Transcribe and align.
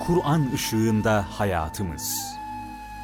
Kur'an 0.00 0.52
ışığında 0.54 1.26
hayatımız. 1.30 2.36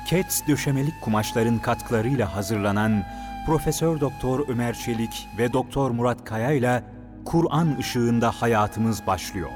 Kets 0.06 0.46
döşemelik 0.48 1.00
kumaşların 1.00 1.58
katkılarıyla 1.58 2.36
hazırlanan 2.36 3.04
Profesör 3.46 4.00
Doktor 4.00 4.48
Ömer 4.48 4.74
Çelik 4.74 5.28
ve 5.38 5.52
Doktor 5.52 5.90
Murat 5.90 6.24
Kaya 6.24 6.52
ile 6.52 6.84
Kur'an 7.24 7.78
ışığında 7.78 8.30
hayatımız 8.30 9.06
başlıyor. 9.06 9.50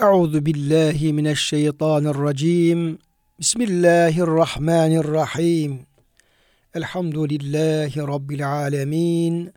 Euzu 0.00 0.46
billahi 0.46 1.12
mineşşeytanirracim. 1.12 2.98
Bismillahirrahmanirrahim. 3.40 5.89
Elhamdülillahi 6.74 7.98
rabbil 7.98 8.52
alamin. 8.52 9.52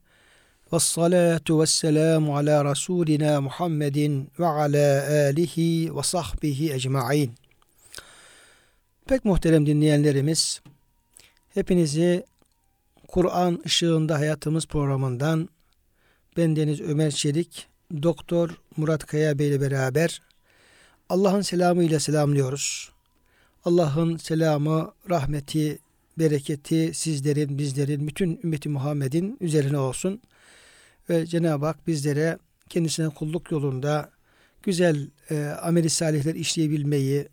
Ves 0.73 0.83
salatu 0.83 1.61
vesselamu 1.61 2.37
ala 2.37 2.65
rasulina 2.65 3.41
Muhammedin 3.41 4.29
ve 4.39 4.45
ala 4.45 5.03
alihi 5.29 5.95
ve 5.95 6.03
sahbihi 6.03 6.73
ecmaîn. 6.73 7.31
Pek 9.05 9.25
muhterem 9.25 9.65
dinleyenlerimiz, 9.65 10.61
hepinizi 11.53 12.25
Kur'an 13.07 13.61
ışığında 13.65 14.19
hayatımız 14.19 14.65
programından 14.65 15.49
bendeniz 16.37 16.81
Ömer 16.81 17.11
Çelik, 17.11 17.67
Doktor 18.03 18.49
Murat 18.77 19.05
Kaya 19.05 19.39
Bey 19.39 19.49
ile 19.49 19.61
beraber 19.61 20.21
Allah'ın 21.09 21.41
selamıyla 21.41 21.99
selamlıyoruz. 21.99 22.91
Allah'ın 23.65 24.17
selamı, 24.17 24.93
rahmeti, 25.09 25.79
bereketi 26.19 26.91
sizlerin, 26.93 27.57
bizlerin, 27.57 28.07
bütün 28.07 28.39
ümmeti 28.43 28.69
Muhammed'in 28.69 29.37
üzerine 29.41 29.77
olsun. 29.77 30.21
Ve 31.09 31.25
Cenab-ı 31.25 31.65
Hak 31.65 31.87
bizlere 31.87 32.37
kendisine 32.69 33.09
kulluk 33.09 33.51
yolunda 33.51 34.11
güzel 34.63 35.09
e, 35.31 35.45
ameli 35.45 35.89
salihler 35.89 36.35
işleyebilmeyi, 36.35 37.27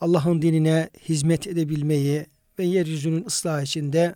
Allah'ın 0.00 0.42
dinine 0.42 0.90
hizmet 1.08 1.46
edebilmeyi 1.46 2.26
ve 2.58 2.64
yeryüzünün 2.64 3.24
ıslah 3.24 3.62
içinde 3.62 4.14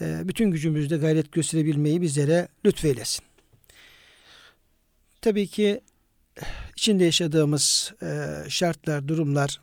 e, 0.00 0.28
bütün 0.28 0.50
gücümüzde 0.50 0.96
gayret 0.96 1.32
gösterebilmeyi 1.32 2.02
bizlere 2.02 2.48
lütfeylesin. 2.66 3.24
Tabii 5.20 5.46
ki 5.46 5.80
içinde 6.76 7.04
yaşadığımız 7.04 7.92
e, 8.02 8.28
şartlar, 8.48 9.08
durumlar 9.08 9.60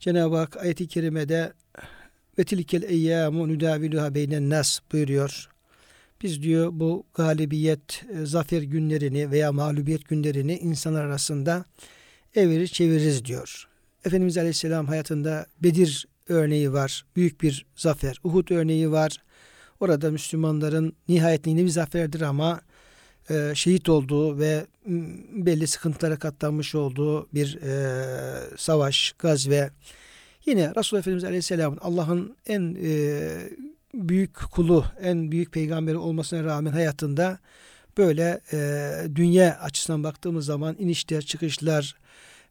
Cenab-ı 0.00 0.36
Hak 0.36 0.56
ayet-i 0.56 0.88
kerimede 0.88 1.52
ve 2.38 2.44
tilkel 2.44 2.82
eyyamu 2.82 3.48
nudaviluha 3.48 4.14
beynen 4.14 4.50
nas 4.50 4.80
buyuruyor. 4.92 5.48
Biz 6.22 6.42
diyor 6.42 6.70
bu 6.72 7.06
galibiyet, 7.14 8.04
e, 8.12 8.26
zafer 8.26 8.62
günlerini 8.62 9.30
veya 9.30 9.52
mağlubiyet 9.52 10.08
günlerini 10.08 10.58
insanlar 10.58 11.04
arasında 11.04 11.64
evirir 12.34 12.66
çeviririz 12.66 13.24
diyor. 13.24 13.68
Efendimiz 14.04 14.38
Aleyhisselam 14.38 14.86
hayatında 14.86 15.46
Bedir 15.62 16.08
örneği 16.28 16.72
var. 16.72 17.04
Büyük 17.16 17.42
bir 17.42 17.66
zafer. 17.76 18.20
Uhud 18.24 18.48
örneği 18.48 18.90
var. 18.90 19.16
Orada 19.80 20.10
Müslümanların 20.10 20.92
nihayetinde 21.08 21.64
bir 21.64 21.68
zaferdir 21.68 22.20
ama 22.20 22.60
e, 23.30 23.52
şehit 23.54 23.88
olduğu 23.88 24.38
ve 24.38 24.66
belli 25.32 25.66
sıkıntılara 25.66 26.18
katlanmış 26.18 26.74
olduğu 26.74 27.28
bir 27.34 27.58
e, 27.62 28.56
savaş, 28.56 29.12
gazve. 29.18 29.70
Yine 30.46 30.72
Resulullah 30.76 31.00
Efendimiz 31.00 31.24
Aleyhisselam'ın 31.24 31.78
Allah'ın 31.82 32.36
en 32.46 32.76
e, 32.82 33.28
büyük 33.94 34.50
kulu, 34.50 34.84
en 35.00 35.32
büyük 35.32 35.52
peygamberi 35.52 35.96
olmasına 35.96 36.44
rağmen 36.44 36.72
hayatında 36.72 37.38
böyle 37.98 38.40
e, 38.52 38.90
dünya 39.14 39.58
açısından 39.60 40.04
baktığımız 40.04 40.46
zaman 40.46 40.76
inişler, 40.78 41.22
çıkışlar, 41.22 41.94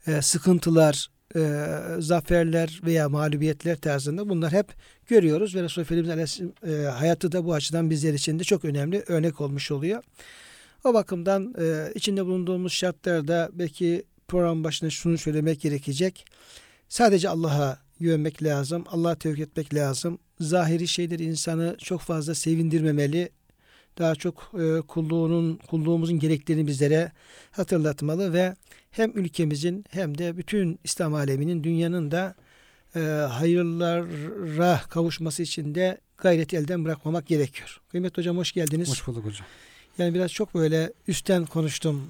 e, 0.07 0.21
sıkıntılar, 0.21 1.07
e, 1.35 1.67
zaferler 1.99 2.81
veya 2.83 3.09
mağlubiyetler 3.09 3.77
tarzında 3.77 4.29
bunlar 4.29 4.51
hep 4.51 4.73
görüyoruz 5.07 5.55
ve 5.55 5.63
Resulullah 5.63 5.91
Efendimiz 5.91 6.41
e, 6.67 6.71
hayatı 6.85 7.31
da 7.31 7.45
bu 7.45 7.53
açıdan 7.53 7.89
bizler 7.89 8.13
için 8.13 8.39
de 8.39 8.43
çok 8.43 8.65
önemli 8.65 9.03
örnek 9.07 9.41
olmuş 9.41 9.71
oluyor. 9.71 10.03
O 10.83 10.93
bakımdan 10.93 11.53
e, 11.59 11.91
içinde 11.95 12.25
bulunduğumuz 12.25 12.73
şartlarda 12.73 13.49
belki 13.53 14.03
program 14.27 14.63
başında 14.63 14.89
şunu 14.89 15.17
söylemek 15.17 15.61
gerekecek. 15.61 16.25
Sadece 16.89 17.29
Allah'a 17.29 17.82
güvenmek 17.99 18.43
lazım. 18.43 18.83
Allah'a 18.87 19.15
tevkil 19.15 19.41
etmek 19.41 19.73
lazım. 19.73 20.19
Zahiri 20.39 20.87
şeyler 20.87 21.19
insanı 21.19 21.75
çok 21.79 22.01
fazla 22.01 22.35
sevindirmemeli. 22.35 23.29
Daha 23.97 24.15
çok 24.15 24.51
e, 24.59 24.81
kulluğunun 24.81 25.55
kulluğumuzun 25.55 26.19
gereklerini 26.19 26.67
bizlere 26.67 27.11
hatırlatmalı 27.51 28.33
ve 28.33 28.55
hem 28.91 29.17
ülkemizin 29.17 29.85
hem 29.89 30.17
de 30.17 30.37
bütün 30.37 30.79
İslam 30.83 31.13
aleminin 31.13 31.63
dünyanın 31.63 32.11
da 32.11 32.35
e, 32.95 32.99
hayırlara 33.29 34.81
kavuşması 34.89 35.43
için 35.43 35.75
de 35.75 35.97
gayreti 36.17 36.57
elden 36.57 36.85
bırakmamak 36.85 37.27
gerekiyor. 37.27 37.81
Kıymet 37.89 38.17
hocam 38.17 38.37
hoş 38.37 38.51
geldiniz. 38.51 38.89
Hoş 38.89 39.07
bulduk 39.07 39.25
hocam. 39.25 39.47
Yani 39.97 40.13
biraz 40.13 40.31
çok 40.31 40.55
böyle 40.55 40.93
üstten 41.07 41.45
konuştum. 41.45 42.07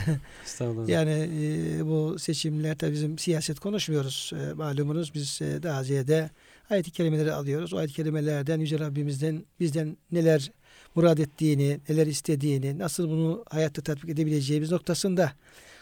Estağfurullah. 0.44 0.88
yani 0.88 1.30
e, 1.42 1.86
bu 1.86 2.18
seçimler 2.18 2.78
tabii 2.78 2.92
bizim 2.92 3.18
siyaset 3.18 3.60
konuşmuyoruz. 3.60 4.32
E, 4.34 4.52
malumunuz 4.52 5.14
biz 5.14 5.42
e, 5.42 5.62
daha 5.62 5.84
ziyade 5.84 6.30
ayet-i 6.70 6.90
kerimeleri 6.90 7.32
alıyoruz. 7.32 7.72
O 7.72 7.76
ayet-i 7.76 7.94
kerimelerden 7.94 8.60
Yüce 8.60 8.78
Rabbimizden 8.78 9.44
bizden 9.60 9.96
neler 10.12 10.50
murad 10.94 11.18
ettiğini, 11.18 11.80
neler 11.88 12.06
istediğini, 12.06 12.78
nasıl 12.78 13.08
bunu 13.08 13.44
hayatta 13.50 13.82
tatbik 13.82 14.10
edebileceğimiz 14.10 14.72
noktasında 14.72 15.32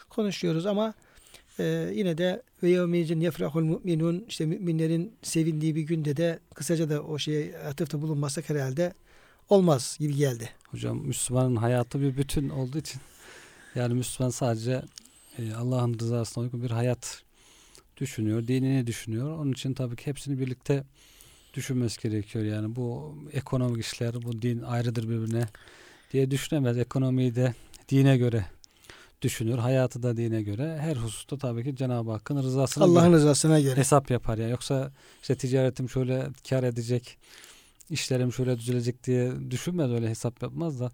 konuşuyoruz 0.09 0.65
ama 0.65 0.93
e, 1.59 1.91
yine 1.93 2.17
de 2.17 2.41
ve 2.63 2.69
yevmeyicin 2.69 3.19
yefrahul 3.19 3.63
mu'minun 3.63 4.25
işte 4.29 4.45
müminlerin 4.45 5.13
sevindiği 5.21 5.75
bir 5.75 5.81
günde 5.81 6.17
de 6.17 6.39
kısaca 6.53 6.89
da 6.89 7.03
o 7.03 7.17
şeye 7.17 7.57
atıfta 7.57 8.01
bulunmasak 8.01 8.49
herhalde 8.49 8.93
olmaz 9.49 9.97
gibi 9.99 10.15
geldi. 10.15 10.49
Hocam 10.71 10.97
Müslümanın 10.97 11.55
hayatı 11.55 12.01
bir 12.01 12.17
bütün 12.17 12.49
olduğu 12.49 12.77
için 12.77 13.01
yani 13.75 13.93
Müslüman 13.93 14.29
sadece 14.29 14.81
e, 15.37 15.53
Allah'ın 15.53 15.99
rızasına 15.99 16.43
uygun 16.43 16.63
bir 16.63 16.71
hayat 16.71 17.23
düşünüyor, 17.97 18.47
dinini 18.47 18.87
düşünüyor. 18.87 19.39
Onun 19.39 19.51
için 19.51 19.73
tabii 19.73 19.95
ki 19.95 20.07
hepsini 20.07 20.39
birlikte 20.39 20.83
düşünmesi 21.53 22.01
gerekiyor. 22.01 22.45
Yani 22.45 22.75
bu 22.75 23.15
ekonomik 23.33 23.85
işler, 23.85 24.13
bu 24.23 24.41
din 24.41 24.61
ayrıdır 24.61 25.03
birbirine 25.03 25.47
diye 26.13 26.31
düşünemez. 26.31 26.77
Ekonomiyi 26.77 27.35
de 27.35 27.53
dine 27.89 28.17
göre 28.17 28.45
düşünür. 29.21 29.57
Hayatı 29.57 30.03
da 30.03 30.17
dine 30.17 30.41
göre. 30.41 30.77
Her 30.81 30.95
hususta 30.95 31.37
tabii 31.37 31.63
ki 31.63 31.75
Cenab-ı 31.75 32.11
Hakk'ın 32.11 32.43
rızasına 32.43 32.83
Allah'ın 32.83 33.13
rızasına 33.13 33.59
göre 33.59 33.77
hesap 33.77 34.11
yapar 34.11 34.37
ya. 34.37 34.47
Yoksa 34.47 34.91
işte 35.21 35.35
ticaretim 35.35 35.89
şöyle 35.89 36.27
kar 36.49 36.63
edecek, 36.63 37.17
işlerim 37.89 38.33
şöyle 38.33 38.57
düzelecek 38.57 39.03
diye 39.03 39.51
düşünmez 39.51 39.91
öyle 39.91 40.09
hesap 40.09 40.41
yapmaz 40.43 40.79
da 40.79 40.91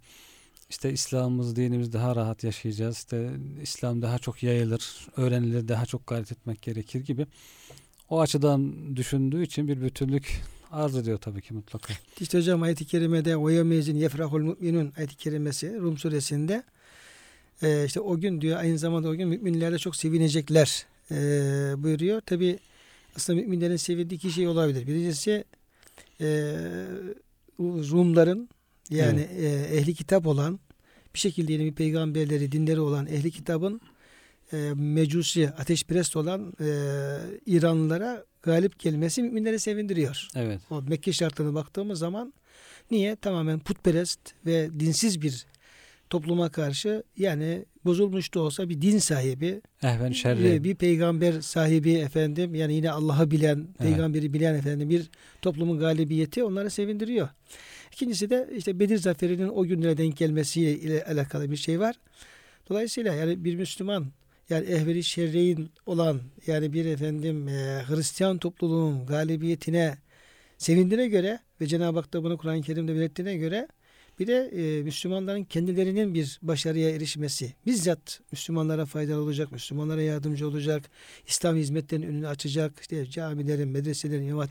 işte 0.72 0.94
İslam'ımız, 0.94 1.56
dinimiz 1.56 1.94
daha 1.94 2.16
rahat 2.16 2.44
yaşayacağız. 2.44 2.98
İşte 2.98 3.32
İslam 3.62 4.02
daha 4.02 4.20
çok 4.20 4.44
yayılır, 4.44 5.08
öğrenilir, 5.18 5.68
daha 5.68 5.86
çok 5.86 6.08
gayret 6.08 6.32
etmek 6.32 6.62
gerekir 6.62 7.00
gibi. 7.00 7.28
O 8.10 8.22
açıdan 8.22 8.96
düşündüğü 8.96 9.44
için 9.44 9.68
bir 9.68 9.82
bütünlük 9.82 10.42
arz 10.72 10.96
ediyor 10.96 11.18
tabii 11.18 11.42
ki 11.42 11.54
mutlaka. 11.54 11.94
İşte 12.20 12.38
hocam 12.38 12.62
ayet-i 12.62 12.86
kerimede 12.86 13.38
o 13.38 13.50
yemezin 13.50 13.96
yefrahul 13.96 14.42
müminun 14.42 14.94
ayet-i 14.98 15.16
kerimesi 15.16 15.80
Rum 15.80 15.98
suresinde 15.98 16.64
e, 17.62 17.86
işte 17.86 18.00
o 18.00 18.20
gün 18.20 18.42
diyor 18.42 18.60
aynı 18.60 18.78
zamanda 18.78 19.10
o 19.10 19.16
gün 19.16 19.28
müminler 19.28 19.72
de 19.72 19.78
çok 19.78 19.96
sevinecekler 19.96 20.86
e, 21.12 21.16
buyuruyor. 21.84 22.22
Tabi 22.22 22.60
aslında 23.16 23.42
müminlerin 23.42 23.76
sevindiği 23.76 24.18
iki 24.18 24.32
şey 24.32 24.48
olabilir. 24.48 24.88
Birincisi 24.88 25.44
e, 26.22 26.28
Rumların 27.60 28.50
yani 28.90 29.28
evet. 29.32 29.72
e, 29.72 29.78
ehli 29.78 29.94
kitap 29.94 30.28
olan 30.28 30.60
bir 31.14 31.20
şekilde 31.20 31.54
yeni 31.54 31.66
bir 31.66 31.74
peygamberleri, 31.74 32.52
dinleri 32.52 32.80
olan 32.80 33.08
ehli 33.08 33.32
kitabın 33.32 33.82
e, 34.54 34.72
mecusi, 34.76 35.50
ateşperest 35.50 36.16
olan 36.16 36.54
e, 36.60 36.68
İranlılara 37.46 38.26
galip 38.44 38.80
gelmesi 38.80 39.24
müminleri 39.24 39.60
sevindiriyor. 39.60 40.28
Evet. 40.36 40.62
O 40.70 40.82
Mekke 40.82 41.14
şartlarına 41.14 41.54
baktığımız 41.54 42.00
zaman 42.00 42.34
niye? 42.92 43.16
Tamamen 43.16 43.60
putperest 43.60 44.20
ve 44.46 44.80
dinsiz 44.80 45.22
bir 45.22 45.46
topluma 46.12 46.50
karşı 46.50 47.04
yani 47.18 47.66
bozulmuş 47.86 48.34
da 48.34 48.40
olsa 48.40 48.70
bir 48.70 48.82
din 48.82 48.98
sahibi, 48.98 49.62
Ehven 49.84 50.12
şerri. 50.12 50.64
bir 50.64 50.76
peygamber 50.76 51.42
sahibi 51.42 51.94
efendim 51.94 52.56
yani 52.56 52.74
yine 52.74 52.92
Allah'ı 52.92 53.32
bilen, 53.32 53.58
evet. 53.58 53.78
peygamberi 53.78 54.34
bilen 54.34 54.56
efendim 54.56 54.90
bir 54.90 55.10
toplumun 55.42 55.80
galibiyeti 55.80 56.44
onları 56.44 56.70
sevindiriyor. 56.70 57.30
İkincisi 57.94 58.30
de 58.30 58.50
işte 58.58 58.80
Bedir 58.80 58.98
zaferinin 58.98 59.50
o 59.50 59.66
günlere 59.66 59.98
denk 59.98 60.18
gelmesiyle 60.18 61.06
alakalı 61.06 61.52
bir 61.52 61.56
şey 61.56 61.80
var. 61.80 61.96
Dolayısıyla 62.70 63.14
yani 63.14 63.44
bir 63.44 63.56
Müslüman 63.56 64.06
yani 64.50 64.66
ehveri 64.66 65.04
şerreyin 65.04 65.70
olan 65.86 66.22
yani 66.48 66.74
bir 66.74 66.86
efendim 66.86 67.48
e, 67.48 67.84
Hristiyan 67.88 68.38
topluluğunun 68.38 69.06
galibiyetine 69.06 69.98
sevindiğine 70.58 71.08
göre 71.08 71.40
ve 71.62 71.68
Cenab-ı 71.68 72.00
Hak 72.00 72.14
da 72.14 72.24
bunu 72.24 72.38
Kur'an-ı 72.38 72.62
Kerim'de 72.62 72.96
belirttiğine 72.96 73.36
göre 73.36 73.68
bir 74.22 74.28
de 74.28 74.52
e, 74.56 74.84
Müslümanların 74.84 75.44
kendilerinin 75.44 76.14
bir 76.14 76.40
başarıya 76.42 76.90
erişmesi, 76.90 77.54
bizzat 77.66 78.20
Müslümanlara 78.32 78.86
faydalı 78.86 79.22
olacak, 79.22 79.52
Müslümanlara 79.52 80.02
yardımcı 80.02 80.48
olacak, 80.48 80.84
İslam 81.28 81.56
hizmetlerinin 81.56 82.08
önünü 82.08 82.28
açacak, 82.28 82.74
işte 82.82 83.06
camilerin, 83.06 83.68
medreselerin, 83.68 84.28
imam 84.28 84.48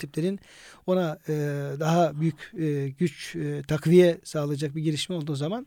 ona 0.87 1.19
e, 1.29 1.33
daha 1.81 2.21
büyük 2.21 2.53
e, 2.59 2.89
güç, 2.89 3.37
e, 3.37 3.63
takviye 3.63 4.19
sağlayacak 4.25 4.77
bir 4.77 4.83
girişim 4.83 5.17
olduğu 5.17 5.37
zaman 5.37 5.67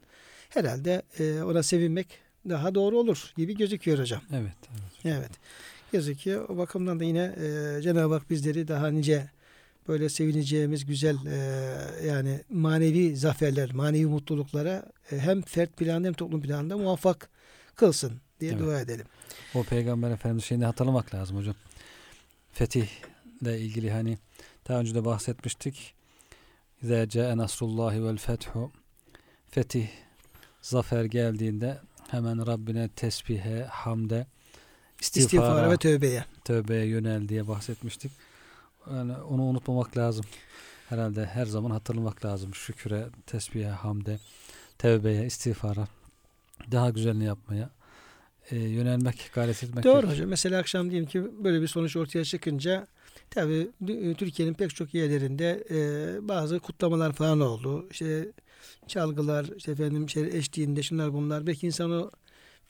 herhalde 0.49 1.01
e, 1.19 1.41
ona 1.41 1.63
sevinmek 1.63 2.07
daha 2.49 2.75
doğru 2.75 2.99
olur 2.99 3.33
gibi 3.37 3.57
gözüküyor 3.57 3.99
hocam. 3.99 4.21
Evet. 4.31 4.55
evet. 4.71 5.17
Evet. 5.17 5.31
Gözüküyor. 5.91 6.49
O 6.49 6.57
bakımdan 6.57 6.99
da 6.99 7.03
yine 7.03 7.35
e, 7.77 7.81
Cenab-ı 7.81 8.13
Hak 8.13 8.29
bizleri 8.29 8.67
daha 8.67 8.87
nice 8.87 9.29
böyle 9.87 10.09
sevineceğimiz 10.09 10.85
güzel 10.85 11.17
e, 11.25 12.07
yani 12.07 12.41
manevi 12.49 13.15
zaferler, 13.17 13.73
manevi 13.73 14.05
mutluluklara 14.05 14.91
e, 15.11 15.17
hem 15.19 15.41
fert 15.41 15.77
planında 15.77 16.07
hem 16.07 16.13
toplum 16.13 16.41
planında 16.41 16.77
muvaffak 16.77 17.29
kılsın 17.75 18.21
diye 18.39 18.51
Evet. 18.51 18.61
dua 18.61 18.79
edelim. 18.81 19.05
O 19.55 19.63
Peygamber 19.63 20.11
Efendimiz 20.11 20.43
şeyini 20.43 20.65
hatırlamak 20.65 21.15
lazım 21.15 21.37
hocam. 21.37 21.55
Fetihle 22.51 23.59
ilgili 23.59 23.91
hani 23.91 24.17
daha 24.67 24.79
önce 24.79 24.95
de 24.95 25.05
bahsetmiştik. 25.05 25.93
İzâ 26.83 27.09
câe 27.09 27.37
nasrullahi 27.37 28.03
vel 28.03 28.17
fethu 28.17 28.71
Fetih, 29.49 29.87
zafer 30.61 31.03
geldiğinde 31.05 31.77
hemen 32.09 32.47
Rabbine 32.47 32.89
tesbihe, 32.89 33.63
hamde, 33.63 34.27
istiğfara, 35.01 35.25
İstiğfara 35.25 35.71
ve 35.71 35.77
tövbeye. 35.77 36.25
tövbeye 36.45 36.85
yönel 36.85 37.29
diye 37.29 37.47
bahsetmiştik. 37.47 38.11
Yani 38.91 39.13
onu 39.17 39.41
unutmamak 39.43 39.97
lazım. 39.97 40.25
Herhalde 40.89 41.25
her 41.25 41.45
zaman 41.45 41.71
hatırlamak 41.71 42.25
lazım. 42.25 42.53
Şüküre, 42.53 43.07
tesbihe, 43.27 43.69
hamde, 43.69 44.19
tövbeye, 44.77 45.25
istiğfara, 45.25 45.87
daha 46.71 46.89
güzelini 46.89 47.25
yapmaya 47.25 47.69
e, 48.51 48.55
yönelmek, 48.55 49.31
gayret 49.33 49.63
etmek. 49.63 49.85
Doğru 49.85 50.09
hocam. 50.09 50.27
Mesela 50.29 50.59
akşam 50.59 50.91
diyelim 50.91 51.07
ki 51.09 51.23
böyle 51.43 51.61
bir 51.61 51.67
sonuç 51.67 51.95
ortaya 51.97 52.25
çıkınca 52.25 52.87
tabii 53.29 53.69
dü- 53.83 54.15
Türkiye'nin 54.15 54.53
pek 54.53 54.75
çok 54.75 54.93
yerlerinde 54.93 55.63
e, 55.69 55.77
bazı 56.27 56.59
kutlamalar 56.59 57.13
falan 57.13 57.39
oldu. 57.39 57.87
İşte 57.91 58.31
çalgılar, 58.87 59.45
işte 59.57 59.71
efendim 59.71 60.09
şey 60.09 60.23
eşliğinde 60.23 60.83
şunlar 60.83 61.13
bunlar. 61.13 61.47
Belki 61.47 61.67
insan 61.67 61.91
o 61.91 62.11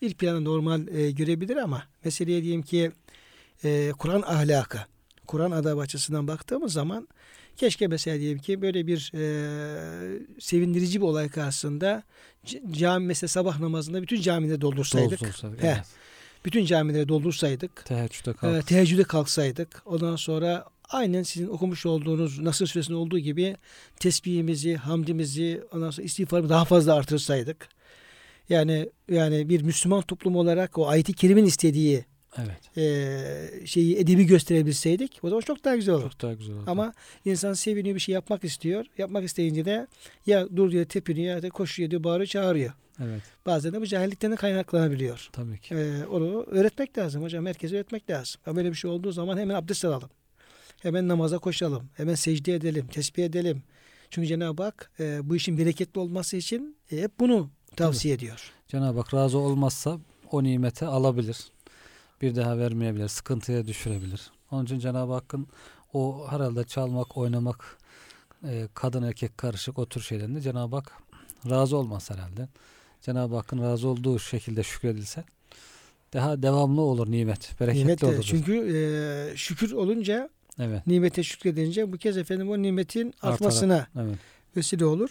bir 0.01 0.13
planda 0.13 0.39
normal 0.39 0.88
e, 0.88 1.12
görebilir 1.12 1.57
ama 1.57 1.83
meseleye 2.06 2.44
diyelim 2.44 2.62
ki 2.62 2.92
e, 3.63 3.92
Kur'an 3.98 4.21
ahlakı, 4.21 4.80
Kur'an 5.27 5.51
adabı 5.51 5.81
açısından 5.81 6.27
baktığımız 6.27 6.73
zaman 6.73 7.07
keşke 7.57 7.87
mesela 7.87 8.19
diyelim 8.19 8.39
ki 8.39 8.61
böyle 8.61 8.87
bir 8.87 9.11
e, 9.15 10.19
sevindirici 10.39 11.01
bir 11.01 11.05
olay 11.05 11.29
karşısında 11.29 12.03
cami 12.71 13.05
mesela 13.05 13.27
sabah 13.27 13.59
namazında 13.59 14.01
bütün 14.01 14.21
camileri 14.21 14.61
doldursaydık. 14.61 15.21
Doldursak, 15.21 15.51
Heh. 15.51 15.67
evet. 15.67 15.85
Bütün 16.45 16.65
camileri 16.65 17.07
doldursaydık. 17.07 17.85
Teheccüde 17.85 18.33
kalk. 18.33 18.55
E, 18.55 18.61
teheccüde 18.61 19.03
kalksaydık. 19.03 19.81
Ondan 19.85 20.15
sonra 20.15 20.65
aynen 20.89 21.23
sizin 21.23 21.47
okumuş 21.47 21.85
olduğunuz 21.85 22.39
Nasır 22.39 22.67
Suresinde 22.67 22.97
olduğu 22.97 23.19
gibi 23.19 23.57
tesbihimizi, 23.99 24.75
hamdimizi, 24.75 25.63
ondan 25.71 25.91
sonra 25.91 26.05
istiğfarımızı 26.05 26.53
daha 26.53 26.65
fazla 26.65 26.95
artırsaydık. 26.95 27.69
Yani 28.49 28.89
yani 29.09 29.49
bir 29.49 29.61
Müslüman 29.61 30.01
toplum 30.01 30.35
olarak 30.35 30.77
o 30.77 30.87
ayet-i 30.87 31.13
kerimin 31.13 31.45
istediği 31.45 32.05
Evet. 32.38 32.77
e, 32.77 33.65
şeyi 33.65 33.97
edebi 33.97 34.25
gösterebilseydik 34.25 35.19
o 35.24 35.30
zaman 35.30 35.41
çok 35.41 35.63
daha 35.63 35.75
güzel 35.75 35.95
olur. 35.95 36.03
Çok 36.03 36.21
daha 36.21 36.33
güzel 36.33 36.56
oldu. 36.56 36.63
Ama 36.68 36.94
insan 37.25 37.53
seviniyor 37.53 37.95
bir 37.95 38.00
şey 38.00 38.13
yapmak 38.13 38.44
istiyor. 38.44 38.85
Yapmak 38.97 39.24
isteyince 39.24 39.65
de 39.65 39.88
ya 40.25 40.47
dur 40.56 40.71
diyor 40.71 40.85
tepiniyor 40.85 41.35
ya 41.35 41.41
da 41.41 41.50
koşuyor 41.50 41.91
diyor 41.91 42.03
bağırıyor 42.03 42.27
çağırıyor. 42.27 42.74
evet. 43.03 43.21
Bazen 43.45 43.74
de 43.74 43.81
bu 43.81 43.85
cahillikten 43.85 44.31
de 44.31 44.35
kaynaklanabiliyor. 44.35 45.30
Tabii 45.31 45.59
ki. 45.59 45.75
Ee, 45.75 46.06
onu 46.06 46.44
öğretmek 46.44 46.97
lazım 46.97 47.24
hocam. 47.24 47.45
Herkese 47.45 47.75
öğretmek 47.75 48.09
lazım. 48.09 48.41
Ama 48.45 48.56
böyle 48.56 48.69
bir 48.69 48.75
şey 48.75 48.91
olduğu 48.91 49.12
zaman 49.12 49.38
hemen 49.38 49.56
abdest 49.56 49.85
alalım. 49.85 50.09
Hemen 50.81 51.07
namaza 51.07 51.38
koşalım. 51.38 51.89
Hemen 51.94 52.15
secde 52.15 52.53
edelim. 52.56 52.88
Tesbih 52.88 53.25
edelim. 53.25 53.63
Çünkü 54.09 54.27
Cenab-ı 54.27 54.63
Hak 54.63 54.91
e, 55.00 55.30
bu 55.30 55.35
işin 55.35 55.57
bereketli 55.57 56.00
olması 56.00 56.38
için 56.38 56.77
e, 56.91 57.01
hep 57.01 57.19
bunu 57.19 57.50
tavsiye 57.75 58.13
ediyor. 58.15 58.51
Cenab-ı 58.68 59.00
Hak 59.00 59.13
razı 59.13 59.38
olmazsa 59.38 59.97
o 60.31 60.44
nimeti 60.44 60.85
alabilir. 60.85 61.38
Bir 62.23 62.35
daha 62.35 62.57
vermeyebilir. 62.57 63.07
Sıkıntıya 63.07 63.67
düşürebilir. 63.67 64.31
Onun 64.51 64.65
için 64.65 64.79
Cenab-ı 64.79 65.13
Hakk'ın 65.13 65.47
o 65.93 66.27
herhalde 66.29 66.63
çalmak, 66.63 67.17
oynamak, 67.17 67.77
e, 68.47 68.67
kadın 68.73 69.03
erkek 69.03 69.37
karışık 69.37 69.79
o 69.79 69.85
tür 69.85 70.01
şeylerinde 70.01 70.41
Cenab-ı 70.41 70.75
Hak 70.75 70.91
razı 71.49 71.77
olmaz 71.77 72.09
herhalde. 72.11 72.47
Cenab-ı 73.01 73.35
Hakk'ın 73.35 73.61
razı 73.61 73.87
olduğu 73.87 74.19
şekilde 74.19 74.63
şükredilse 74.63 75.23
daha 76.13 76.43
devamlı 76.43 76.81
olur 76.81 77.11
nimet. 77.11 77.59
Bereketli 77.59 77.81
Nimet 77.83 78.03
olur. 78.03 78.23
çünkü 78.23 78.53
e, 78.75 79.37
şükür 79.37 79.71
olunca 79.71 80.29
Evet. 80.59 80.87
nimete 80.87 81.23
şükredince 81.23 81.91
bu 81.91 81.97
kez 81.97 82.17
efendim 82.17 82.49
o 82.49 82.61
nimetin 82.61 83.07
Artarak. 83.07 83.33
artmasına 83.33 83.87
Evet. 83.99 84.17
vesile 84.57 84.85
olur. 84.85 85.09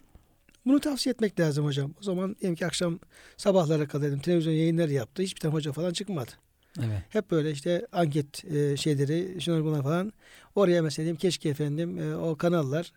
Bunu 0.66 0.80
tavsiye 0.80 1.10
etmek 1.12 1.40
lazım 1.40 1.64
hocam. 1.64 1.94
O 2.00 2.02
zaman 2.02 2.36
diyelim 2.40 2.56
ki 2.56 2.66
akşam 2.66 2.98
sabahlara 3.36 3.88
kadar 3.88 4.08
dedim, 4.08 4.20
televizyon 4.20 4.52
yayınları 4.52 4.92
yaptı. 4.92 5.22
Hiçbir 5.22 5.40
tane 5.40 5.54
hoca 5.54 5.72
falan 5.72 5.92
çıkmadı. 5.92 6.30
Evet. 6.78 7.02
Hep 7.08 7.30
böyle 7.30 7.50
işte 7.50 7.86
anket 7.92 8.44
e, 8.44 8.76
şeyleri, 8.76 9.40
şunlar 9.40 9.64
bunlar 9.64 9.82
falan. 9.82 10.12
Oraya 10.54 10.82
mesela 10.82 11.04
diyeyim 11.04 11.16
keşke 11.16 11.48
efendim 11.48 11.98
e, 11.98 12.16
o 12.16 12.36
kanallar 12.36 12.92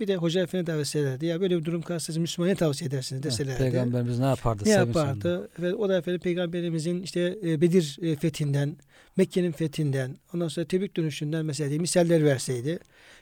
bir 0.00 0.08
de 0.08 0.16
hoca 0.16 0.42
efendi 0.42 0.66
davet 0.66 0.96
ederlerdi. 0.96 1.26
Ya 1.26 1.40
böyle 1.40 1.58
bir 1.58 1.64
durum 1.64 1.82
karşısında 1.82 2.20
Müslümana 2.20 2.54
tavsiye 2.54 2.88
edersiniz 2.88 3.22
Evet. 3.24 3.32
deselerdi. 3.32 3.58
Peygamberimiz 3.58 4.18
ne 4.18 4.24
yapardı? 4.24 4.62
ne 4.66 4.70
yapardı? 4.70 5.48
Ve 5.58 5.74
o 5.74 5.88
da 5.88 5.98
efendim 5.98 6.20
peygamberimizin 6.20 7.02
işte 7.02 7.38
e, 7.44 7.60
Bedir 7.60 7.98
e, 8.02 8.16
fethinden, 8.16 8.76
Mekke'nin 9.16 9.52
fethinden, 9.52 10.16
ondan 10.34 10.48
sonra 10.48 10.66
Tebük 10.66 10.96
dönüşünden 10.96 11.46
mesela 11.46 11.70
diye 11.70 11.78
misaller 11.78 12.24
verseydi. 12.24 12.78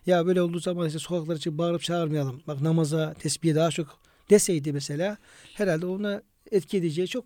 Ya 0.07 0.27
böyle 0.27 0.43
olduğu 0.43 0.61
zaman 0.61 0.87
işte 0.87 0.99
sokaklar 0.99 1.37
için 1.37 1.59
bağırıp 1.59 1.83
çağırmayalım. 1.83 2.43
Bak 2.47 2.61
namaza, 2.61 3.15
tesbihe 3.15 3.55
daha 3.55 3.71
çok 3.71 3.99
deseydi 4.31 4.73
mesela 4.73 5.17
herhalde 5.55 5.87
ona 5.87 6.23
etki 6.51 6.77
edeceği 6.77 7.09
çok 7.09 7.25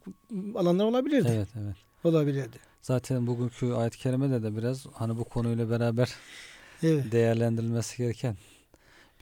alanlar 0.54 0.84
olabilirdi. 0.84 1.28
Evet, 1.32 1.48
evet. 1.64 1.76
Olabilirdi. 2.04 2.67
Zaten 2.82 3.26
bugünkü 3.26 3.72
ayet-i 3.72 3.98
kerimede 3.98 4.42
de 4.42 4.56
biraz 4.56 4.86
hani 4.94 5.16
bu 5.18 5.24
konuyla 5.24 5.70
beraber 5.70 6.14
Evet. 6.82 7.12
değerlendirilmesi 7.12 7.96
gereken 7.96 8.36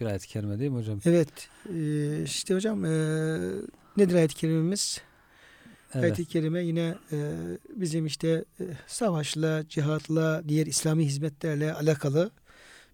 bir 0.00 0.06
ayet-i 0.06 0.28
kerime 0.28 0.58
değil 0.58 0.70
mi 0.70 0.76
hocam? 0.78 1.00
Evet. 1.04 1.28
Ee, 1.74 2.22
işte 2.24 2.54
hocam 2.54 2.84
e, 2.84 2.88
nedir 3.96 4.14
ayet-i 4.14 4.34
kerimemiz? 4.34 5.00
Evet. 5.94 6.04
Ayet-i 6.04 6.24
kerime 6.24 6.64
yine 6.64 6.94
e, 7.12 7.16
bizim 7.76 8.06
işte 8.06 8.44
e, 8.60 8.64
savaşla, 8.86 9.68
cihatla, 9.68 10.42
diğer 10.48 10.66
İslami 10.66 11.04
hizmetlerle 11.06 11.72
alakalı 11.74 12.30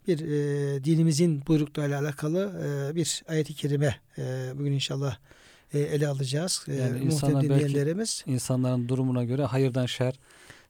bir 0.09 0.21
e, 0.21 0.85
dinimizin 0.85 1.43
buyruklarıyla 1.47 2.01
alakalı 2.01 2.63
e, 2.93 2.95
bir 2.95 3.23
ayet-i 3.29 3.55
kerime 3.55 3.97
e, 4.19 4.53
bugün 4.55 4.73
inşallah 4.73 5.17
e, 5.75 5.79
ele 5.81 6.09
alacağız. 6.09 6.65
E, 6.69 6.75
Yani 6.75 6.99
insana 6.99 7.49
belki- 7.49 8.23
İnsanların 8.27 8.89
durumuna 8.89 9.25
göre 9.25 9.45
hayırdan 9.45 9.87
şer, 9.87 10.15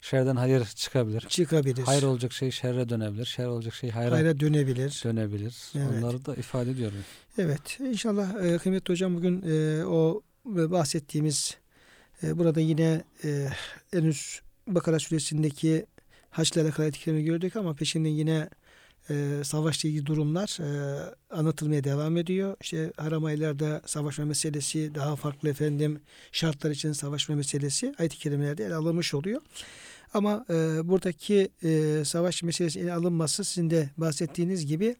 şerden 0.02 0.36
hayır 0.36 0.64
çıkabilir. 0.64 1.20
çıkabilir. 1.20 1.82
Hayır 1.82 2.02
olacak 2.02 2.32
şey 2.32 2.50
şerre 2.50 2.88
dönebilir. 2.88 3.24
Şer 3.24 3.46
olacak 3.46 3.74
şey 3.74 3.90
hayra, 3.90 4.14
Hayra 4.14 4.40
dönebilir. 4.40 5.02
dönebilir. 5.04 5.54
Evet. 5.74 5.88
Onları 5.98 6.24
da 6.26 6.34
ifade 6.34 6.70
ediyorum. 6.70 6.98
Evet 7.38 7.80
inşallah 7.80 8.44
e, 8.44 8.58
kıymetli 8.58 8.92
hocam 8.92 9.14
bugün 9.16 9.42
e, 9.42 9.84
o 9.84 10.22
bahsettiğimiz 10.44 11.56
e, 12.22 12.38
burada 12.38 12.60
yine 12.60 13.04
e, 13.24 13.48
henüz 13.90 14.40
Bakara 14.66 14.98
suresindeki 14.98 15.86
haçla 16.30 16.62
alakalı 16.62 16.84
ayet 16.84 17.04
gördük 17.04 17.56
ama 17.56 17.74
peşinde 17.74 18.08
yine 18.08 18.48
e, 19.10 19.40
savaşla 19.44 19.88
ilgili 19.88 20.06
durumlar 20.06 20.58
e, 20.60 21.00
anlatılmaya 21.30 21.84
devam 21.84 22.16
ediyor. 22.16 22.56
İşte 22.60 22.92
haram 22.96 23.24
aylarda 23.24 23.82
savaşma 23.86 24.24
meselesi 24.24 24.94
daha 24.94 25.16
farklı 25.16 25.48
efendim 25.48 26.00
şartlar 26.32 26.70
için 26.70 26.92
savaşma 26.92 27.34
meselesi 27.34 27.94
ayet-i 27.98 28.18
kerimelerde 28.18 28.64
ele 28.64 28.74
alınmış 28.74 29.14
oluyor. 29.14 29.40
Ama 30.14 30.44
e, 30.50 30.88
buradaki 30.88 31.48
e, 31.64 32.02
savaş 32.04 32.42
meselesi 32.42 32.80
ele 32.80 32.92
alınması 32.92 33.44
sizin 33.44 33.70
de 33.70 33.90
bahsettiğiniz 33.96 34.66
gibi 34.66 34.96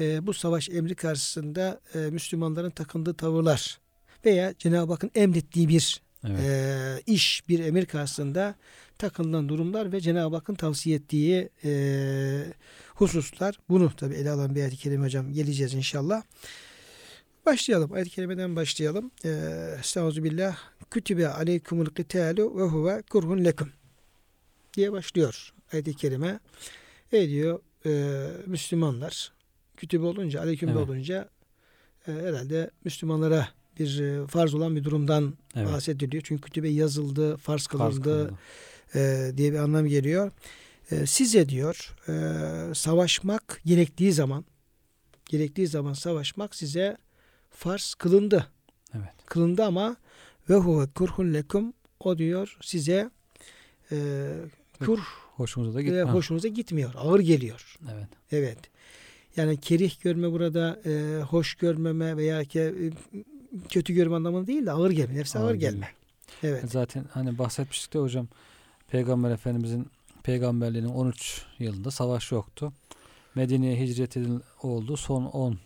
e, 0.00 0.26
bu 0.26 0.34
savaş 0.34 0.68
emri 0.68 0.94
karşısında 0.94 1.80
e, 1.94 1.98
Müslümanların 1.98 2.70
takındığı 2.70 3.14
tavırlar 3.14 3.80
veya 4.24 4.54
Cenab-ı 4.58 4.92
Hakk'ın 4.92 5.10
emrettiği 5.14 5.68
bir 5.68 6.04
Evet. 6.28 6.40
e, 6.40 7.02
iş, 7.06 7.48
bir 7.48 7.58
emir 7.58 7.86
karşısında 7.86 8.54
takınılan 8.98 9.48
durumlar 9.48 9.92
ve 9.92 10.00
Cenab-ı 10.00 10.36
Hakk'ın 10.36 10.54
tavsiye 10.54 10.96
ettiği 10.96 11.48
e, 11.64 12.44
hususlar. 12.94 13.58
Bunu 13.68 13.96
tabi 13.96 14.14
ele 14.14 14.30
alan 14.30 14.54
bir 14.54 14.60
ayet-i 14.60 14.76
kerime 14.76 15.04
hocam 15.04 15.32
geleceğiz 15.32 15.74
inşallah. 15.74 16.22
Başlayalım. 17.46 17.92
Ayet-i 17.92 18.10
kerimeden 18.10 18.56
başlayalım. 18.56 19.10
E, 19.24 19.30
Estağfirullah. 19.80 20.56
Kütübe 20.90 21.28
aleykumul 21.28 21.86
kitalu 21.86 22.58
ve 22.58 22.62
huve 22.62 23.02
kurhun 23.10 23.44
lekum 23.44 23.68
diye 24.76 24.92
başlıyor 24.92 25.52
ayet-i 25.72 25.94
kerime. 25.94 26.40
E 27.12 27.28
diyor 27.28 27.60
e, 27.86 28.22
Müslümanlar 28.46 29.32
kütübe 29.76 30.04
olunca, 30.06 30.40
aleyküm 30.40 30.68
Evet. 30.68 30.78
olunca 30.88 31.28
e, 32.08 32.12
herhalde 32.12 32.70
Müslümanlara 32.84 33.48
bir 33.78 34.00
e, 34.00 34.26
farz 34.26 34.54
olan 34.54 34.76
bir 34.76 34.84
durumdan 34.84 35.34
Evet. 35.56 35.72
bahsediliyor. 35.72 36.22
Çünkü 36.26 36.42
kütübe 36.42 36.68
yazıldı, 36.68 37.36
farz 37.36 37.66
kılındı. 37.66 38.34
e, 38.94 39.30
diye 39.36 39.52
bir 39.52 39.58
anlam 39.58 39.86
geliyor. 39.86 40.32
E, 40.90 41.06
size 41.06 41.48
diyor 41.48 41.94
e, 42.08 42.74
savaşmak 42.74 43.60
gerektiği 43.64 44.12
zaman 44.12 44.44
gerektiği 45.26 45.66
zaman 45.66 45.92
savaşmak 45.92 46.54
size 46.54 46.96
farz 47.50 47.94
kılındı. 47.94 48.46
Evet. 48.94 49.08
Kılındı 49.26 49.64
ama 49.64 49.96
ve 50.50 50.54
huve 50.54 50.86
kurhun 50.94 51.34
lekum 51.34 51.72
o 52.00 52.18
diyor 52.18 52.56
size 52.62 53.10
e, 53.92 53.96
kur 54.78 54.98
Hoşumuza 55.36 55.74
da 55.74 55.82
gitmez. 55.82 56.08
hoşunuza 56.08 56.48
gitmiyor. 56.48 56.90
Ağır 56.96 57.20
geliyor. 57.20 57.78
Evet. 57.92 58.08
Evet. 58.32 58.58
Yani 59.36 59.60
kerih 59.60 60.00
görme 60.02 60.32
burada 60.32 60.80
e, 60.86 61.22
hoş 61.22 61.54
görmeme 61.54 62.16
veya 62.16 62.44
ki, 62.44 62.60
e, 62.60 62.84
kötü 63.68 63.92
görme 63.94 64.16
anlamında 64.16 64.46
değil 64.46 64.66
de 64.66 64.72
ağır 64.72 64.90
gelme. 64.90 65.14
Nefse 65.14 65.38
ağır, 65.38 65.46
Ağır 65.46 65.54
gelme. 65.54 65.88
Evet. 66.42 66.64
Zaten 66.70 67.04
hani 67.10 67.38
bahsetmiştik 67.38 67.94
de 67.94 67.98
hocam 67.98 68.28
Peygamber 68.88 69.30
Efendimizin 69.30 69.86
peygamberliğinin 70.22 70.88
13 70.88 71.42
yılında 71.58 71.90
savaş 71.90 72.32
yoktu. 72.32 72.72
Medine'ye 73.34 73.80
hicret 73.80 74.16
edil 74.16 74.38
oldu 74.62 74.96
son 74.96 75.24
10 75.24 75.58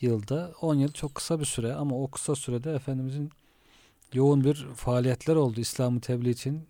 yılda. 0.00 0.52
10 0.60 0.74
yıl 0.74 0.92
çok 0.92 1.14
kısa 1.14 1.40
bir 1.40 1.44
süre 1.44 1.74
ama 1.74 2.02
o 2.02 2.10
kısa 2.10 2.34
sürede 2.34 2.74
Efendimizin 2.74 3.30
yoğun 4.12 4.44
bir 4.44 4.66
faaliyetler 4.76 5.36
oldu 5.36 5.60
İslam'ı 5.60 6.00
tebliğ 6.00 6.30
için. 6.30 6.62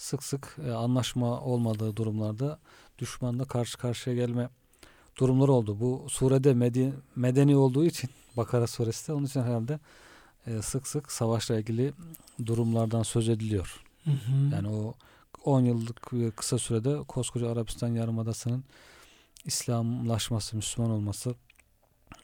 Sık 0.00 0.22
sık 0.22 0.56
e, 0.66 0.72
anlaşma 0.72 1.40
olmadığı 1.40 1.96
durumlarda 1.96 2.58
düşmanla 2.98 3.44
karşı 3.44 3.78
karşıya 3.78 4.16
gelme 4.16 4.48
durumları 5.18 5.52
oldu. 5.52 5.80
Bu 5.80 6.06
surede 6.08 6.50
medi- 6.50 6.92
medeni 7.16 7.56
olduğu 7.56 7.84
için 7.84 8.10
Bakara 8.36 8.66
suresi 8.66 9.08
de 9.08 9.12
onun 9.12 9.26
için 9.26 9.42
herhalde 9.42 9.78
e, 10.46 10.62
sık 10.62 10.88
sık 10.88 11.12
savaşla 11.12 11.58
ilgili 11.58 11.92
durumlardan 12.46 13.02
söz 13.02 13.28
ediliyor. 13.28 13.84
Hı 14.04 14.10
hı. 14.10 14.54
Yani 14.54 14.68
o 14.68 14.94
10 15.44 15.60
yıllık 15.60 16.12
bir 16.12 16.30
kısa 16.30 16.58
sürede 16.58 17.02
koskoca 17.08 17.50
Arabistan 17.50 17.88
Yarımadası'nın 17.88 18.64
İslamlaşması, 19.44 20.56
Müslüman 20.56 20.90
olması, 20.90 21.34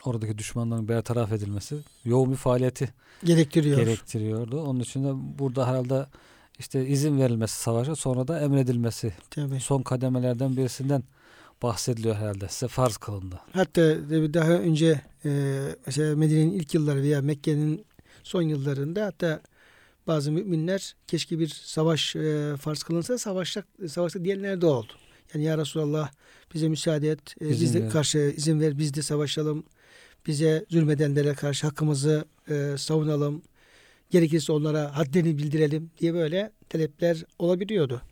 oradaki 0.05 0.39
düşmanların 0.39 0.89
bertaraf 0.89 1.33
edilmesi 1.33 1.79
yoğun 2.05 2.31
bir 2.31 2.37
faaliyeti 2.37 2.95
gerektiriyor. 3.25 3.79
gerektiriyordu. 3.79 4.63
Onun 4.63 4.81
için 4.81 5.05
de 5.05 5.39
burada 5.39 5.69
herhalde 5.69 6.07
işte 6.59 6.87
izin 6.87 7.21
verilmesi 7.21 7.61
savaşa 7.63 7.97
sonra 7.97 8.29
da 8.29 8.41
emredilmesi 8.41 9.13
Tabii. 9.31 9.61
son 9.61 9.83
kademelerden 9.83 10.57
birisinden 10.57 11.03
bahsediliyor 11.63 12.15
herhalde. 12.15 12.49
Size 12.49 12.69
farz 12.69 12.97
kılındı. 12.97 13.41
Hatta 13.53 13.81
daha 14.35 14.51
önce 14.53 15.01
e, 15.25 15.61
mesela 15.87 16.17
Medine'nin 16.17 16.53
ilk 16.53 16.75
yılları 16.75 17.03
veya 17.03 17.23
Mekke'nin 17.23 17.85
son 18.23 18.43
yıllarında 18.43 19.07
hatta 19.07 19.41
bazı 20.07 20.33
müminler 20.33 20.95
keşke 21.07 21.39
bir 21.39 21.49
savaş 21.49 22.17
e, 22.17 22.55
farz 22.61 22.83
kılınsa 22.83 23.19
savaşacak 23.19 23.67
savaşta 23.89 24.25
diyenler 24.25 24.61
de 24.61 24.67
oldu. 24.67 24.93
Yani 25.35 25.45
ya 25.45 25.59
Resulallah 25.59 26.11
bize 26.55 26.69
müsaade 26.69 27.11
et. 27.11 27.35
e, 27.41 27.49
biz 27.51 27.75
de 27.75 27.83
ver. 27.83 27.91
karşı 27.91 28.19
izin 28.37 28.61
ver 28.61 28.79
biz 28.79 28.95
de 28.95 29.03
savaşalım. 29.03 29.65
Bize 30.27 30.65
zulmedenlere 30.71 31.35
karşı 31.35 31.67
hakkımızı 31.67 32.25
e, 32.49 32.75
savunalım. 32.79 33.43
Gerekirse 34.11 34.53
onlara 34.53 34.97
haddini 34.97 35.39
bildirelim 35.39 35.91
diye 35.99 36.15
böyle 36.15 36.53
talepler 36.69 37.25
olabiliyordu. 37.39 38.03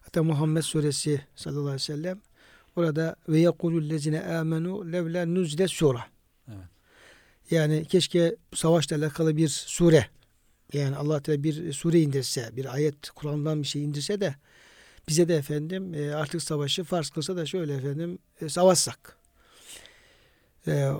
Hatta 0.00 0.22
Muhammed 0.22 0.62
suresi 0.62 1.20
sallallahu 1.36 1.62
aleyhi 1.62 1.74
ve 1.74 1.78
sellem 1.78 2.20
orada 2.76 3.16
ve 3.28 3.38
yekulul 3.38 3.90
lezine 3.90 4.20
amenu 4.22 4.92
levla 4.92 5.26
nuzile 5.26 5.68
sura. 5.68 6.04
Evet. 6.48 6.58
Yani 7.50 7.84
keşke 7.84 8.36
savaşla 8.54 8.96
alakalı 8.96 9.36
bir 9.36 9.48
sure 9.48 10.06
yani 10.72 10.96
Allah 10.96 11.20
Teala 11.20 11.42
bir 11.42 11.72
sure 11.72 12.00
indirse, 12.00 12.50
bir 12.56 12.74
ayet 12.74 13.10
Kur'an'dan 13.10 13.62
bir 13.62 13.66
şey 13.66 13.84
indirse 13.84 14.20
de 14.20 14.34
bize 15.08 15.28
de 15.28 15.36
efendim 15.36 15.94
e, 15.94 16.14
artık 16.14 16.42
savaşı 16.42 16.84
farz 16.84 17.10
kılsa 17.10 17.36
da 17.36 17.46
şöyle 17.46 17.74
efendim 17.74 18.18
e, 18.40 18.48
savaşsak. 18.48 19.16
E, 20.66 20.92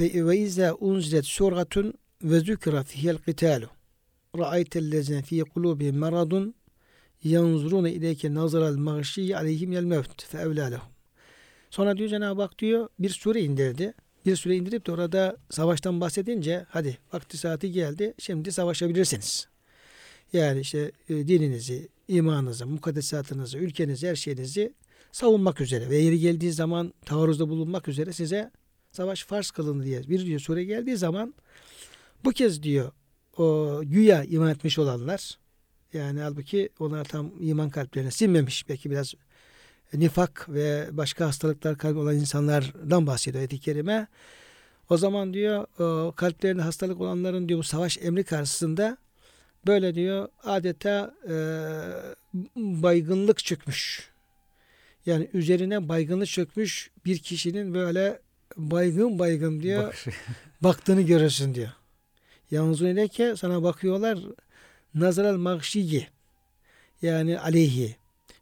Ve 0.00 0.38
izâ 0.38 0.74
unzilet 0.74 1.26
suratun 1.26 1.94
ve 2.22 2.40
zükra 2.40 2.82
fihel 2.82 3.18
qitalu. 3.18 3.66
Ra'aytellezine 4.38 5.22
fi 5.22 5.40
kulubihim 5.40 5.96
maradun 5.96 6.54
yanzurune 7.24 7.92
ileyke 7.92 8.34
nazaral 8.34 8.76
mağşiyyi 8.76 9.36
aleyhim 9.36 9.72
yel 9.72 9.84
mevt 9.84 10.24
fe 10.24 10.38
evlâ 10.38 10.66
lehum. 10.66 10.88
Sonra 11.70 11.96
diyor 11.96 12.08
Cenab-ı 12.08 12.42
Hak 12.42 12.58
diyor 12.58 12.88
bir 12.98 13.10
sure 13.10 13.40
indirdi. 13.40 13.94
Bir 14.26 14.36
sure 14.36 14.56
indirip 14.56 14.86
de 14.86 14.92
orada 14.92 15.36
savaştan 15.50 16.00
bahsedince 16.00 16.66
hadi 16.68 16.98
vakti 17.12 17.38
saati 17.38 17.72
geldi 17.72 18.14
şimdi 18.18 18.52
savaşabilirsiniz. 18.52 19.48
Yani 20.32 20.60
işte 20.60 20.92
e, 21.08 21.28
dininizi, 21.28 21.88
imanınızı, 22.08 22.66
mukaddesatınızı, 22.66 23.58
ülkenizi, 23.58 24.08
her 24.08 24.16
şeyinizi 24.16 24.74
savunmak 25.12 25.60
üzere 25.60 25.90
ve 25.90 25.96
yeri 25.96 26.18
geldiği 26.18 26.52
zaman 26.52 26.94
taarruzda 27.06 27.48
bulunmak 27.48 27.88
üzere 27.88 28.12
size 28.12 28.50
savaş 28.92 29.24
farz 29.24 29.50
kılındı 29.50 29.84
diye 29.84 30.08
bir 30.08 30.26
diyor 30.26 30.40
sure 30.40 30.64
geldiği 30.64 30.96
zaman 30.96 31.34
bu 32.24 32.30
kez 32.30 32.62
diyor 32.62 32.92
o 33.36 33.80
güya 33.84 34.24
iman 34.24 34.50
etmiş 34.50 34.78
olanlar 34.78 35.38
yani 35.92 36.20
halbuki 36.20 36.68
onlar 36.78 37.04
tam 37.04 37.32
iman 37.40 37.70
kalplerine 37.70 38.10
sinmemiş 38.10 38.68
belki 38.68 38.90
biraz 38.90 39.14
nifak 39.94 40.48
ve 40.48 40.88
başka 40.92 41.26
hastalıklar 41.26 41.78
kalbi 41.78 41.98
olan 41.98 42.14
insanlardan 42.14 43.06
bahsediyor 43.06 43.40
ayet-i 43.40 43.58
kerime. 43.60 44.06
O 44.90 44.96
zaman 44.96 45.34
diyor 45.34 45.66
kalplerinde 46.16 46.62
hastalık 46.62 47.00
olanların 47.00 47.48
diyor 47.48 47.58
bu 47.58 47.64
savaş 47.64 47.98
emri 47.98 48.24
karşısında 48.24 48.96
böyle 49.66 49.94
diyor 49.94 50.28
adeta 50.44 51.14
e, 51.28 51.34
baygınlık 52.56 53.38
çökmüş. 53.38 54.10
Yani 55.06 55.30
üzerine 55.32 55.88
baygınlık 55.88 56.28
çökmüş 56.28 56.90
bir 57.04 57.18
kişinin 57.18 57.74
böyle 57.74 58.20
baygın 58.56 59.18
baygın 59.18 59.60
diyor 59.60 59.84
Bakışı. 59.84 60.10
baktığını 60.60 61.02
görürsün 61.02 61.54
diyor. 61.54 61.70
Yalnız 62.50 62.82
öyleyken 62.82 63.34
sana 63.34 63.62
bakıyorlar 63.62 64.18
nazaral 64.94 65.36
magşiyi 65.36 66.06
yani 67.02 67.38
aleyhi 67.38 67.96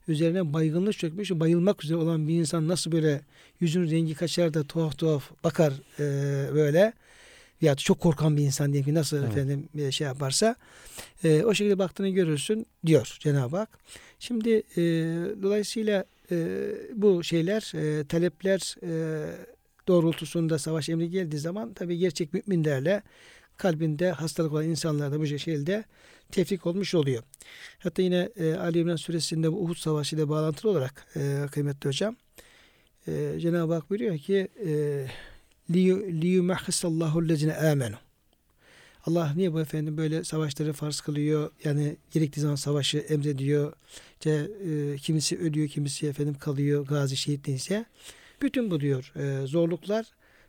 üzerine 0.07 0.53
baygınlık 0.53 0.97
çökmüş 0.97 1.31
bayılmak 1.31 1.83
üzere 1.83 1.97
olan 1.97 2.27
bir 2.27 2.33
insan 2.33 2.67
nasıl 2.67 2.91
böyle 2.91 3.21
yüzün 3.59 3.91
rengi 3.91 4.15
kaçar 4.15 4.53
da 4.53 4.63
tuhaf 4.63 4.97
tuhaf 4.97 5.31
bakar 5.43 5.73
e, 5.99 6.03
böyle 6.53 6.93
ya 7.61 7.75
çok 7.75 7.99
korkan 7.99 8.37
bir 8.37 8.43
insan 8.43 8.73
diyelim 8.73 8.91
ki 8.91 8.93
nasıl 8.93 9.17
Evet. 9.17 9.31
efendim 9.31 9.69
bir 9.73 9.91
şey 9.91 10.07
yaparsa 10.07 10.55
e, 11.23 11.43
o 11.43 11.53
şekilde 11.53 11.79
baktığını 11.79 12.09
görürsün 12.09 12.65
diyor 12.85 13.17
Cenab-ı 13.19 13.57
Hak. 13.57 13.69
Şimdi 14.19 14.49
e, 14.49 14.81
dolayısıyla 15.43 16.05
e, 16.31 16.37
bu 16.93 17.23
şeyler 17.23 17.71
e, 17.75 18.03
talepler 18.07 18.75
e, 18.83 18.91
doğrultusunda 19.87 20.59
savaş 20.59 20.89
emri 20.89 21.09
geldiği 21.09 21.37
zaman 21.37 21.73
tabi 21.73 21.97
gerçek 21.97 22.33
müminlerle 22.33 23.03
kalbinde 23.59 24.11
hastalık 24.11 24.53
olan 24.53 24.65
insanlar 24.65 25.11
da 25.11 25.19
bu 25.19 25.27
şekilde 25.27 25.83
tefrik 26.31 26.65
olmuş 26.65 26.95
oluyor. 26.95 27.23
Hatta 27.79 28.01
yine 28.01 28.29
e, 28.35 28.53
Ali 28.53 28.79
İmran 28.79 28.95
suresinde 28.95 29.51
bu 29.51 29.63
Uhud 29.63 29.75
Savaşı 29.75 30.15
ile 30.15 30.29
bağlantılı 30.29 30.71
olarak 30.71 31.05
e, 31.15 31.45
kıymetli 31.51 31.87
hocam 31.87 32.15
e, 33.07 33.39
Cenab-ı 33.39 33.73
Hak 33.73 33.89
buyuruyor 33.89 34.17
ki 34.17 34.47
e, 34.65 35.05
liyumahhisallahu 36.21 37.29
lezine 37.29 37.55
amenu 37.55 37.95
Allah 39.05 39.33
niye 39.35 39.53
bu 39.53 39.61
efendim 39.61 39.97
böyle 39.97 40.23
savaşları 40.23 40.73
farz 40.73 41.01
kılıyor? 41.01 41.51
Yani 41.63 41.97
gerektiği 42.11 42.41
zaman 42.41 42.55
savaşı 42.55 42.97
emrediyor. 42.97 43.73
İşte, 44.13 44.47
e, 44.69 44.95
kimisi 44.97 45.37
ölüyor, 45.37 45.67
kimisi 45.67 46.07
efendim 46.07 46.35
kalıyor, 46.39 46.85
gazi 46.85 47.17
şehit 47.17 47.47
neyse. 47.47 47.85
Bütün 48.41 48.71
bu 48.71 48.79
diyor 48.79 49.13
e, 49.15 49.47
zorluklar 49.47 50.05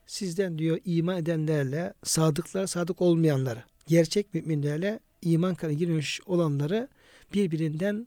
sizden 0.07 0.59
diyor 0.59 0.79
iman 0.85 1.19
edenlerle 1.19 1.95
sadıklar, 2.05 2.67
sadık 2.67 3.01
olmayanları, 3.01 3.63
gerçek 3.87 4.35
müminlerle 4.35 5.01
iman 5.23 5.55
kanı 5.55 5.73
girmiş 5.73 6.21
olanları 6.27 6.89
birbirinden 7.35 8.07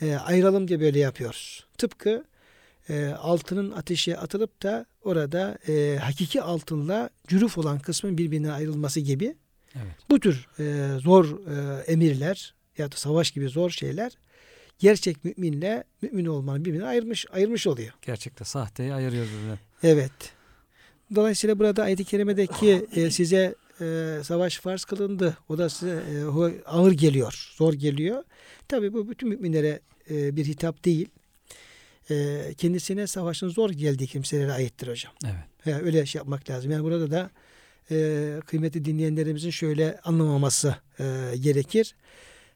e, 0.00 0.14
ayıralım 0.14 0.68
diye 0.68 0.80
böyle 0.80 0.98
yapıyoruz. 0.98 1.66
Tıpkı 1.78 2.24
e, 2.88 3.06
altının 3.06 3.70
ateşe 3.70 4.16
atılıp 4.16 4.62
da 4.62 4.86
orada 5.04 5.58
e, 5.68 5.98
hakiki 6.02 6.42
altınla 6.42 7.10
cüruf 7.28 7.58
olan 7.58 7.78
kısmın 7.78 8.18
birbirine 8.18 8.52
ayrılması 8.52 9.00
gibi 9.00 9.36
Evet. 9.74 9.94
bu 10.10 10.20
tür 10.20 10.48
e, 10.58 10.98
zor 10.98 11.24
e, 11.50 11.82
emirler 11.92 12.54
ya 12.78 12.92
da 12.92 12.96
savaş 12.96 13.30
gibi 13.30 13.48
zor 13.48 13.70
şeyler 13.70 14.12
gerçek 14.78 15.24
müminle 15.24 15.84
mümin 16.02 16.26
olmanın 16.26 16.64
birbirine 16.64 16.86
ayırmış 16.86 17.26
ayırmış 17.32 17.66
oluyor. 17.66 17.92
Gerçekte 18.02 18.44
sahteyi 18.44 18.94
ayırıyor 18.94 19.24
birbirinden. 19.26 19.58
Evet. 19.82 20.12
Dolayısıyla 21.14 21.58
burada 21.58 21.82
ayet-i 21.82 22.04
kerimedeki 22.04 22.86
e, 22.92 23.10
size 23.10 23.54
e, 23.80 24.18
savaş 24.22 24.58
farz 24.58 24.84
kılındı. 24.84 25.36
O 25.48 25.58
da 25.58 25.68
size 25.68 26.02
e, 26.14 26.24
ağır 26.66 26.92
geliyor, 26.92 27.52
zor 27.56 27.74
geliyor. 27.74 28.24
Tabii 28.68 28.92
bu 28.92 29.08
bütün 29.10 29.28
müminlere 29.28 29.80
e, 30.10 30.36
bir 30.36 30.44
hitap 30.44 30.84
değil. 30.84 31.08
E, 32.10 32.40
kendisine 32.58 33.06
savaşın 33.06 33.48
zor 33.48 33.70
geldiği 33.70 34.06
kimselere 34.06 34.52
aittir 34.52 34.88
hocam. 34.88 35.12
Evet. 35.24 35.66
Ya 35.66 35.78
öyle 35.78 36.06
şey 36.06 36.18
yapmak 36.18 36.50
lazım. 36.50 36.70
Yani 36.70 36.84
burada 36.84 37.10
da 37.10 37.30
e, 37.90 38.40
kıymetli 38.46 38.84
dinleyenlerimizin 38.84 39.50
şöyle 39.50 40.00
anlamaması 40.04 40.76
e, 41.00 41.04
gerekir. 41.40 41.94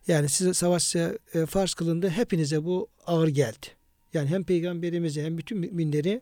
Yani 0.09 0.29
size 0.29 0.55
savaş 0.55 0.97
e, 0.97 1.19
farz 1.49 1.75
kılındı. 1.75 2.09
Hepinize 2.09 2.65
bu 2.65 2.89
ağır 3.07 3.29
geldi. 3.29 3.67
Yani 4.15 4.29
hem 4.29 4.45
peygamberimize 4.45 5.25
hem 5.25 5.39
bütün 5.39 5.59
müminleri 5.59 6.21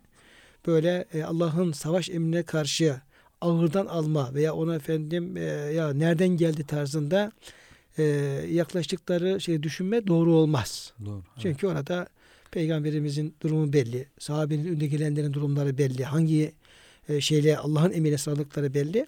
böyle 0.69 1.05
e, 1.15 1.23
Allah'ın 1.25 1.73
savaş 1.73 2.11
emrine 2.11 2.43
karşı 2.43 3.01
ağırdan 3.41 3.87
alma 3.87 4.35
veya 4.35 4.55
ona 4.55 4.75
efendim 4.75 5.37
e, 5.37 5.43
ya 5.75 5.93
nereden 5.93 6.29
geldi 6.29 6.67
tarzında 6.67 7.33
e, 7.99 8.03
yaklaştıkları 8.51 9.41
şey 9.41 9.63
düşünme 9.63 10.07
doğru 10.07 10.33
olmaz. 10.33 10.93
Doğru. 11.05 11.23
Çünkü 11.39 11.67
orada 11.67 12.09
peygamberimizin 12.51 13.35
durumu 13.41 13.73
belli. 13.73 14.07
Sahabenin 14.19 14.75
önde 14.75 14.87
gelenlerin 14.87 15.33
durumları 15.33 15.79
belli. 15.79 16.05
Hangi 16.05 16.53
e, 17.09 17.21
şeyle 17.21 17.59
Allah'ın 17.59 17.93
emrine 17.93 18.19
sarıldıkları 18.19 18.75
belli. 18.75 19.07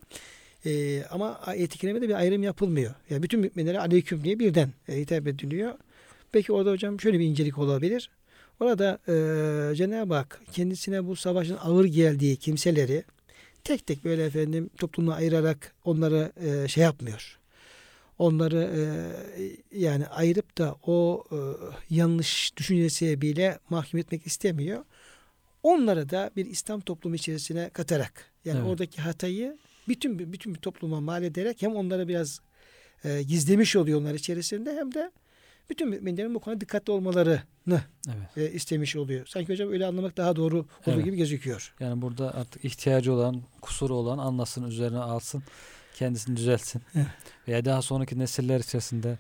E, 0.67 1.05
ama 1.05 1.39
ayet-i 1.39 1.79
kerimede 1.79 2.09
bir 2.09 2.15
ayrım 2.15 2.43
yapılmıyor. 2.43 2.95
Yani 3.11 3.23
bütün 3.23 3.41
müminlere 3.41 3.81
aleyküm 3.81 4.25
diye 4.25 4.39
birden 4.39 4.71
e, 4.89 4.97
hitap 4.97 5.27
ediliyor. 5.27 5.75
Peki 6.33 6.53
orada 6.53 6.71
hocam 6.71 7.01
şöyle 7.01 7.19
bir 7.19 7.25
incelik 7.25 7.59
olabilir. 7.59 8.11
Orada 8.61 8.99
e, 9.09 9.77
Cenab-ı 9.77 10.15
Hak 10.15 10.41
kendisine 10.53 11.07
bu 11.07 11.17
savaşın 11.17 11.57
ağır 11.57 11.85
geldiği 11.85 12.37
kimseleri 12.37 13.05
tek 13.65 13.87
tek 13.87 14.05
böyle 14.05 14.25
efendim 14.25 14.71
toplumuna 14.79 15.15
ayırarak 15.15 15.75
onları 15.85 16.33
e, 16.37 16.69
şey 16.69 16.83
yapmıyor. 16.85 17.39
Onları 18.19 18.71
e, 18.77 18.83
yani 19.79 20.07
ayırıp 20.07 20.59
da 20.59 20.77
o 20.87 21.25
e, 21.33 21.39
yanlış 21.95 22.57
düşüncesi 22.57 23.21
bile 23.21 23.59
mahkum 23.71 24.01
etmek 24.01 24.27
istemiyor. 24.27 24.85
Onları 25.63 26.11
da 26.11 26.31
bir 26.37 26.47
İslam 26.47 26.81
toplumu 26.81 27.17
içerisine 27.17 27.71
katarak 27.73 28.25
yani 28.45 28.59
Evet. 28.59 28.71
oradaki 28.71 29.01
hatayı 29.03 29.59
bütün 29.89 30.33
bütün 30.33 30.55
bir 30.55 30.61
topluma 30.61 31.01
mal 31.01 31.23
ederek 31.23 31.63
hem 31.63 31.77
onları 31.77 32.09
biraz 32.09 32.41
e, 33.05 33.23
gizlemiş 33.23 33.77
oluyor 33.77 34.01
onlar 34.01 34.15
içerisinde 34.15 34.77
hem 34.77 34.95
de 34.95 35.11
bütün 35.71 35.89
müminlerin 35.89 36.35
bu 36.35 36.41
konuda 36.41 36.61
dikkatli 36.61 36.93
olmalarını 36.93 37.43
Evet. 38.09 38.37
e, 38.37 38.51
istemiş 38.53 38.97
oluyor. 38.97 39.27
Sanki 39.27 39.53
hocam 39.53 39.73
öyle 39.73 39.87
anlamak 39.87 40.17
daha 40.17 40.37
doğru 40.37 40.57
olduğu 40.59 40.67
Evet. 40.87 41.05
gibi 41.05 41.17
gözüküyor. 41.17 41.75
Yani 41.81 42.03
burada 42.03 42.35
artık 42.35 42.65
ihtiyacı 42.65 43.13
olan, 43.13 43.43
kusuru 43.61 43.95
olan 43.95 44.19
anlasın, 44.19 44.65
üzerine 44.65 44.99
alsın, 44.99 45.43
kendisini 45.95 46.37
düzeltsin. 46.37 46.83
Evet. 46.95 47.07
Veya 47.49 47.65
daha 47.65 47.83
sonraki 47.83 48.19
nesiller 48.19 48.61
içerisinde 48.61 49.19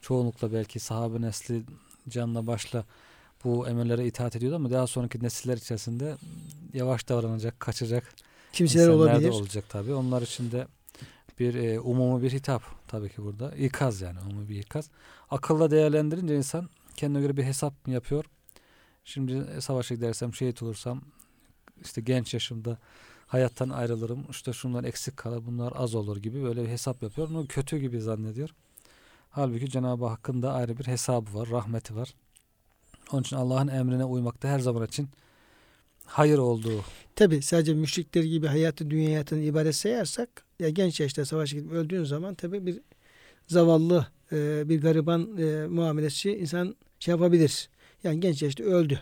çoğunlukla 0.00 0.52
belki 0.52 0.80
sahabe 0.80 1.20
nesli 1.20 1.62
canla 2.08 2.46
başla 2.46 2.84
bu 3.44 3.68
emirlere 3.68 4.06
itaat 4.06 4.36
ediyordu 4.36 4.56
ama 4.56 4.70
daha 4.70 4.86
sonraki 4.86 5.22
nesiller 5.24 5.56
içerisinde 5.56 6.16
yavaş 6.72 7.08
davranacak, 7.08 7.60
kaçacak 7.60 8.14
Kimseler 8.52 8.88
olabilir. 8.88 9.28
olacak 9.28 9.64
tabii. 9.68 9.94
Onlar 9.94 10.22
için 10.22 10.52
de 10.52 10.66
bir 11.38 11.54
e, 11.54 11.80
umumi 11.80 12.22
bir 12.22 12.32
hitap 12.32 12.62
tabii 12.88 13.08
ki 13.08 13.22
burada. 13.22 13.56
İkaz 13.56 14.00
yani 14.00 14.18
umumi 14.20 14.48
bir 14.48 14.56
ikaz. 14.56 14.90
Akılla 15.30 15.70
değerlendirince 15.70 16.36
insan 16.36 16.68
kendine 16.96 17.22
göre 17.22 17.36
bir 17.36 17.44
hesap 17.44 17.88
yapıyor? 17.88 18.24
Şimdi 19.04 19.62
savaşa 19.62 19.94
gidersem, 19.94 20.34
şehit 20.34 20.62
olursam 20.62 21.00
işte 21.84 22.00
genç 22.00 22.34
yaşımda 22.34 22.78
hayattan 23.26 23.68
ayrılırım. 23.68 24.26
İşte 24.30 24.52
şunlar 24.52 24.84
eksik 24.84 25.16
kalır, 25.16 25.42
bunlar 25.46 25.72
az 25.76 25.94
olur 25.94 26.16
gibi 26.16 26.42
böyle 26.42 26.62
bir 26.62 26.68
hesap 26.68 27.02
yapıyor. 27.02 27.28
Bunu 27.28 27.46
kötü 27.46 27.78
gibi 27.78 28.00
zannediyor. 28.00 28.50
Halbuki 29.30 29.70
Cenab-ı 29.70 30.06
Hakk'ın 30.06 30.42
da 30.42 30.52
ayrı 30.52 30.78
bir 30.78 30.86
hesabı 30.86 31.34
var, 31.34 31.48
rahmeti 31.50 31.96
var. 31.96 32.14
Onun 33.12 33.22
için 33.22 33.36
Allah'ın 33.36 33.68
emrine 33.68 34.04
uymakta 34.04 34.48
her 34.48 34.58
zaman 34.58 34.86
için 34.86 35.08
hayır 36.04 36.38
olduğu 36.38 36.84
Tabi 37.16 37.42
sadece 37.42 37.74
müşrikler 37.74 38.22
gibi 38.22 38.46
hayatı 38.46 38.90
dünya 38.90 39.08
hayatını 39.08 39.40
ibadet 39.40 39.76
sayarsak 39.76 40.45
ya 40.60 40.68
genç 40.68 41.00
yaşta 41.00 41.24
savaşa 41.24 41.56
gidip 41.56 41.72
öldüğün 41.72 42.04
zaman 42.04 42.34
tabi 42.34 42.66
bir 42.66 42.80
zavallı 43.46 44.06
e, 44.32 44.68
bir 44.68 44.80
gariban 44.80 45.36
e, 45.36 45.66
muamelesi 45.66 46.30
insan 46.36 46.76
şey 47.00 47.12
yapabilir. 47.12 47.68
Yani 48.04 48.20
genç 48.20 48.42
yaşta 48.42 48.64
öldü. 48.64 49.00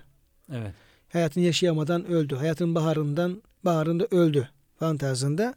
evet 0.52 0.74
Hayatını 1.12 1.44
yaşayamadan 1.44 2.06
öldü. 2.06 2.34
Hayatın 2.34 2.74
baharından 2.74 3.42
baharında 3.64 4.06
öldü 4.10 4.48
falan 4.78 4.96
tarzında. 4.96 5.54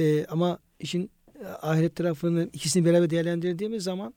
E, 0.00 0.26
ama 0.26 0.58
işin 0.80 1.10
e, 1.40 1.46
ahiret 1.46 1.96
tarafını 1.96 2.48
ikisini 2.52 2.84
beraber 2.84 3.10
değerlendirdiğimiz 3.10 3.84
zaman 3.84 4.14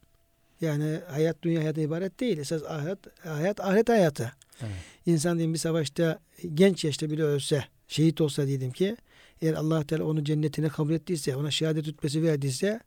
yani 0.62 1.00
hayat 1.08 1.44
dünya 1.44 1.62
hayatı 1.62 1.82
ibaret 1.82 2.20
değil. 2.20 2.38
Esas 2.38 2.64
ahiret, 2.64 3.00
hayat 3.26 3.60
ahiret 3.60 3.90
hayatı. 3.90 4.32
Evet. 4.62 4.72
İnsan 5.06 5.38
diyelim 5.38 5.54
bir 5.54 5.60
savaşta 5.60 6.20
genç 6.54 6.86
yaşta 6.86 7.10
bile 7.10 7.24
ölse, 7.24 7.64
şehit 7.88 8.22
olsa 8.22 8.48
diyelim 8.48 8.72
ki 8.72 8.98
eğer 9.42 9.54
allah 9.54 9.84
Teala 9.84 10.04
onu 10.04 10.24
cennetine 10.24 10.70
kabul 10.70 10.94
ettiyse, 10.94 11.36
ona 11.36 11.52
şehadet 11.52 11.88
rütbesi 11.88 12.24
verdiyse 12.24 12.80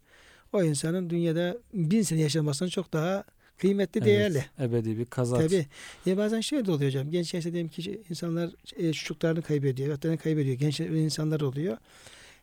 o 0.53 0.63
insanın 0.63 1.11
dünyada 1.11 1.59
bin 1.75 2.03
sene 2.03 2.21
yaşamasından 2.21 2.71
çok 2.71 2.93
daha 2.93 3.25
kıymetli, 3.59 4.05
değerli. 4.05 4.45
Evet, 4.59 4.71
ebedi 4.71 4.99
bir 4.99 5.05
kazanç. 5.05 5.51
Tabii. 5.51 5.67
Ya 6.07 6.17
bazen 6.17 6.41
şey 6.41 6.67
de 6.67 6.73
oluyor 6.73 6.91
hocam. 6.91 7.11
Genç 7.11 7.35
yaşta 7.35 7.53
diyelim 7.53 7.69
ki 7.69 8.03
insanlar 8.11 8.51
e, 8.77 8.93
çocuklarını 8.93 9.43
kaybediyor, 9.43 9.89
hayatlarını 9.89 10.19
kaybediyor. 10.19 10.57
Genç 10.57 10.81
insanlar 10.81 11.41
oluyor. 11.41 11.77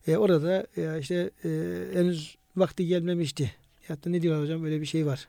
E, 0.08 0.18
orada 0.18 0.68
e, 0.78 1.00
işte 1.00 1.30
e, 1.44 1.50
henüz 1.94 2.38
vakti 2.56 2.88
gelmemişti. 2.88 3.52
Hatta 3.88 4.10
ne 4.10 4.22
diyorlar 4.22 4.44
hocam 4.44 4.64
böyle 4.64 4.82
bir 4.82 4.86
şey 4.86 5.06
var. 5.06 5.28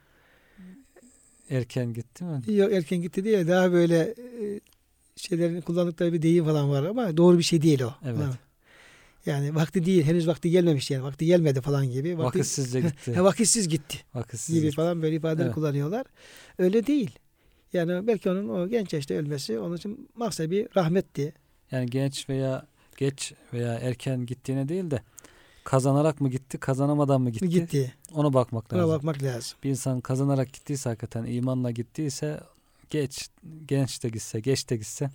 Erken 1.51 1.95
gitti 1.95 2.25
mi? 2.25 2.43
Yok 2.47 2.73
erken 2.73 3.03
gitti 3.03 3.25
değil 3.25 3.49
daha 3.49 3.73
böyle 3.73 3.99
e, 4.01 4.61
şeylerin 5.17 5.61
kullandıkları 5.61 6.13
bir 6.13 6.23
deyim 6.23 6.45
falan 6.45 6.71
var 6.71 6.85
ama 6.85 7.17
doğru 7.17 7.39
bir 7.39 7.43
şey 7.43 7.63
değil 7.63 7.83
o. 7.83 7.95
Evet. 8.05 8.17
Falan. 8.17 8.35
Yani 9.27 9.55
vakti 9.55 9.85
değil 9.87 10.03
henüz 10.05 10.29
vakti 10.29 10.51
gelmemiş 10.51 10.91
yani 10.91 11.03
vakti 11.05 11.27
gelmedi 11.27 11.61
falan 11.61 11.91
gibi. 11.91 12.19
Vakti, 12.19 12.39
Vakitsizce 12.39 12.81
gitti. 12.89 13.15
Ha, 13.15 13.25
vakitsiz 13.25 13.69
gitti 13.69 13.99
Vakitsiz 14.15 14.55
gibi 14.55 14.65
gitti. 14.67 14.77
falan 14.77 15.03
böyle 15.03 15.17
ifadeler 15.17 15.45
Evet. 15.45 15.55
kullanıyorlar. 15.55 16.07
Öyle 16.59 16.87
değil. 16.87 17.11
Yani 17.73 18.07
belki 18.07 18.31
onun 18.31 18.49
o 18.49 18.69
genç 18.69 18.93
yaşta 18.93 19.15
ölmesi 19.15 19.59
onun 19.59 19.77
için 19.77 20.09
maksat 20.15 20.51
bir 20.51 20.69
rahmetti. 20.77 21.33
Yani 21.71 21.87
genç 21.91 22.29
veya 22.29 22.67
geç 22.97 23.33
veya 23.53 23.75
erken 23.75 24.27
gittiğine 24.27 24.69
değil 24.69 24.91
de 24.91 25.03
kazanarak 25.65 26.21
mı 26.21 26.29
gitti, 26.31 26.59
kazanamadan 26.59 27.21
mı 27.21 27.31
gitti? 27.31 27.49
Gitti. 27.49 27.95
Ona 28.15 28.33
bakmak 28.35 28.73
lazım. 28.75 28.89
bakmak 28.91 29.23
lazım. 29.23 29.59
Bir 29.65 29.71
insan 29.71 30.01
kazanarak 30.01 30.53
gittiyse 30.53 30.89
hakikaten 30.89 31.25
imanla 31.25 31.71
gittiyse 31.71 32.41
geç, 32.91 33.29
genç 33.67 34.03
de 34.03 34.09
gitse, 34.09 34.41
geç 34.41 34.71
de 34.71 34.77
gitse 34.77 35.11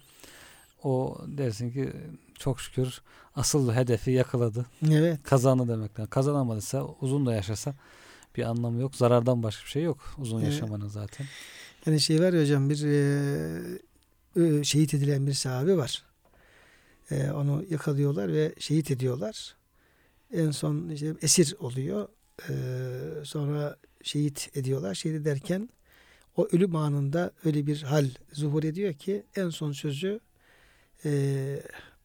o 0.84 1.18
dersin 1.28 1.72
ki 1.72 1.94
çok 2.40 2.62
şükür 2.62 3.02
asıl 3.36 3.74
hedefi 3.74 4.12
yakaladı. 4.12 4.66
Evet. 4.92 5.24
Kazandı 5.24 5.68
demekten. 5.68 6.06
Kazanamadıysa 6.06 6.86
uzun 7.02 7.26
da 7.26 7.34
yaşasa 7.34 7.76
bir 8.38 8.44
anlamı 8.44 8.82
yok. 8.82 8.96
Zarardan 8.96 9.44
başka 9.44 9.66
bir 9.66 9.70
şey 9.70 9.84
yok 9.84 10.16
uzun 10.18 10.40
Evet. 10.42 10.54
yaşamanın 10.54 10.88
zaten. 10.88 11.26
Yani 11.86 12.00
şey 12.00 12.20
var 12.22 12.34
ya 12.34 12.42
hocam 12.42 12.70
bir 12.70 12.86
e, 12.86 14.64
şehit 14.64 14.94
edilen 14.94 15.28
bir 15.28 15.34
sahabe 15.34 15.78
var. 15.78 16.04
E, 17.12 17.32
onu 17.32 17.64
yakalıyorlar 17.70 18.34
ve 18.34 18.54
şehit 18.60 18.92
ediyorlar. 18.92 19.56
En 20.34 20.52
son 20.52 20.90
işte 20.90 21.14
esir 21.22 21.56
oluyor. 21.60 22.08
E, 22.50 22.54
sonra 23.24 23.78
şehit 24.04 24.50
ediyorlar. 24.58 24.96
Şehit 24.96 25.16
ederken 25.22 25.70
o 26.38 26.48
ölüm 26.52 26.76
anında 26.76 27.32
öyle 27.46 27.68
bir 27.68 27.82
hal 27.82 28.10
zuhur 28.32 28.64
ediyor 28.64 28.94
ki 28.94 29.24
en 29.36 29.50
son 29.50 29.72
sözü 29.72 30.20
e, 31.06 31.12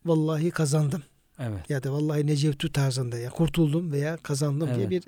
vallahi 0.05 0.51
kazandım 0.51 1.03
Evet. 1.41 1.71
ya 1.71 1.83
da 1.83 1.93
vallahi 1.93 2.27
necevtu 2.27 2.73
tarzında 2.73 3.19
ya 3.19 3.31
kurtuldum 3.31 3.93
veya 3.93 4.17
kazandım 4.17 4.69
diye 4.69 4.87
Evet. 4.87 4.91
bir 4.91 5.03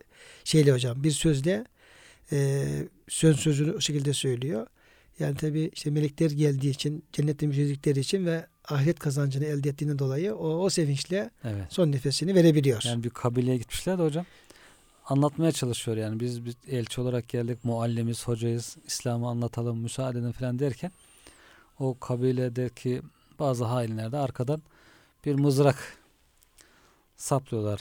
şeyle 0.44 0.72
hocam 0.72 1.04
bir 1.04 1.10
sözle 1.10 1.64
e, 2.32 2.66
söz 3.08 3.36
sözünü 3.40 3.72
o 3.72 3.80
şekilde 3.80 4.12
söylüyor. 4.12 4.66
Yani 5.18 5.36
tabi 5.36 5.70
işte 5.74 5.90
melekler 5.90 6.30
geldiği 6.30 6.70
için 6.70 7.04
cennette 7.12 7.46
müjdedikleri 7.46 8.00
için 8.00 8.26
ve 8.26 8.46
ahiret 8.68 8.98
kazancını 8.98 9.44
elde 9.44 9.68
ettiğinden 9.68 9.98
dolayı 9.98 10.34
o, 10.34 10.48
o 10.48 10.70
sevinçle 10.70 11.30
Evet. 11.44 11.64
son 11.70 11.92
nefesini 11.92 12.34
verebiliyor. 12.34 12.82
Yani 12.84 13.04
bir 13.04 13.10
kabileye 13.10 13.56
gitmişler 13.56 13.98
de 13.98 14.02
hocam 14.02 14.26
anlatmaya 15.06 15.52
çalışıyor 15.52 15.96
yani 15.96 16.20
biz, 16.20 16.44
biz 16.44 16.54
elçi 16.68 17.00
olarak 17.00 17.28
geldik 17.28 17.64
muallimiz 17.64 18.28
hocayız 18.28 18.76
İslam'ı 18.86 19.28
anlatalım 19.28 19.78
müsaade 19.78 20.18
edin 20.18 20.32
falan 20.32 20.58
derken 20.58 20.92
o 21.78 21.98
kabiledeki 21.98 23.02
bazı 23.40 23.64
hainler 23.64 24.12
de 24.12 24.16
arkadan 24.16 24.62
bir 25.24 25.34
mızrak 25.34 25.76
saplıyorlar 27.16 27.80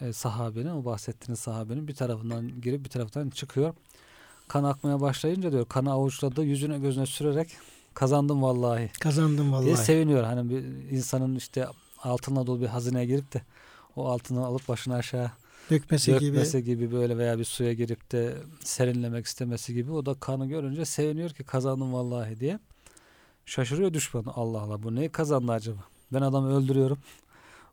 e, 0.00 0.12
sahabenin 0.12 0.70
o 0.70 0.84
bahsettiğiniz 0.84 1.38
sahabenin 1.40 1.88
bir 1.88 1.94
tarafından 1.94 2.60
girip 2.60 2.84
bir 2.84 2.90
taraftan 2.90 3.30
çıkıyor 3.30 3.74
kan 4.48 4.64
akmaya 4.64 5.00
başlayınca 5.00 5.52
diyor 5.52 5.66
kanı 5.68 5.92
avuçladı 5.92 6.44
yüzüne 6.44 6.78
gözüne 6.78 7.06
sürerek 7.06 7.50
kazandım 7.94 8.42
vallahi 8.42 8.90
Kazandım 9.00 9.44
diye 9.46 9.52
vallahi. 9.52 9.76
seviniyor. 9.84 10.24
Hani 10.24 10.50
bir 10.50 10.64
insanın 10.96 11.36
işte 11.36 11.66
altınla 12.02 12.46
dolu 12.46 12.60
bir 12.60 12.66
hazineye 12.66 13.06
girip 13.06 13.32
de 13.32 13.42
o 13.96 14.08
altını 14.08 14.46
alıp 14.46 14.68
başına 14.68 14.94
aşağı 14.96 15.30
Dökmesi 15.70 16.10
gibi. 16.18 16.20
dökmesi 16.32 16.64
gibi. 16.64 16.92
böyle 16.92 17.18
veya 17.18 17.38
bir 17.38 17.44
suya 17.44 17.72
girip 17.72 18.12
de 18.12 18.34
serinlemek 18.64 19.26
istemesi 19.26 19.74
gibi. 19.74 19.92
O 19.92 20.06
da 20.06 20.14
kanı 20.14 20.46
görünce 20.46 20.84
seviniyor 20.84 21.30
ki 21.30 21.44
kazandım 21.44 21.92
vallahi 21.92 22.40
diye. 22.40 22.58
Şaşırıyor 23.46 23.94
düşman. 23.94 24.24
Allah 24.24 24.60
Allah 24.60 24.82
bu 24.82 24.94
neyi 24.94 25.08
kazandı 25.08 25.52
acaba? 25.52 25.80
Ben 26.12 26.22
adamı 26.22 26.56
öldürüyorum. 26.56 26.98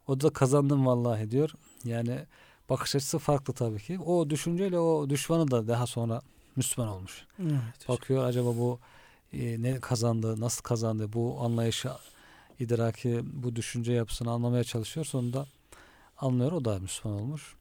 O 0.07 0.21
da 0.21 0.29
kazandım 0.29 0.85
vallahi 0.85 1.31
diyor. 1.31 1.51
Yani 1.83 2.25
bakış 2.69 2.95
açısı 2.95 3.19
farklı 3.19 3.53
tabii 3.53 3.79
ki. 3.79 3.99
O 3.99 4.29
düşünceyle 4.29 4.79
o 4.79 5.09
düşmanı 5.09 5.51
da 5.51 5.67
daha 5.67 5.87
sonra 5.87 6.21
Müslüman 6.55 6.89
olmuş. 6.89 7.25
Evet. 7.41 7.89
Bakıyor 7.89 8.23
acaba 8.23 8.47
bu 8.47 8.79
e, 9.33 9.61
ne 9.61 9.79
kazandı, 9.79 10.39
nasıl 10.41 10.63
kazandı, 10.63 11.13
bu 11.13 11.37
anlayışı, 11.41 11.89
idraki, 12.59 13.21
bu 13.23 13.55
düşünce 13.55 13.93
yapısını 13.93 14.31
anlamaya 14.31 14.63
çalışıyor. 14.63 15.05
Sonunda 15.05 15.45
anlıyor, 16.17 16.51
o 16.51 16.65
da 16.65 16.79
Müslüman 16.79 17.21
olmuş. 17.21 17.55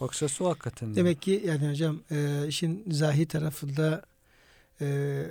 Bakış 0.00 0.22
açısı 0.22 0.44
o 0.44 0.48
hakikaten. 0.48 0.94
Demek 0.94 1.22
ki 1.22 1.42
yani 1.46 1.70
hocam 1.70 2.00
e, 2.10 2.46
işin 2.48 2.84
zahir 2.90 3.28
tarafında 3.28 4.02
e, 4.80 5.26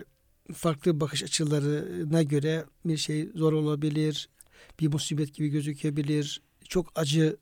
farklı 0.53 0.99
bakış 0.99 1.23
açılarına 1.23 2.23
göre 2.23 2.65
bir 2.85 2.97
şey 2.97 3.29
zor 3.35 3.53
olabilir, 3.53 4.29
bir 4.79 4.87
musibet 4.87 5.33
gibi 5.33 5.49
gözükebilir, 5.49 6.41
çok 6.67 6.91
acı 6.95 7.37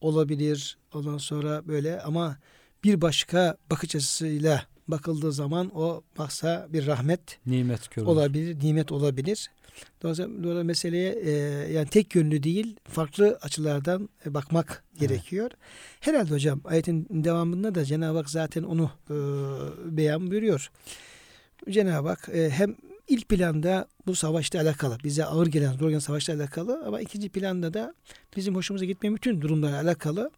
olabilir. 0.00 0.78
Ondan 0.94 1.18
sonra 1.18 1.68
böyle 1.68 2.00
ama 2.00 2.38
bir 2.84 3.00
başka 3.00 3.56
bakış 3.70 3.94
açısıyla 3.94 4.64
bakıldığı 4.88 5.32
zaman 5.32 5.70
o 5.74 6.02
baksa 6.18 6.66
bir 6.70 6.86
rahmet 6.86 7.38
nimet 7.46 7.90
görülür. 7.90 8.10
olabilir, 8.10 8.64
nimet 8.64 8.92
olabilir. 8.92 9.50
Dolayısıyla, 10.02 10.64
meseleye 10.64 11.12
e, 11.12 11.30
yani 11.72 11.88
tek 11.88 12.14
yönlü 12.14 12.42
değil, 12.42 12.76
farklı 12.84 13.38
açılardan 13.42 14.08
e, 14.26 14.34
bakmak 14.34 14.84
Evet. 14.90 15.00
gerekiyor. 15.00 15.50
Herhalde 16.00 16.30
hocam 16.30 16.60
ayetin 16.64 17.06
devamında 17.10 17.74
da 17.74 17.84
Cenab-ı 17.84 18.18
Hak 18.18 18.30
zaten 18.30 18.62
onu 18.62 18.90
e, 19.10 19.16
beyan 19.96 20.30
buyuruyor. 20.30 20.70
Cenab-ı 21.70 22.08
Hak 22.08 22.28
e, 22.28 22.50
hem 22.50 22.76
ilk 23.08 23.28
planda 23.28 23.88
bu 24.06 24.14
savaşla 24.14 24.60
alakalı, 24.60 24.98
bize 25.04 25.24
ağır 25.24 25.46
gelen, 25.46 25.72
zor 25.72 25.88
gelen 25.88 25.98
savaşla 25.98 26.34
alakalı 26.34 26.82
ama 26.86 27.00
ikinci 27.00 27.28
planda 27.28 27.74
da 27.74 27.94
bizim 28.36 28.54
hoşumuza 28.54 28.84
gitmeyen 28.84 29.16
bütün 29.16 29.40
durumlarla 29.40 29.80
alakalı 29.80 30.30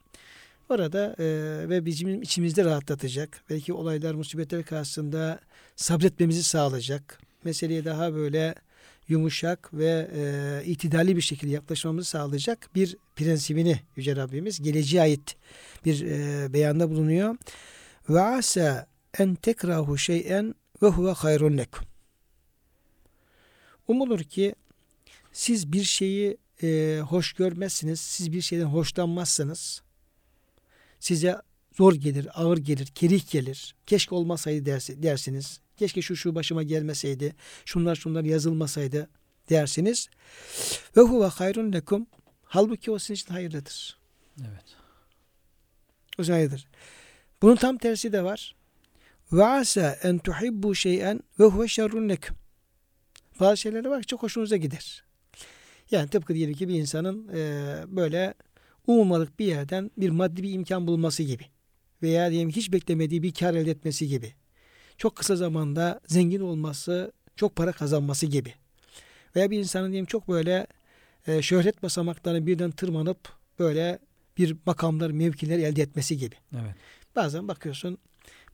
orada 0.68 1.16
e, 1.18 1.24
ve 1.68 1.84
bizim 1.84 2.22
içimizde 2.22 2.64
rahatlatacak, 2.64 3.42
belki 3.50 3.72
olaylar, 3.72 4.14
musibetler 4.14 4.62
karşısında 4.62 5.40
sabretmemizi 5.76 6.42
sağlayacak, 6.42 7.20
meseleye 7.44 7.84
daha 7.84 8.14
böyle 8.14 8.54
yumuşak 9.08 9.74
ve 9.74 10.10
e, 10.14 10.62
itidalli 10.64 11.16
bir 11.16 11.22
şekilde 11.22 11.52
yaklaşmamızı 11.52 12.08
sağlayacak 12.08 12.70
bir 12.74 12.96
prensibini 13.16 13.80
Yüce 13.96 14.16
Rabbimiz 14.16 14.62
geleceğe 14.62 15.00
ait 15.00 15.36
bir 15.84 16.02
e, 16.02 16.52
beyanda 16.52 16.90
bulunuyor. 16.90 17.36
Ve 18.08 18.20
asa 18.20 18.86
en 19.18 19.34
tekrahu 19.34 19.98
şeyen 19.98 20.54
ve 20.82 20.86
huve 20.86 21.10
hayrun 21.10 21.58
lekum. 21.58 21.84
Umulur 23.88 24.20
ki 24.20 24.54
siz 25.32 25.72
bir 25.72 25.84
şeyi 25.84 26.36
e, 26.62 27.00
hoş 27.08 27.32
görmezsiniz, 27.32 28.00
siz 28.00 28.32
bir 28.32 28.40
şeyden 28.40 28.64
hoşlanmazsanız 28.64 29.82
size 31.00 31.42
zor 31.76 31.94
gelir, 31.94 32.28
ağır 32.34 32.58
gelir, 32.58 32.86
kerih 32.86 33.30
gelir. 33.30 33.74
Keşke 33.86 34.14
olmasaydı 34.14 34.66
dersi, 34.66 35.02
dersiniz. 35.02 35.60
Keşke 35.76 36.02
şu 36.02 36.16
şu 36.16 36.34
başıma 36.34 36.62
gelmeseydi. 36.62 37.34
Şunlar 37.64 37.96
şunlar 37.96 38.24
yazılmasaydı 38.24 39.10
dersiniz. 39.50 40.08
Ve 40.96 41.00
huve 41.00 41.26
hayrun 41.26 41.72
lekum. 41.72 42.06
Halbuki 42.44 42.90
o 42.90 42.98
sizin 42.98 43.14
için 43.14 43.32
hayırlıdır. 43.32 43.98
Evet. 44.40 44.76
O 46.18 46.22
sizin 46.22 46.32
hayırlıdır. 46.32 46.66
Bunun 47.42 47.56
tam 47.56 47.78
tersi 47.78 48.12
de 48.12 48.24
var. 48.24 48.54
Ve 49.32 49.44
asa 49.44 49.98
en 50.02 50.18
tuhibbu 50.18 50.74
şeyen 50.74 51.20
ve 51.38 51.44
huve 51.44 51.68
şerrun 51.68 52.08
lekum. 52.08 52.36
Bazı 53.40 53.56
şeylere 53.56 53.90
bak 53.90 54.08
çok 54.08 54.22
hoşunuza 54.22 54.56
gider. 54.56 55.04
Yani 55.90 56.08
tıpkı 56.08 56.34
diyelim 56.34 56.54
ki 56.54 56.68
bir 56.68 56.74
insanın 56.74 57.28
e, 57.34 57.74
böyle 57.86 58.34
ummadık 58.86 59.38
bir 59.38 59.46
yerden 59.46 59.90
bir 59.96 60.10
maddi 60.10 60.42
bir 60.42 60.52
imkan 60.52 60.86
bulması 60.86 61.22
gibi. 61.22 61.44
Veya 62.02 62.30
diyelim 62.30 62.50
hiç 62.50 62.72
beklemediği 62.72 63.22
bir 63.22 63.34
kar 63.34 63.54
elde 63.54 63.70
etmesi 63.70 64.08
gibi. 64.08 64.34
Çok 64.96 65.16
kısa 65.16 65.36
zamanda 65.36 66.00
zengin 66.06 66.40
olması, 66.40 67.12
çok 67.36 67.56
para 67.56 67.72
kazanması 67.72 68.26
gibi. 68.26 68.54
Veya 69.36 69.50
bir 69.50 69.58
insanın 69.58 69.90
diyelim 69.90 70.06
çok 70.06 70.28
böyle 70.28 70.66
e, 71.26 71.42
şöhret 71.42 71.82
basamaklarını 71.82 72.46
birden 72.46 72.70
tırmanıp 72.70 73.18
böyle 73.58 73.98
bir 74.38 74.56
makamlar, 74.66 75.10
mevkiler 75.10 75.58
elde 75.58 75.82
etmesi 75.82 76.16
gibi. 76.16 76.34
Evet. 76.54 76.74
Bazen 77.16 77.48
bakıyorsun 77.48 77.98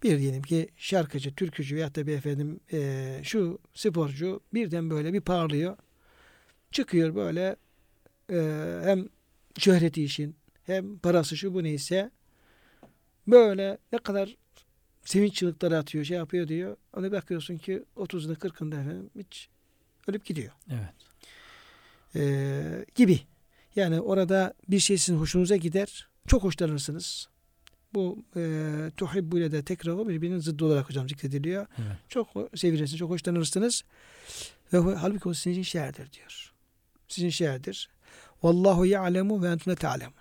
bir 0.03 0.19
diyelim 0.19 0.43
ki 0.43 0.69
şarkıcı, 0.77 1.35
türkücü 1.35 1.77
veyahut 1.77 1.97
da 1.97 2.07
bir 2.07 2.17
efendim 2.17 2.61
e, 2.73 3.21
şu 3.23 3.59
sporcu 3.75 4.41
birden 4.55 4.91
böyle 4.91 5.13
bir 5.13 5.21
parlıyor. 5.21 5.77
Çıkıyor 6.71 7.15
böyle 7.15 7.57
e, 8.31 8.39
hem 8.85 9.09
şöhreti 9.59 10.05
işin 10.05 10.37
hem 10.65 10.99
parası 10.99 11.37
şu 11.37 11.55
bu 11.55 11.65
neyse 11.65 12.11
böyle 13.27 13.79
ne 13.93 13.99
kadar 13.99 14.37
sevinç 15.05 15.35
çığlıkları 15.35 15.79
atıyor 15.79 16.05
şey 16.05 16.17
yapıyor 16.17 16.49
diyor. 16.49 16.77
Ona 16.97 17.13
bakıyorsun 17.13 17.59
ki 17.59 17.85
30'da 17.97 18.33
40'ında 18.33 18.81
efendim 18.81 19.11
hiç 19.19 19.49
ölüp 20.07 20.25
gidiyor. 20.25 20.53
Evet. 20.71 20.95
Ee, 22.15 22.85
gibi. 22.95 23.21
Yani 23.77 24.01
orada 24.01 24.55
bir 24.69 24.79
şey 24.79 24.99
sizin 24.99 25.19
hoşunuza 25.19 25.57
gider. 25.57 26.09
Çok 26.27 26.43
hoşlanırsınız. 26.43 27.29
Bu 27.97 28.25
e, 28.37 28.91
tuhibbu 28.97 29.39
ile 29.39 29.53
de 29.53 29.63
tekrarı 29.63 30.09
birbirinin 30.09 30.39
zıddı 30.39 30.65
olarak 30.65 30.89
hocam 30.89 31.09
zikrediliyor. 31.09 31.67
Evet. 31.79 31.97
Çok 32.09 32.29
sevilirsiniz, 32.55 32.99
çok 32.99 33.11
hoşlanırsınız. 33.11 33.85
Ve 34.73 34.95
halbuki 34.95 35.29
o 35.29 35.35
sizin 35.35 35.51
için 35.51 35.63
şerdir 35.63 36.13
diyor. 36.13 36.53
Sizin 37.09 37.29
şerdir. 37.29 37.89
Vallahu 38.43 38.87
ya'lemu 38.87 39.43
ve 39.43 39.49
entum 39.49 39.75
ta'lemun. 39.75 40.15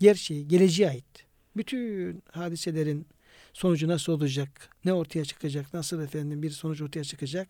Gerçeği, 0.00 0.48
geleceğe 0.48 0.88
ait. 0.88 1.26
Bütün 1.56 2.22
hadiselerin 2.32 3.06
sonucu 3.52 3.88
nasıl 3.88 4.12
olacak, 4.12 4.70
ne 4.84 4.92
ortaya 4.92 5.24
çıkacak, 5.24 5.74
nasıl 5.74 6.02
efendim 6.02 6.42
bir 6.42 6.50
sonuç 6.50 6.82
ortaya 6.82 7.04
çıkacak. 7.04 7.48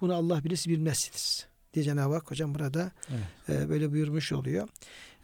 Bunu 0.00 0.14
Allah 0.14 0.44
bilir 0.44 0.56
siz 0.56 0.68
bilmezsiniz. 0.68 1.46
Diye 1.74 1.84
Cenab-ı 1.84 2.14
Hak 2.14 2.30
hocam 2.30 2.54
burada 2.54 2.92
Evet. 3.10 3.60
e, 3.60 3.68
böyle 3.68 3.92
buyurmuş 3.92 4.32
oluyor. 4.32 4.68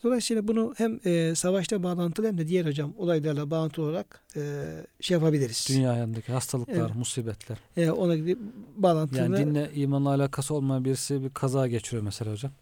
Dolayısıyla 0.05 0.49
bunu 0.49 0.75
hem 0.77 1.01
e, 1.05 1.35
savaşta 1.35 1.83
bağlantılı 1.83 2.27
hem 2.27 2.39
de 2.39 2.49
diğer 2.49 2.67
hocam 2.67 2.93
olaylarla 2.99 3.51
bağlantılı 3.51 3.85
olarak 3.85 4.21
e, 4.37 4.65
şey 5.01 5.15
yapabiliriz. 5.15 5.67
Dünya 5.69 5.93
hayatındaki 5.93 6.33
hastalıklar, 6.33 6.75
Evet. 6.75 6.95
musibetler. 6.95 7.59
E, 7.77 7.91
ona 7.91 8.17
gibi 8.17 8.39
bağlantılı. 8.77 9.19
Yani 9.19 9.37
dinle 9.37 9.71
imanla 9.75 10.09
alakası 10.09 10.55
olmayan 10.55 10.85
birisi 10.85 11.25
bir 11.25 11.31
kaza 11.31 11.69
geçiriyor 11.69 12.03
mesela 12.03 12.33
hocam. 12.33 12.53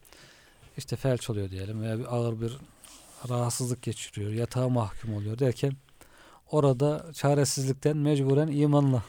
İşte 0.76 0.96
felç 0.96 1.30
oluyor 1.30 1.50
diyelim 1.50 1.82
veya 1.82 1.98
bir 1.98 2.14
ağır 2.16 2.40
bir 2.40 2.58
rahatsızlık 3.28 3.82
geçiriyor, 3.82 4.32
yatağa 4.32 4.68
mahkum 4.68 5.14
oluyor 5.14 5.38
derken 5.38 5.72
orada 6.50 7.06
çaresizlikten 7.14 7.96
mecburen 7.96 8.48
imanla 8.48 9.02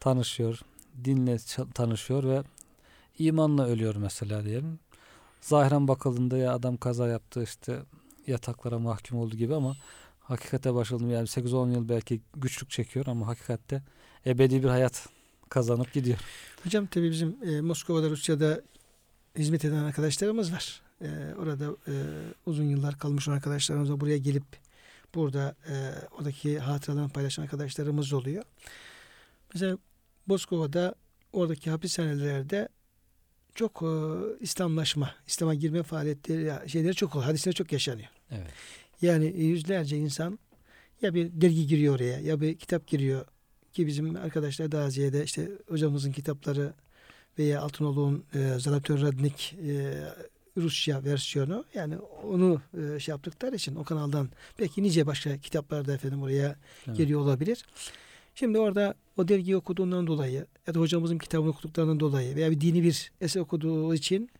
tanışıyor, 0.00 0.60
dinle 1.04 1.36
tanışıyor 1.74 2.24
ve 2.24 2.42
imanla 3.18 3.66
ölüyor 3.66 3.96
mesela 3.96 4.44
diyelim. 4.44 4.78
Zahiren 5.40 5.88
bakıldığında 5.88 6.36
ya 6.38 6.52
adam 6.52 6.76
kaza 6.76 7.08
yaptı 7.08 7.42
işte 7.42 7.82
yataklara 8.26 8.78
mahkum 8.78 9.18
oldu 9.18 9.36
gibi 9.36 9.54
ama 9.54 9.76
hakikate 10.20 10.74
başladığında 10.74 11.12
yani 11.12 11.26
8-10 11.26 11.72
yıl 11.72 11.88
belki 11.88 12.20
güçlük 12.36 12.70
çekiyor 12.70 13.06
ama 13.06 13.26
hakikatte 13.26 13.82
ebedi 14.26 14.62
bir 14.62 14.68
hayat 14.68 15.08
kazanıp 15.48 15.92
gidiyor. 15.92 16.18
Hocam 16.64 16.86
tabii 16.86 17.10
bizim 17.10 17.36
e, 17.44 17.60
Moskova'da 17.60 18.10
Rusya'da 18.10 18.62
hizmet 19.38 19.64
eden 19.64 19.84
arkadaşlarımız 19.84 20.52
var. 20.52 20.82
E, 21.02 21.08
orada 21.38 21.64
e, 21.64 21.94
uzun 22.46 22.64
yıllar 22.64 22.98
kalmış 22.98 23.28
olan 23.28 23.36
arkadaşlarımız 23.36 23.88
da 23.88 24.00
buraya 24.00 24.18
gelip 24.18 24.44
burada 25.14 25.54
e, 25.68 25.92
oradaki 26.18 26.58
hatıralarını 26.58 27.08
paylaşan 27.08 27.42
arkadaşlarımız 27.42 28.12
oluyor. 28.12 28.44
Mesela 29.54 29.78
Moskova'da 30.26 30.94
oradaki 31.32 31.70
hapishanelerde 31.70 32.68
çok 33.58 33.82
e, 33.82 33.90
İslamlaşma, 34.40 35.14
İslam'a 35.26 35.54
girme 35.54 35.82
faaliyetleri, 35.82 36.68
şeyleri 36.70 36.94
çok 36.94 37.14
oluyor. 37.16 37.26
Hadisler 37.30 37.52
çok 37.52 37.72
yaşanıyor. 37.72 38.08
Evet. 38.30 38.50
Yani 39.02 39.26
yüzlerce 39.26 39.96
insan 39.96 40.38
ya 41.02 41.14
bir 41.14 41.40
dergi 41.40 41.66
giriyor 41.66 41.94
oraya 41.94 42.20
ya 42.20 42.40
bir 42.40 42.56
kitap 42.56 42.86
giriyor 42.86 43.26
ki 43.72 43.86
bizim 43.86 44.16
arkadaşlar 44.16 44.72
Daziye'de 44.72 45.24
işte 45.24 45.48
hocamızın 45.68 46.12
kitapları 46.12 46.72
veya 47.38 47.60
Altınoğlu'nun 47.60 48.24
e, 48.34 48.58
Zalatör 48.58 49.00
Radnik 49.02 49.54
e, 49.68 49.94
Rusça 50.56 51.04
versiyonu 51.04 51.64
yani 51.74 51.96
onu 52.24 52.62
e, 52.96 53.00
şey 53.00 53.12
yaptıkları 53.12 53.56
için 53.56 53.74
o 53.76 53.84
kanaldan 53.84 54.28
belki 54.60 54.82
nice 54.82 55.06
başka 55.06 55.38
kitaplar 55.38 55.86
da 55.86 55.94
efendim 55.94 56.22
oraya 56.22 56.56
Evet. 56.86 56.96
geliyor 56.98 57.20
olabilir. 57.20 57.64
Şimdi 58.38 58.58
orada 58.58 58.94
o 59.16 59.28
dergiyi 59.28 59.56
okuduğundan 59.56 60.06
dolayı 60.06 60.46
ya 60.66 60.74
da 60.74 60.80
hocamızın 60.80 61.18
kitabını 61.18 61.50
okuduklarından 61.50 62.00
dolayı 62.00 62.36
veya 62.36 62.50
bir 62.50 62.60
dini 62.60 62.82
bir 62.82 63.12
eser 63.20 63.40
okuduğu 63.40 63.94
için 63.94 64.30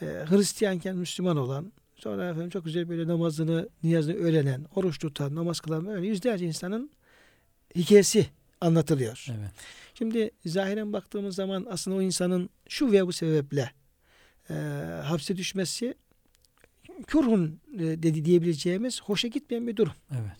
e, 0.00 0.04
Hristiyanken 0.04 0.96
Müslüman 0.96 1.36
olan 1.36 1.72
sonra 1.96 2.28
efendim 2.28 2.50
çok 2.50 2.64
güzel 2.64 2.88
böyle 2.88 3.06
namazını, 3.06 3.68
niyazını 3.82 4.14
öğrenen, 4.14 4.66
oruç 4.74 4.98
tutan, 4.98 5.34
namaz 5.34 5.60
kılan 5.60 5.86
öyle 5.86 6.06
yüzlerce 6.06 6.46
insanın 6.46 6.90
hikayesi 7.76 8.26
anlatılıyor. 8.60 9.26
Evet. 9.30 9.50
Şimdi 9.94 10.30
zahiren 10.46 10.92
baktığımız 10.92 11.34
zaman 11.34 11.66
aslında 11.70 11.96
o 11.96 12.02
insanın 12.02 12.50
şu 12.68 12.92
veya 12.92 13.06
bu 13.06 13.12
sebeple 13.12 13.70
e, 14.50 14.54
hapse 15.04 15.36
düşmesi 15.36 15.94
kurhun 17.12 17.60
e, 17.74 17.78
dedi 17.78 18.24
diyebileceğimiz 18.24 19.02
hoşa 19.02 19.28
gitmeyen 19.28 19.66
bir 19.66 19.76
durum. 19.76 19.94
Evet. 20.12 20.38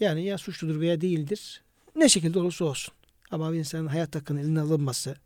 Yani 0.00 0.24
ya 0.24 0.38
suçludur 0.38 0.80
veya 0.80 1.00
değildir. 1.00 1.62
Ne 1.98 2.08
şekilde 2.08 2.38
olursa 2.38 2.64
olsun. 2.64 2.94
Ama 3.30 3.52
bir 3.52 3.58
insanın 3.58 3.86
hayat 3.86 4.14
hakkının 4.14 4.40
eline 4.40 4.60
alınması, 4.60 5.16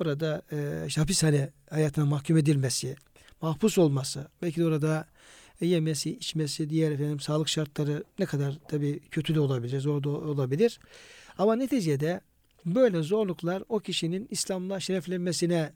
orada 0.00 0.42
e, 0.52 0.84
işte 0.86 1.00
hapishane 1.00 1.50
hayatına 1.70 2.06
mahkum 2.06 2.36
edilmesi, 2.36 2.96
mahpus 3.40 3.78
olması, 3.78 4.28
belki 4.42 4.60
de 4.60 4.66
orada 4.66 5.06
e, 5.60 5.66
yemesi, 5.66 6.16
içmesi, 6.16 6.70
diğer 6.70 6.92
efendim 6.92 7.20
sağlık 7.20 7.48
şartları 7.48 8.04
ne 8.18 8.26
kadar 8.26 8.58
tabii 8.68 9.00
kötü 9.10 9.34
de 9.34 9.40
olabilir, 9.40 9.80
zor 9.80 10.02
da 10.02 10.08
olabilir. 10.08 10.80
Ama 11.38 11.56
neticede 11.56 12.20
böyle 12.66 13.02
zorluklar 13.02 13.62
o 13.68 13.80
kişinin 13.80 14.28
İslam'la 14.30 14.80
şereflenmesine 14.80 15.72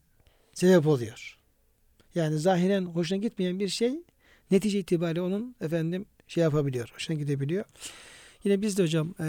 sebep 0.55 0.87
oluyor. 0.87 1.39
Yani 2.15 2.39
zahiren 2.39 2.85
hoşuna 2.85 3.19
gitmeyen 3.19 3.61
bir 3.61 3.69
şey 3.69 3.95
netice 4.51 4.79
itibariyle 4.79 5.21
onun 5.21 5.57
efendim 5.61 6.07
şey 6.29 6.43
yapabiliyor, 6.43 6.91
hoşuna 6.95 7.17
gidebiliyor. 7.17 7.65
Yine 8.45 8.63
biz 8.63 8.79
de 8.79 8.83
hocam 8.83 9.15
e, 9.21 9.27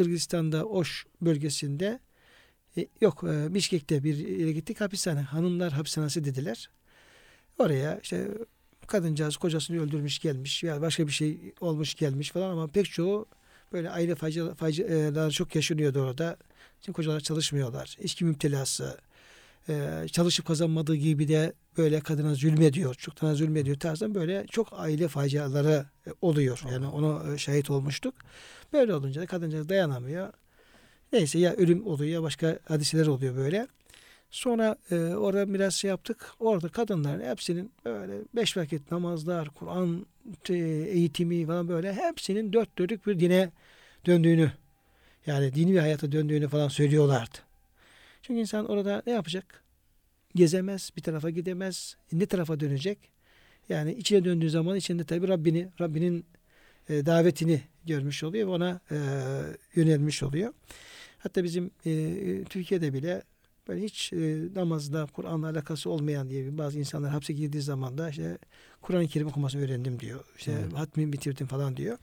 Kırgızistan'da 0.00 0.64
Oş 0.64 1.06
bölgesinde 1.20 2.00
e, 2.76 2.86
yok 3.00 3.24
e, 3.24 3.54
Bişkek'te 3.54 4.04
bir 4.04 4.16
yere 4.16 4.52
gittik 4.52 4.80
hapishane. 4.80 5.20
Hanımlar 5.20 5.72
hapishanesi 5.72 6.24
dediler. 6.24 6.70
Oraya 7.58 8.00
işte 8.02 8.28
kadıncağız 8.86 9.36
kocasını 9.36 9.82
öldürmüş 9.82 10.18
gelmiş 10.18 10.62
ya 10.62 10.80
başka 10.80 11.06
bir 11.06 11.12
şey 11.12 11.54
olmuş 11.60 11.94
gelmiş 11.94 12.30
falan 12.30 12.50
ama 12.50 12.66
pek 12.68 12.90
çoğu 12.90 13.26
böyle 13.72 13.90
aile 13.90 14.14
facialar 14.14 15.30
çok 15.30 15.54
yaşanıyordu 15.54 16.00
orada. 16.00 16.36
Çünkü 16.80 16.96
kocalar 16.96 17.20
çalışmıyorlar. 17.20 17.96
İçki 18.00 18.24
müptelası, 18.24 18.98
e, 19.68 20.06
çalışıp 20.12 20.46
kazanmadığı 20.46 20.96
gibi 20.96 21.28
de 21.28 21.52
böyle 21.78 22.00
kadına 22.00 22.34
zulmediyor, 22.34 22.94
çocuklarına 22.94 23.36
zulmediyor 23.36 23.78
tarzdan 23.78 24.14
böyle 24.14 24.46
çok 24.50 24.68
aile 24.72 25.08
faciaları 25.08 25.86
e, 26.06 26.10
oluyor. 26.20 26.62
Yani 26.72 26.86
ona 26.86 27.34
e, 27.34 27.38
şahit 27.38 27.70
olmuştuk. 27.70 28.14
Böyle 28.72 28.94
olunca 28.94 29.20
da 29.20 29.26
kadıncağız 29.26 29.68
dayanamıyor. 29.68 30.32
Neyse 31.12 31.38
ya 31.38 31.52
ölüm 31.52 31.86
oluyor 31.86 32.10
ya 32.10 32.22
başka 32.22 32.58
hadiseler 32.68 33.06
oluyor 33.06 33.36
böyle. 33.36 33.66
Sonra 34.30 34.76
e, 34.90 34.96
orada 34.96 35.54
biraz 35.54 35.74
şey 35.74 35.88
yaptık. 35.88 36.32
Orada 36.40 36.68
kadınların 36.68 37.30
hepsinin 37.30 37.72
böyle 37.84 38.12
beş 38.36 38.56
vakit 38.56 38.90
namazlar, 38.90 39.48
Kur'an 39.48 40.06
e, 40.48 40.54
eğitimi 40.54 41.46
falan 41.46 41.68
böyle 41.68 41.92
hepsinin 41.92 42.52
dört 42.52 42.78
dörtlük 42.78 43.06
bir 43.06 43.20
dine 43.20 43.50
döndüğünü 44.06 44.52
yani 45.26 45.54
dini 45.54 45.72
bir 45.72 45.78
hayata 45.78 46.12
döndüğünü 46.12 46.48
falan 46.48 46.68
söylüyorlardı. 46.68 47.49
Çünkü 48.22 48.40
insan 48.40 48.70
orada 48.70 49.02
ne 49.06 49.12
yapacak? 49.12 49.64
Gezemez, 50.34 50.90
bir 50.96 51.02
tarafa 51.02 51.30
gidemez. 51.30 51.96
Ne 52.12 52.26
tarafa 52.26 52.60
dönecek? 52.60 52.98
Yani 53.68 53.92
içine 53.92 54.24
döndüğü 54.24 54.50
zaman 54.50 54.76
içinde 54.76 55.04
tabi 55.04 55.28
Rabbini, 55.28 55.68
Rabbinin 55.80 56.24
e, 56.88 57.06
davetini 57.06 57.62
görmüş 57.84 58.24
oluyor 58.24 58.48
ve 58.48 58.50
ona 58.50 58.80
e, 58.90 58.96
yönelmiş 59.74 60.22
oluyor. 60.22 60.52
Hatta 61.18 61.44
bizim 61.44 61.70
e, 61.86 62.44
Türkiye'de 62.44 62.92
bile 62.92 63.22
böyle 63.70 63.84
hiç 63.84 64.12
e, 64.12 64.48
namazda 64.54 65.06
Kur'an'la 65.12 65.48
alakası 65.48 65.90
olmayan 65.90 66.30
diye 66.30 66.58
bazı 66.58 66.78
insanlar 66.78 67.10
hapse 67.10 67.32
girdiği 67.32 67.62
zaman 67.62 67.98
da 67.98 68.10
işte 68.10 68.38
Kur'an-ı 68.82 69.08
Kerim 69.08 69.26
okumasını 69.26 69.64
öğrendim 69.64 70.00
diyor. 70.00 70.20
İşte 70.38 70.52
evet. 70.52 70.72
hatmi 70.72 71.12
bitirdim 71.12 71.46
falan 71.46 71.76
diyor. 71.76 71.98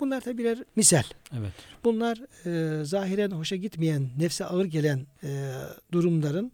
Bunlar 0.00 0.20
tabi 0.20 0.38
birer 0.38 0.58
misal. 0.76 1.02
Evet. 1.38 1.52
Bunlar 1.84 2.18
e, 2.46 2.84
zahiren 2.84 3.30
hoşa 3.30 3.56
gitmeyen, 3.56 4.08
nefse 4.18 4.44
ağır 4.44 4.64
gelen 4.64 5.06
e, 5.24 5.52
durumların 5.92 6.52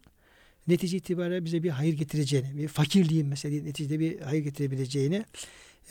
netice 0.67 0.97
itibariyle 0.97 1.45
bize 1.45 1.63
bir 1.63 1.69
hayır 1.69 1.93
getireceğini, 1.93 2.57
bir 2.57 2.67
fakirliğin 2.67 3.27
mesela 3.27 3.63
neticede 3.63 3.99
bir 3.99 4.19
hayır 4.19 4.43
getirebileceğini 4.43 5.25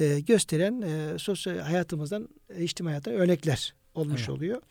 e, 0.01 0.21
gösteren 0.21 0.83
e, 0.83 1.19
sosyal 1.19 1.59
hayatımızdan, 1.59 2.29
e, 2.57 2.65
içtimai 2.65 2.91
hayattan 2.91 3.15
örnekler 3.15 3.75
olmuş 3.95 4.21
evet. 4.21 4.31
oluyor. 4.31 4.63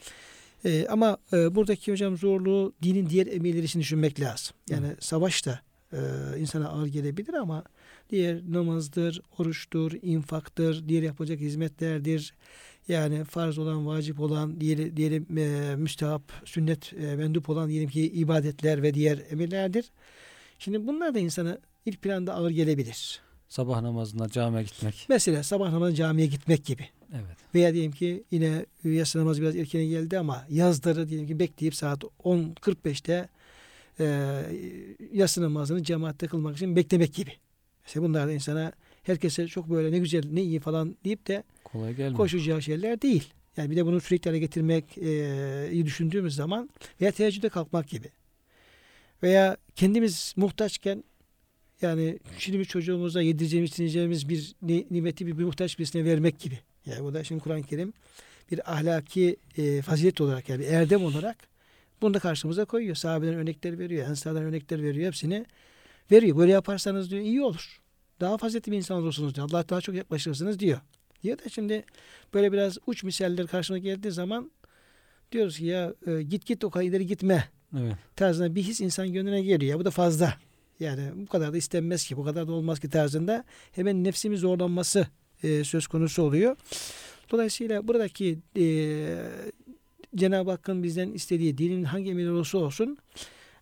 E, 0.65 0.87
ama 0.87 1.17
e, 1.33 1.55
buradaki 1.55 1.91
hocam 1.91 2.17
zorluğu 2.17 2.73
dinin 2.83 3.09
diğer 3.09 3.27
emirleri 3.27 3.65
için 3.65 3.79
düşünmek 3.79 4.19
lazım. 4.19 4.55
Yani 4.69 4.87
evet. 4.87 5.03
savaş 5.03 5.45
da 5.45 5.59
e, 5.93 5.99
insana 6.39 6.69
ağır 6.69 6.87
gelebilir 6.87 7.33
ama 7.33 7.63
diğer 8.09 8.41
namazdır, 8.47 9.21
oruçtur, 9.37 9.91
infaktır, 10.01 10.87
diğer 10.87 11.03
yapacak 11.03 11.39
hizmetlerdir. 11.39 12.33
Yani 12.87 13.23
farz 13.23 13.57
olan, 13.57 13.87
vacip 13.87 14.19
olan, 14.19 14.61
diğer, 14.61 14.97
diyelim 14.97 15.37
e, 15.37 15.75
müstehap, 15.75 16.21
sünnet, 16.45 16.93
e, 16.93 17.15
mendup 17.15 17.49
olan 17.49 17.69
diyelim 17.69 17.89
ki 17.89 18.11
ibadetler 18.11 18.83
ve 18.83 18.93
diğer 18.93 19.19
emirlerdir. 19.29 19.85
Şimdi 20.59 20.87
bunlar 20.87 21.15
da 21.15 21.19
insana 21.19 21.57
ilk 21.85 22.01
planda 22.01 22.33
ağır 22.33 22.51
gelebilir. 22.51 23.19
Sabah 23.49 23.81
namazına 23.81 24.29
camiye 24.29 24.63
gitmek. 24.63 25.05
Mesela 25.09 25.43
sabah 25.43 25.71
namazına 25.71 25.95
camiye 25.95 26.27
gitmek 26.27 26.65
gibi. 26.65 26.89
Evet. 27.15 27.37
Veya 27.55 27.73
diyelim 27.73 27.91
ki 27.91 28.23
yine 28.31 28.65
yatsı 28.83 29.19
namazı 29.19 29.41
biraz 29.41 29.55
erken 29.55 29.83
geldi 29.83 30.19
ama 30.19 30.45
yazları 30.49 31.09
diyelim 31.09 31.27
ki 31.27 31.39
bekleyip 31.39 31.75
saat 31.75 32.03
10.45'te 32.03 33.29
e, 33.99 34.05
yatsı 35.13 35.41
namazını 35.41 35.83
cemaatte 35.83 36.27
kılmak 36.27 36.55
için 36.55 36.75
beklemek 36.75 37.13
gibi. 37.13 37.31
Mesela 37.85 38.05
bunlar 38.07 38.27
da 38.27 38.31
insana 38.31 38.71
herkese 39.03 39.47
çok 39.47 39.69
böyle 39.69 39.91
ne 39.91 39.99
güzel 39.99 40.23
ne 40.31 40.41
iyi 40.41 40.59
falan 40.59 40.95
deyip 41.05 41.27
de 41.27 41.43
Kolay 41.63 41.95
gelmiyor. 41.95 42.17
koşacağı 42.17 42.61
şeyler 42.61 43.01
değil. 43.01 43.33
Yani 43.57 43.71
bir 43.71 43.75
de 43.75 43.85
bunu 43.85 44.01
sürekli 44.01 44.29
hale 44.29 44.39
getirmek 44.39 44.97
e, 44.97 45.69
iyi 45.71 45.85
düşündüğümüz 45.85 46.35
zaman 46.35 46.69
veya 47.01 47.11
teheccüde 47.11 47.49
kalkmak 47.49 47.87
gibi. 47.89 48.09
Veya 49.23 49.57
kendimiz 49.75 50.33
muhtaçken 50.37 51.03
yani 51.81 52.19
şimdi 52.37 52.59
bir 52.59 52.65
çocuğumuza 52.65 53.21
yedireceğimiz, 53.21 53.71
içireceğimiz 53.71 54.29
bir 54.29 54.55
nimeti 54.91 55.27
bir, 55.27 55.37
bir 55.37 55.43
muhtaç 55.43 55.79
birisine 55.79 56.05
vermek 56.05 56.39
gibi. 56.39 56.59
Yani 56.85 57.03
bu 57.03 57.13
da 57.13 57.23
şimdi 57.23 57.43
Kur'an-ı 57.43 57.63
Kerim 57.63 57.93
bir 58.51 58.73
ahlaki 58.73 59.37
e, 59.57 59.81
fazilet 59.81 60.21
olarak 60.21 60.49
yani 60.49 60.63
erdem 60.63 61.05
olarak 61.05 61.37
bunu 62.01 62.13
da 62.13 62.19
karşımıza 62.19 62.65
koyuyor. 62.65 62.95
Sahabeden 62.95 63.33
örnekler 63.33 63.79
veriyor, 63.79 64.07
ensardan 64.07 64.43
örnekler 64.43 64.83
veriyor. 64.83 65.07
Hepsini 65.07 65.45
veriyor. 66.11 66.37
Böyle 66.37 66.51
yaparsanız 66.51 67.11
diyor 67.11 67.21
iyi 67.21 67.41
olur. 67.41 67.81
Daha 68.19 68.37
faziletli 68.37 68.71
bir 68.71 68.77
insan 68.77 68.97
olursunuz 68.97 69.35
diyor. 69.35 69.49
Allah 69.49 69.69
daha 69.69 69.81
çok 69.81 69.95
yaklaşırsınız 69.95 70.59
diyor. 70.59 70.79
Diyor 71.23 71.37
da 71.37 71.49
şimdi 71.49 71.83
böyle 72.33 72.51
biraz 72.51 72.77
uç 72.87 73.03
misaller 73.03 73.47
karşına 73.47 73.77
geldiği 73.77 74.11
zaman 74.11 74.51
diyoruz 75.31 75.57
ki 75.57 75.65
ya 75.65 75.93
e, 76.07 76.21
git 76.21 76.45
git 76.45 76.63
o 76.63 76.69
kadar 76.69 76.85
ileri 76.85 77.05
gitme. 77.05 77.49
Evet. 77.79 77.95
Tarzında 78.15 78.55
bir 78.55 78.63
his 78.63 78.81
insan 78.81 79.13
gönlüne 79.13 79.41
geliyor. 79.41 79.71
Ya 79.71 79.79
bu 79.79 79.85
da 79.85 79.91
fazla. 79.91 80.37
Yani 80.79 81.11
bu 81.15 81.25
kadar 81.25 81.53
da 81.53 81.57
istenmez 81.57 82.07
ki, 82.07 82.17
bu 82.17 82.23
kadar 82.23 82.47
da 82.47 82.51
olmaz 82.51 82.79
ki 82.79 82.89
tarzında 82.89 83.43
hemen 83.71 84.03
nefsimiz 84.03 84.39
zorlanması 84.39 85.07
e, 85.45 85.63
söz 85.63 85.87
konusu 85.87 86.23
oluyor. 86.23 86.55
Dolayısıyla 87.31 87.87
buradaki 87.87 88.39
e, 88.57 88.65
Cenab-ı 90.15 90.51
Hakk'ın 90.51 90.83
bizden 90.83 91.11
istediği 91.11 91.57
dinin 91.57 91.83
hangi 91.83 92.09
emir 92.09 92.27
olursa 92.29 92.57
olsun 92.57 92.97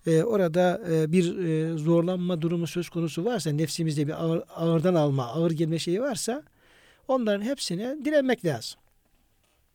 e, 0.08 0.24
orada 0.24 0.82
e, 0.92 1.12
bir 1.12 1.38
e, 1.38 1.78
zorlanma 1.78 2.42
durumu 2.42 2.68
söz 2.68 2.90
konusu 2.90 3.26
varsa 3.26 3.52
nefsimizde 3.52 4.08
bir 4.08 4.24
ağır, 4.24 4.44
ağırdan 4.56 4.96
alma, 4.96 5.28
ağır 5.28 5.52
gelme 5.52 5.80
şeyi 5.80 6.02
varsa 6.02 6.44
onların 7.08 7.42
hepsine 7.42 7.98
direnmek 8.06 8.46
lazım. 8.46 8.80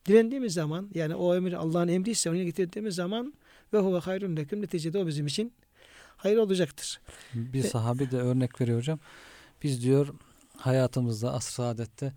Direndiğimiz 0.07 0.55
zaman 0.55 0.91
yani 0.95 1.15
o 1.15 1.35
emir 1.35 1.53
Allah'ın 1.53 1.89
emriyse 1.89 2.31
onu 2.31 2.37
getirdiğimiz 2.37 2.95
zaman 2.95 3.35
ve 3.73 3.79
huve 3.79 3.99
hayrun 3.99 4.37
leküm 4.37 4.63
neticede 4.63 4.99
o 4.99 5.07
bizim 5.07 5.27
için 5.27 5.53
hayır 6.17 6.37
olacaktır. 6.37 7.01
Bir 7.35 7.63
sahabi 7.63 8.11
de 8.11 8.17
örnek 8.17 8.61
veriyor 8.61 8.79
hocam. 8.79 8.99
Biz 9.63 9.83
diyor 9.83 10.15
hayatımızda 10.59 11.33
asr 11.33 11.51
saadette 11.51 12.13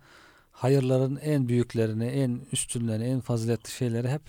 hayırların 0.52 1.16
en 1.16 1.48
büyüklerini, 1.48 2.06
en 2.06 2.40
üstünlerini, 2.52 3.04
en 3.04 3.20
faziletli 3.20 3.70
şeyleri 3.70 4.08
hep 4.08 4.22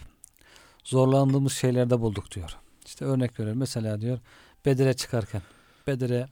zorlandığımız 0.83 1.53
şeylerde 1.53 2.01
bulduk 2.01 2.31
diyor. 2.31 2.57
İşte 2.85 3.05
örnek 3.05 3.39
veriyor. 3.39 3.55
Mesela 3.55 4.01
diyor 4.01 4.19
Bedir'e 4.65 4.93
çıkarken 4.93 5.41
Bedir'e 5.87 6.27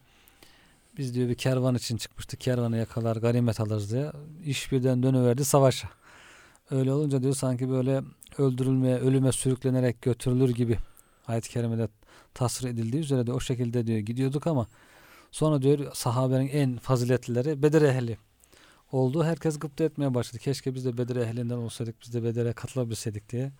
biz 0.97 1.15
diyor 1.15 1.29
bir 1.29 1.35
kervan 1.35 1.75
için 1.75 1.97
çıkmıştık. 1.97 2.39
Kervanı 2.41 2.77
yakalar, 2.77 3.15
ganimet 3.15 3.59
alırız 3.59 3.91
diye. 3.91 4.11
İş 4.45 4.71
birden 4.71 5.03
dönüverdi 5.03 5.45
savaşa. 5.45 5.89
Öyle 6.71 6.93
olunca 6.93 7.23
diyor 7.23 7.33
sanki 7.33 7.69
böyle 7.69 8.01
öldürülmeye, 8.37 8.97
ölüme 8.97 9.31
sürüklenerek 9.31 10.01
götürülür 10.01 10.49
gibi 10.49 10.77
ayet-i 11.27 11.49
kerimede 11.49 11.87
tasvir 12.33 12.69
edildiği 12.69 13.03
üzere 13.03 13.27
de 13.27 13.33
o 13.33 13.39
şekilde 13.39 13.87
diyor 13.87 13.99
gidiyorduk 13.99 14.47
ama 14.47 14.67
sonra 15.31 15.61
diyor 15.61 15.91
sahabenin 15.93 16.47
en 16.47 16.77
faziletlileri 16.77 17.63
Bedir 17.63 17.81
ehli 17.81 18.17
oldu. 18.91 19.23
Herkes 19.23 19.59
gıpta 19.59 19.83
etmeye 19.83 20.13
başladı. 20.13 20.43
Keşke 20.43 20.75
biz 20.75 20.85
de 20.85 20.97
Bedir 20.97 21.15
ehlinden 21.15 21.57
olsaydık, 21.57 21.95
biz 22.01 22.13
de 22.13 22.23
Bedir'e 22.23 22.53
katılabilseydik 22.53 23.29
diye. 23.29 23.51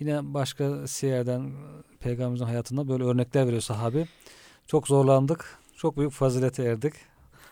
Yine 0.00 0.34
başka 0.34 0.86
siyerden 0.86 1.52
peygamberimizin 2.00 2.44
hayatında 2.44 2.88
böyle 2.88 3.04
örnekler 3.04 3.46
veriyor 3.46 3.62
sahabi. 3.62 4.06
Çok 4.66 4.88
zorlandık. 4.88 5.58
Çok 5.76 5.96
büyük 5.96 6.12
fazilete 6.12 6.62
erdik. 6.62 6.94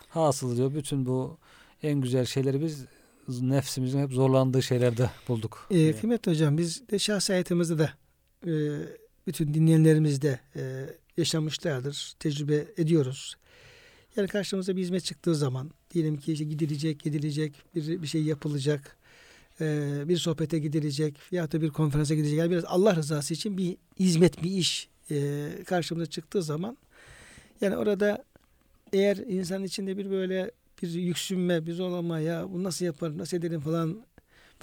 Hasıl 0.09 0.57
diyor 0.57 0.73
bütün 0.73 1.05
bu 1.05 1.37
en 1.83 2.01
güzel 2.01 2.25
şeyleri 2.25 2.61
biz 2.61 2.85
nefsimizin 3.41 3.99
hep 3.99 4.13
zorlandığı 4.13 4.63
şeylerde 4.63 5.09
bulduk. 5.27 5.67
Ee, 5.71 5.93
kıymetli 5.93 6.31
hocam 6.31 6.57
biz 6.57 6.89
de 6.89 6.99
şahsi 6.99 7.33
hayatımızda 7.33 7.79
da 7.79 7.89
e, 8.47 8.51
bütün 9.27 9.53
dinleyenlerimiz 9.53 10.21
de 10.21 10.39
e, 10.55 10.85
yaşamışlardır, 11.17 12.13
tecrübe 12.19 12.65
ediyoruz. 12.77 13.35
Yani 14.15 14.27
karşımıza 14.27 14.75
bir 14.75 14.81
hizmet 14.81 15.03
çıktığı 15.03 15.35
zaman 15.35 15.71
diyelim 15.93 16.17
ki 16.17 16.33
işte 16.33 16.45
gidilecek, 16.45 16.99
gidilecek, 16.99 17.53
bir, 17.75 18.01
bir 18.01 18.07
şey 18.07 18.23
yapılacak, 18.23 18.97
e, 19.61 19.91
bir 20.05 20.17
sohbete 20.17 20.59
gidilecek 20.59 21.17
ya 21.31 21.51
da 21.51 21.61
bir 21.61 21.69
konferansa 21.69 22.15
gidecek. 22.15 22.37
Yani 22.37 22.51
biraz 22.51 22.65
Allah 22.65 22.95
rızası 22.95 23.33
için 23.33 23.57
bir 23.57 23.77
hizmet, 23.99 24.43
bir 24.43 24.51
iş 24.51 24.89
e, 25.11 25.49
karşımıza 25.65 26.05
çıktığı 26.05 26.43
zaman 26.43 26.77
yani 27.61 27.77
orada 27.77 28.23
eğer 28.93 29.17
insan 29.17 29.63
içinde 29.63 29.97
bir 29.97 30.09
böyle 30.09 30.51
bir 30.81 30.89
yüksünme, 30.89 31.65
bir 31.65 31.73
zorlama 31.73 32.19
ya 32.19 32.53
bu 32.53 32.63
nasıl 32.63 32.85
yapar, 32.85 33.17
nasıl 33.17 33.37
edelim 33.37 33.61
falan 33.61 34.01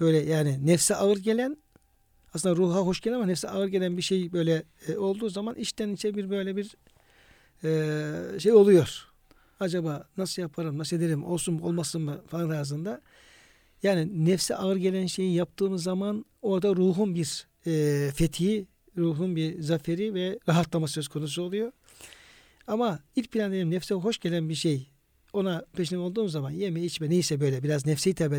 böyle 0.00 0.18
yani 0.18 0.66
nefse 0.66 0.96
ağır 0.96 1.16
gelen 1.16 1.56
aslında 2.34 2.56
ruha 2.56 2.78
hoş 2.80 3.00
gelen 3.00 3.16
ama 3.16 3.26
nefse 3.26 3.48
ağır 3.48 3.68
gelen 3.68 3.96
bir 3.96 4.02
şey 4.02 4.32
böyle 4.32 4.62
e, 4.88 4.96
olduğu 4.96 5.28
zaman 5.28 5.54
içten 5.54 5.88
içe 5.88 6.14
bir 6.14 6.30
böyle 6.30 6.56
bir 6.56 6.76
e, 7.64 8.40
şey 8.40 8.52
oluyor. 8.52 9.05
Acaba 9.60 10.08
nasıl 10.16 10.42
yaparım, 10.42 10.78
nasıl 10.78 10.96
ederim, 10.96 11.24
olsun 11.24 11.58
olmasın 11.58 12.02
mı 12.02 12.22
falan 12.26 12.48
tarzında. 12.48 13.00
Yani 13.82 14.24
nefse 14.24 14.56
ağır 14.56 14.76
gelen 14.76 15.06
şeyi 15.06 15.34
yaptığımız 15.34 15.82
zaman 15.82 16.24
orada 16.42 16.76
ruhun 16.76 17.14
bir 17.14 17.46
e, 17.66 18.10
fethi, 18.14 18.66
ruhun 18.96 19.36
bir 19.36 19.60
zaferi 19.60 20.14
ve 20.14 20.38
rahatlama 20.48 20.88
söz 20.88 21.08
konusu 21.08 21.42
oluyor. 21.42 21.72
Ama 22.66 23.00
ilk 23.16 23.32
plan 23.32 23.52
dedim 23.52 23.70
nefse 23.70 23.94
hoş 23.94 24.18
gelen 24.18 24.48
bir 24.48 24.54
şey 24.54 24.90
ona 25.32 25.64
peşine 25.76 25.98
olduğum 25.98 26.28
zaman 26.28 26.50
yeme 26.50 26.82
içme 26.82 27.10
neyse 27.10 27.40
böyle 27.40 27.62
biraz 27.62 27.86
nefsi 27.86 28.10
hitap 28.10 28.32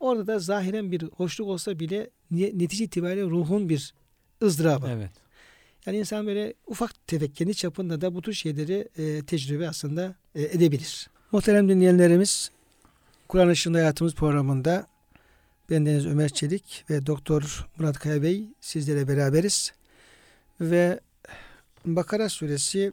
orada 0.00 0.26
da 0.26 0.38
zahiren 0.38 0.92
bir 0.92 1.02
hoşluk 1.02 1.48
olsa 1.48 1.78
bile 1.78 2.10
netice 2.30 2.84
itibariyle 2.84 3.22
ruhun 3.22 3.68
bir 3.68 3.94
ızdırabı. 4.42 4.86
Evet. 4.88 5.10
Yani 5.88 5.98
insan 5.98 6.26
böyle 6.26 6.54
ufak 6.66 7.06
tefek 7.06 7.36
kendi 7.36 7.54
çapında 7.54 8.00
da 8.00 8.14
bu 8.14 8.22
tür 8.22 8.32
şeyleri 8.32 8.88
e, 8.98 9.24
tecrübe 9.24 9.68
aslında 9.68 10.14
e, 10.34 10.42
edebilir. 10.42 11.10
Muhterem 11.32 11.68
dinleyenlerimiz 11.68 12.50
Kur'an 13.28 13.50
Işığında 13.50 13.78
Hayatımız 13.78 14.14
programında 14.14 14.86
bendeniz 15.70 16.06
Ömer 16.06 16.28
Çelik 16.28 16.84
ve 16.90 17.06
Doktor 17.06 17.66
Murat 17.78 17.98
Kaya 17.98 18.22
Bey 18.22 18.44
sizlere 18.60 19.08
beraberiz. 19.08 19.72
Ve 20.60 21.00
Bakara 21.84 22.28
suresi 22.28 22.92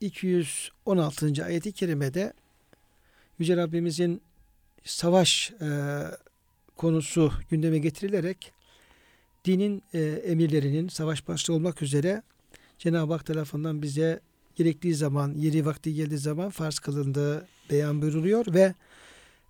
216. 0.00 1.44
ayeti 1.44 1.72
kerimede 1.72 2.32
Yüce 3.38 3.56
Rabbimizin 3.56 4.22
savaş 4.84 5.52
e, 5.60 5.68
konusu 6.76 7.32
gündeme 7.50 7.78
getirilerek 7.78 8.52
dinin 9.44 9.82
e, 9.94 10.00
emirlerinin 10.02 10.88
savaş 10.88 11.28
başta 11.28 11.52
olmak 11.52 11.82
üzere 11.82 12.22
Cenab-ı 12.78 13.12
Hak 13.12 13.26
tarafından 13.26 13.82
bize 13.82 14.20
gerektiği 14.54 14.94
zaman, 14.94 15.34
yeri 15.34 15.66
vakti 15.66 15.94
geldiği 15.94 16.18
zaman 16.18 16.50
farz 16.50 16.78
kılındığı 16.78 17.48
beyan 17.70 18.02
buyuruluyor 18.02 18.54
ve 18.54 18.74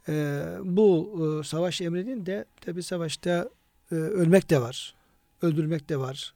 e, 0.09 0.45
bu 0.63 1.17
e, 1.41 1.45
savaş 1.45 1.81
emrinin 1.81 2.27
de 2.27 2.45
tabi 2.61 2.83
savaşta 2.83 3.51
e, 3.93 3.95
ölmek 3.95 4.51
de 4.51 4.61
var, 4.61 4.95
öldürmek 5.43 5.89
de 5.89 5.97
var, 5.97 6.35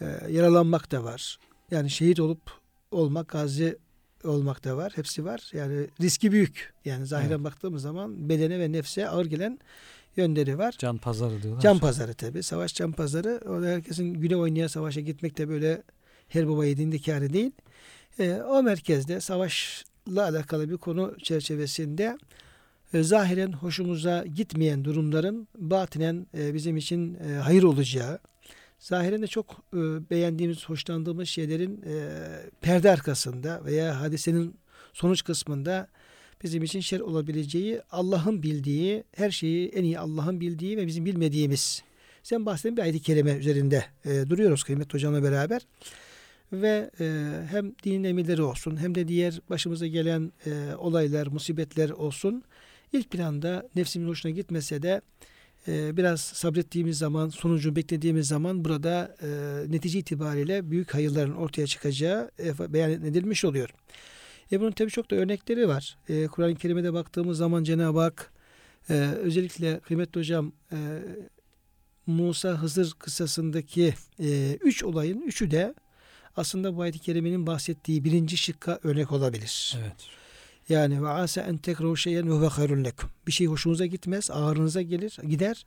e, 0.00 0.04
yaralanmak 0.30 0.90
da 0.90 1.04
var. 1.04 1.38
Yani 1.70 1.90
şehit 1.90 2.20
olup 2.20 2.40
olmak, 2.90 3.28
gazi 3.28 3.78
olmak 4.24 4.64
da 4.64 4.76
var. 4.76 4.92
Hepsi 4.96 5.24
var. 5.24 5.50
Yani 5.52 5.86
riski 6.00 6.32
büyük. 6.32 6.72
Yani 6.84 7.06
zahiren 7.06 7.30
evet. 7.30 7.44
baktığımız 7.44 7.82
zaman 7.82 8.28
bedene 8.28 8.60
ve 8.60 8.72
nefse 8.72 9.08
ağır 9.08 9.26
gelen 9.26 9.58
yönleri 10.16 10.58
var. 10.58 10.74
Can 10.78 10.98
pazarı 10.98 11.42
diyorlar. 11.42 11.60
Can 11.60 11.78
pazarı 11.78 12.14
tabi. 12.14 12.42
Savaş 12.42 12.74
can 12.74 12.92
pazarı. 12.92 13.40
Orada 13.46 13.66
herkesin 13.66 14.14
güne 14.14 14.36
oynaya 14.36 14.68
savaşa 14.68 15.00
gitmek 15.00 15.38
de 15.38 15.48
böyle 15.48 15.82
her 16.28 16.48
baba 16.48 16.66
yediğinde 16.66 16.98
kârı 16.98 17.32
değil. 17.32 17.50
E, 18.18 18.32
o 18.32 18.62
merkezde 18.62 19.20
savaşla 19.20 20.22
alakalı 20.22 20.70
bir 20.70 20.76
konu 20.76 21.14
çerçevesinde 21.22 22.18
e, 22.94 23.02
zahiren 23.02 23.52
hoşumuza 23.52 24.24
gitmeyen 24.34 24.84
durumların 24.84 25.48
batinen 25.58 26.26
e, 26.38 26.54
bizim 26.54 26.76
için 26.76 27.14
e, 27.14 27.34
hayır 27.34 27.62
olacağı, 27.62 28.18
zahiren 28.78 29.22
de 29.22 29.26
çok 29.26 29.50
e, 29.74 30.10
beğendiğimiz, 30.10 30.64
hoşlandığımız 30.68 31.28
şeylerin 31.28 31.82
e, 31.86 31.94
perde 32.60 32.90
arkasında 32.90 33.64
veya 33.64 34.00
hadisenin 34.00 34.56
sonuç 34.92 35.24
kısmında 35.24 35.88
bizim 36.42 36.62
için 36.62 36.80
şer 36.80 37.00
olabileceği, 37.00 37.80
Allah'ın 37.90 38.42
bildiği, 38.42 39.04
her 39.16 39.30
şeyi 39.30 39.68
en 39.68 39.84
iyi 39.84 39.98
Allah'ın 39.98 40.40
bildiği 40.40 40.76
ve 40.76 40.86
bizim 40.86 41.04
bilmediğimiz. 41.04 41.82
Sen 42.22 42.46
bahsettiğin 42.46 42.76
bir 42.76 42.82
ayet-i 42.82 43.02
kerime 43.02 43.32
üzerinde 43.32 43.84
e, 44.04 44.30
duruyoruz 44.30 44.64
kıymetli 44.64 44.94
hocamla 44.94 45.22
beraber. 45.22 45.66
Ve 46.52 46.90
e, 47.00 47.34
hem 47.50 47.72
dinin 47.84 48.04
emirleri 48.04 48.42
olsun 48.42 48.76
hem 48.76 48.94
de 48.94 49.08
diğer 49.08 49.40
başımıza 49.50 49.86
gelen 49.86 50.32
e, 50.46 50.74
olaylar, 50.78 51.26
musibetler 51.26 51.90
olsun. 51.90 52.42
ilk 52.92 53.10
planda 53.10 53.68
nefsimin 53.76 54.08
hoşuna 54.08 54.32
gitmese 54.32 54.82
de 54.82 55.00
e, 55.68 55.96
biraz 55.96 56.20
sabrettiğimiz 56.20 56.98
zaman, 56.98 57.28
sonucu 57.28 57.76
beklediğimiz 57.76 58.28
zaman 58.28 58.64
burada 58.64 59.16
e, 59.22 59.28
netice 59.72 59.98
itibariyle 59.98 60.70
büyük 60.70 60.94
hayırların 60.94 61.34
ortaya 61.34 61.66
çıkacağı 61.66 62.30
e, 62.38 62.72
beyan 62.72 62.90
edilmiş 62.90 63.44
oluyor. 63.44 63.70
E 64.52 64.60
bunun 64.60 64.70
tabii 64.70 64.90
çok 64.90 65.10
da 65.10 65.16
örnekleri 65.16 65.68
var. 65.68 65.98
E, 66.08 66.26
Kur'an-ı 66.26 66.54
Kerim'e 66.54 66.92
baktığımız 66.92 67.38
zaman 67.38 67.64
Cenab-ı 67.64 68.00
Hak 68.00 68.32
e, 68.90 68.94
özellikle 69.22 69.80
kıymetli 69.80 70.20
hocam 70.20 70.52
e, 70.72 70.78
Musa 72.06 72.48
Hızır 72.48 72.92
kıssasındaki 72.98 73.94
e, 74.20 74.58
üç 74.60 74.84
olayın 74.84 75.20
üçü 75.20 75.50
de 75.50 75.74
aslında 76.36 76.76
bu 76.76 76.82
ayet-i 76.82 76.98
kerimenin 76.98 77.46
bahsettiği 77.46 78.04
birinci 78.04 78.36
şıkka 78.36 78.78
örnek 78.82 79.12
olabilir. 79.12 79.76
Evet. 79.80 80.08
Yani 80.68 81.02
ve 81.02 81.08
ase 81.08 81.40
en 81.40 81.56
tekru 81.56 81.96
şeyen 81.96 82.42
ve 82.42 82.46
hayrun 82.46 82.84
lekum. 82.84 83.10
Bir 83.26 83.32
şey 83.32 83.46
hoşunuza 83.46 83.86
gitmez, 83.86 84.30
ağrınıza 84.30 84.82
gelir, 84.82 85.16
gider. 85.28 85.66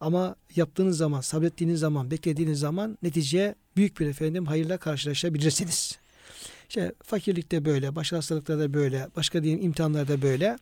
Ama 0.00 0.36
yaptığınız 0.56 0.96
zaman, 0.96 1.20
sabrettiğiniz 1.20 1.80
zaman, 1.80 2.10
beklediğiniz 2.10 2.58
zaman 2.58 2.98
netice 3.02 3.54
büyük 3.76 4.00
bir 4.00 4.06
efendim 4.06 4.46
hayırla 4.46 4.78
karşılaşabilirsiniz. 4.78 5.98
İşte 6.68 6.92
fakirlikte 7.02 7.64
böyle, 7.64 7.94
başka 7.96 8.16
hastalıklarda 8.16 8.74
böyle, 8.74 9.08
başka 9.16 9.42
diyelim 9.42 9.64
imtihanlarda 9.64 10.22
böyle. 10.22 10.58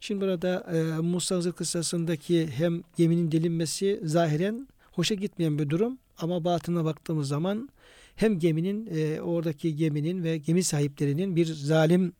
Şimdi 0.00 0.20
burada 0.20 0.66
e, 0.72 1.00
Musa 1.00 1.36
Hızır 1.36 1.52
kıssasındaki 1.52 2.46
hem 2.50 2.82
geminin 2.96 3.32
delinmesi 3.32 4.00
zahiren 4.04 4.68
hoşa 4.92 5.14
gitmeyen 5.14 5.58
bir 5.58 5.70
durum 5.70 5.98
ama 6.18 6.44
batına 6.44 6.84
baktığımız 6.84 7.28
zaman 7.28 7.68
hem 8.16 8.38
geminin 8.38 8.88
e, 8.96 9.20
oradaki 9.20 9.76
geminin 9.76 10.24
ve 10.24 10.36
gemi 10.38 10.62
sahiplerinin 10.62 11.36
bir 11.36 11.46
zalim 11.46 12.12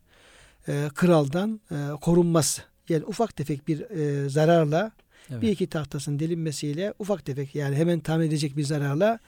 e, 0.69 0.89
kraldan 0.95 1.61
e, 1.71 1.77
korunması. 2.01 2.63
Yani 2.89 3.05
ufak 3.05 3.37
tefek 3.37 3.69
bir 3.69 3.81
e, 3.81 4.29
zararla 4.29 4.93
evet. 5.31 5.43
bir 5.43 5.49
iki 5.49 5.67
tahtasının 5.67 6.19
delinmesiyle 6.19 6.95
ufak 6.99 7.25
tefek 7.25 7.55
yani 7.55 7.77
hemen 7.77 8.01
tahmin 8.01 8.27
edecek 8.27 8.57
bir 8.57 8.63
zararla 8.65 9.19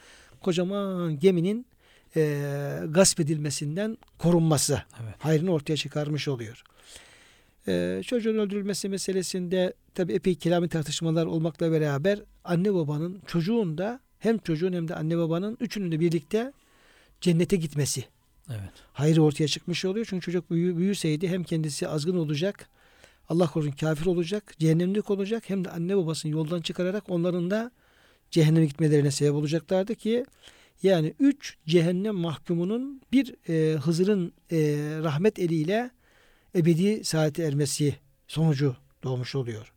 kocaman 0.40 1.18
geminin 1.18 1.66
e, 2.16 2.80
gasp 2.88 3.20
edilmesinden 3.20 3.98
korunması 4.18 4.82
evet. 5.02 5.14
hayrını 5.18 5.52
ortaya 5.52 5.76
çıkarmış 5.76 6.28
oluyor. 6.28 6.62
E, 7.68 8.02
çocuğun 8.06 8.38
öldürülmesi 8.38 8.88
meselesinde 8.88 9.74
tabi 9.94 10.12
epey 10.12 10.34
kelami 10.34 10.68
tartışmalar 10.68 11.26
olmakla 11.26 11.72
beraber 11.72 12.20
anne 12.44 12.74
babanın 12.74 13.22
çocuğun 13.26 13.78
da 13.78 14.00
hem 14.18 14.38
çocuğun 14.38 14.72
hem 14.72 14.88
de 14.88 14.94
anne 14.94 15.18
babanın 15.18 15.56
üçünün 15.60 15.92
de 15.92 16.00
birlikte 16.00 16.52
cennete 17.20 17.56
gitmesi. 17.56 18.04
Evet. 18.50 18.72
Hayrı 18.92 19.22
ortaya 19.22 19.48
çıkmış 19.48 19.84
oluyor. 19.84 20.06
Çünkü 20.10 20.24
çocuk 20.24 20.50
büyü, 20.50 20.76
büyüseydi 20.76 21.28
hem 21.28 21.44
kendisi 21.44 21.88
azgın 21.88 22.16
olacak, 22.16 22.68
Allah 23.28 23.46
korusun 23.46 23.72
kafir 23.72 24.06
olacak, 24.06 24.54
cehennemlik 24.58 25.10
olacak 25.10 25.44
hem 25.46 25.64
de 25.64 25.70
anne 25.70 25.96
babasını 25.96 26.32
yoldan 26.32 26.60
çıkararak 26.60 27.10
onların 27.10 27.50
da 27.50 27.70
cehenneme 28.30 28.66
gitmelerine 28.66 29.10
sebep 29.10 29.34
olacaklardı 29.34 29.94
ki 29.94 30.24
yani 30.82 31.14
üç 31.20 31.56
cehennem 31.66 32.14
mahkumunun 32.14 33.00
bir 33.12 33.34
e, 33.48 33.76
Hızır'ın 33.78 34.32
e, 34.52 34.58
rahmet 35.02 35.38
eliyle 35.38 35.90
ebedi 36.54 37.04
saati 37.04 37.42
ermesi 37.42 37.96
sonucu 38.28 38.76
doğmuş 39.02 39.34
oluyor. 39.34 39.72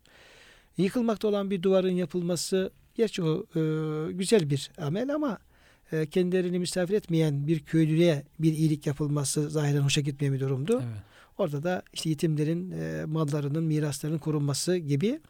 Yıkılmakta 0.76 1.28
olan 1.28 1.50
bir 1.50 1.62
duvarın 1.62 1.90
yapılması 1.90 2.70
gerçi 2.94 3.22
o 3.22 3.46
e, 3.56 3.62
güzel 4.12 4.50
bir 4.50 4.70
amel 4.78 5.14
ama 5.14 5.38
e, 5.92 6.06
kendilerini 6.06 6.58
misafir 6.58 6.94
etmeyen 6.94 7.46
bir 7.46 7.60
köylüye 7.60 8.22
bir 8.38 8.52
iyilik 8.52 8.86
yapılması 8.86 9.50
zahiren 9.50 9.80
hoşa 9.80 10.00
gitmeyen 10.00 10.34
bir 10.34 10.40
durumdu. 10.40 10.82
Evet. 10.84 11.02
Orada 11.38 11.62
da 11.62 11.82
işte 11.92 12.08
yetimlerin 12.10 12.70
e, 12.70 13.04
mallarının, 13.04 13.64
miraslarının 13.64 14.18
korunması 14.18 14.76
gibi. 14.76 15.20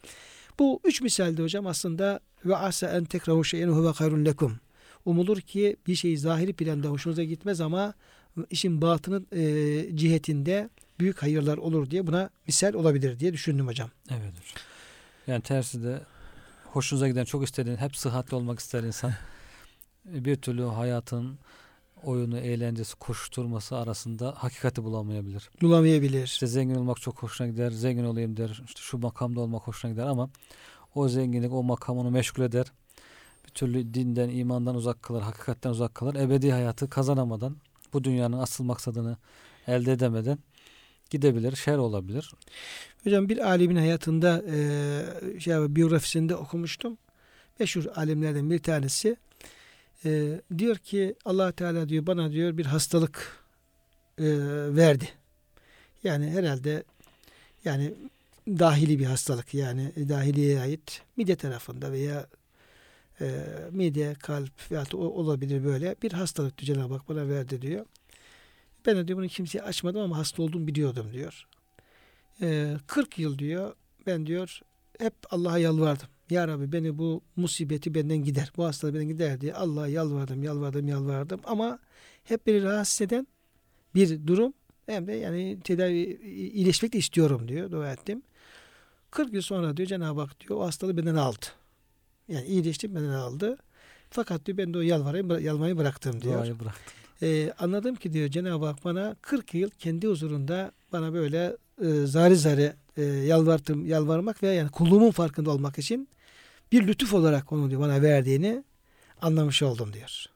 Bu 0.58 0.80
üç 0.84 1.00
misalde 1.00 1.42
hocam 1.42 1.66
aslında 1.66 2.20
ve 2.44 2.56
asa 2.56 2.88
en 2.96 3.04
tekrahu 3.04 3.44
şeyen 3.44 3.68
huve 3.68 3.88
hayrun 3.88 4.24
lekum. 4.24 4.60
Umulur 5.04 5.40
ki 5.40 5.76
bir 5.86 5.94
şey 5.94 6.16
zahiri 6.16 6.52
planda 6.52 6.88
hoşunuza 6.88 7.24
gitmez 7.24 7.60
ama 7.60 7.94
işin 8.50 8.82
batını 8.82 9.22
e, 9.32 9.96
cihetinde 9.96 10.70
büyük 11.00 11.22
hayırlar 11.22 11.58
olur 11.58 11.90
diye 11.90 12.06
buna 12.06 12.30
misal 12.46 12.74
olabilir 12.74 13.18
diye 13.18 13.32
düşündüm 13.32 13.66
hocam. 13.66 13.90
Evet 14.10 14.20
hocam. 14.20 14.62
Yani 15.26 15.42
tersi 15.42 15.82
de 15.82 16.00
hoşunuza 16.64 17.08
giden 17.08 17.24
çok 17.24 17.44
istediğin 17.44 17.76
hep 17.76 17.96
sıhhatli 17.96 18.34
olmak 18.34 18.58
ister 18.58 18.82
insan. 18.82 19.12
bir 20.04 20.36
türlü 20.36 20.62
hayatın 20.62 21.38
oyunu, 22.02 22.38
eğlencesi, 22.38 22.96
koşturması 22.96 23.76
arasında 23.76 24.34
hakikati 24.36 24.84
bulamayabilir. 24.84 25.50
Bulamayabilir. 25.62 26.24
İşte 26.24 26.46
zengin 26.46 26.74
olmak 26.74 27.00
çok 27.00 27.22
hoşuna 27.22 27.48
gider, 27.48 27.70
zengin 27.70 28.04
olayım 28.04 28.36
der, 28.36 28.62
işte 28.66 28.80
şu 28.80 28.98
makamda 28.98 29.40
olmak 29.40 29.62
hoşuna 29.62 29.90
gider 29.90 30.06
ama 30.06 30.30
o 30.94 31.08
zenginlik, 31.08 31.52
o 31.52 31.62
makam 31.62 31.98
onu 31.98 32.10
meşgul 32.10 32.42
eder. 32.42 32.66
Türlü 33.54 33.94
dinden, 33.94 34.28
imandan 34.28 34.74
uzak 34.74 35.02
kalır, 35.02 35.22
hakikatten 35.22 35.70
uzak 35.70 35.94
kalır. 35.94 36.14
Ebedi 36.14 36.52
hayatı 36.52 36.90
kazanamadan, 36.90 37.56
bu 37.92 38.04
dünyanın 38.04 38.38
asıl 38.38 38.64
maksadını 38.64 39.16
elde 39.66 39.92
edemeden 39.92 40.38
gidebilir, 41.10 41.56
şer 41.56 41.76
olabilir. 41.76 42.32
Hocam 43.04 43.28
bir 43.28 43.38
alimin 43.38 43.76
hayatında 43.76 44.42
e, 44.48 45.40
şey 45.40 45.54
biyografisinde 45.54 46.36
okumuştum. 46.36 46.98
Meşhur 47.58 47.84
alimlerden 47.94 48.50
bir 48.50 48.58
tanesi 48.58 49.16
e, 50.04 50.40
diyor 50.58 50.76
ki 50.76 51.14
allah 51.24 51.52
Teala 51.52 51.88
diyor 51.88 52.06
bana 52.06 52.32
diyor 52.32 52.58
bir 52.58 52.66
hastalık 52.66 53.44
e, 54.18 54.24
verdi. 54.76 55.08
Yani 56.04 56.30
herhalde 56.30 56.84
yani 57.64 57.94
dahili 58.48 58.98
bir 58.98 59.04
hastalık 59.04 59.54
yani 59.54 59.92
dahiliye 60.08 60.60
ait 60.60 61.02
mide 61.16 61.36
tarafında 61.36 61.92
veya 61.92 62.26
e, 63.20 63.44
mide, 63.70 64.14
kalp 64.14 64.70
veya 64.70 64.84
olabilir 64.92 65.64
böyle 65.64 65.96
bir 66.02 66.12
hastalık 66.12 66.58
diyor 66.58 66.74
Cenab-ı 66.74 66.94
Hak 66.94 67.08
bana 67.08 67.28
verdi 67.28 67.62
diyor. 67.62 67.86
Ben 68.86 68.96
de 68.96 69.08
diyor 69.08 69.18
bunu 69.18 69.28
kimseye 69.28 69.62
açmadım 69.62 70.00
ama 70.00 70.18
hasta 70.18 70.42
olduğumu 70.42 70.66
biliyordum 70.66 71.12
diyor. 71.12 71.46
E, 72.42 72.76
40 72.86 73.18
yıl 73.18 73.38
diyor 73.38 73.74
ben 74.06 74.26
diyor 74.26 74.60
hep 74.98 75.14
Allah'a 75.30 75.58
yalvardım. 75.58 76.08
Ya 76.30 76.48
Rabbi 76.48 76.72
beni 76.72 76.98
bu 76.98 77.22
musibeti 77.36 77.94
benden 77.94 78.16
gider. 78.16 78.52
Bu 78.56 78.64
hastalığı 78.64 78.94
benden 78.94 79.08
gider 79.08 79.40
diye 79.40 79.54
Allah'a 79.54 79.88
yalvardım, 79.88 80.42
yalvardım, 80.42 80.88
yalvardım. 80.88 81.40
Ama 81.44 81.78
hep 82.24 82.46
beni 82.46 82.62
rahatsız 82.62 83.00
eden 83.00 83.26
bir 83.94 84.26
durum 84.26 84.52
hem 84.86 85.06
de 85.06 85.12
yani 85.12 85.60
tedavi 85.64 86.20
iyileşmek 86.24 86.92
de 86.92 86.98
istiyorum 86.98 87.48
diyor. 87.48 87.70
Dua 87.70 87.92
ettim. 87.92 88.22
40 89.10 89.32
yıl 89.32 89.42
sonra 89.42 89.76
diyor 89.76 89.88
Cenab-ı 89.88 90.20
Hak 90.20 90.40
diyor 90.40 90.60
o 90.60 90.64
hastalığı 90.64 90.96
benden 90.96 91.14
aldı. 91.14 91.46
Yani 92.30 92.46
iyileştim 92.46 92.94
benden 92.94 93.08
aldı. 93.08 93.58
Fakat 94.10 94.46
diyor 94.46 94.58
ben 94.58 94.74
de 94.74 94.78
o 94.78 94.80
yalvarayım, 94.80 95.30
yalvarmayı 95.30 95.78
bıraktım 95.78 96.22
diyor. 96.22 96.34
Duayı 96.34 96.60
bıraktım. 96.60 96.94
Ee, 97.22 97.52
anladım 97.58 97.94
ki 97.94 98.12
diyor 98.12 98.28
Cenab-ı 98.28 98.66
Hak 98.66 98.84
bana 98.84 99.16
40 99.22 99.54
yıl 99.54 99.70
kendi 99.70 100.06
huzurunda 100.06 100.72
bana 100.92 101.12
böyle 101.12 101.56
e, 101.82 101.88
zari 102.06 102.36
zari 102.36 102.72
e, 102.96 103.02
yalvartım, 103.02 103.86
yalvarmak 103.86 104.42
veya 104.42 104.54
yani 104.54 104.70
kulluğumun 104.70 105.10
farkında 105.10 105.50
olmak 105.50 105.78
için 105.78 106.08
bir 106.72 106.86
lütuf 106.86 107.14
olarak 107.14 107.52
onu 107.52 107.70
diyor 107.70 107.80
bana 107.80 108.02
verdiğini 108.02 108.64
anlamış 109.22 109.62
oldum 109.62 109.92
diyor. 109.92 110.26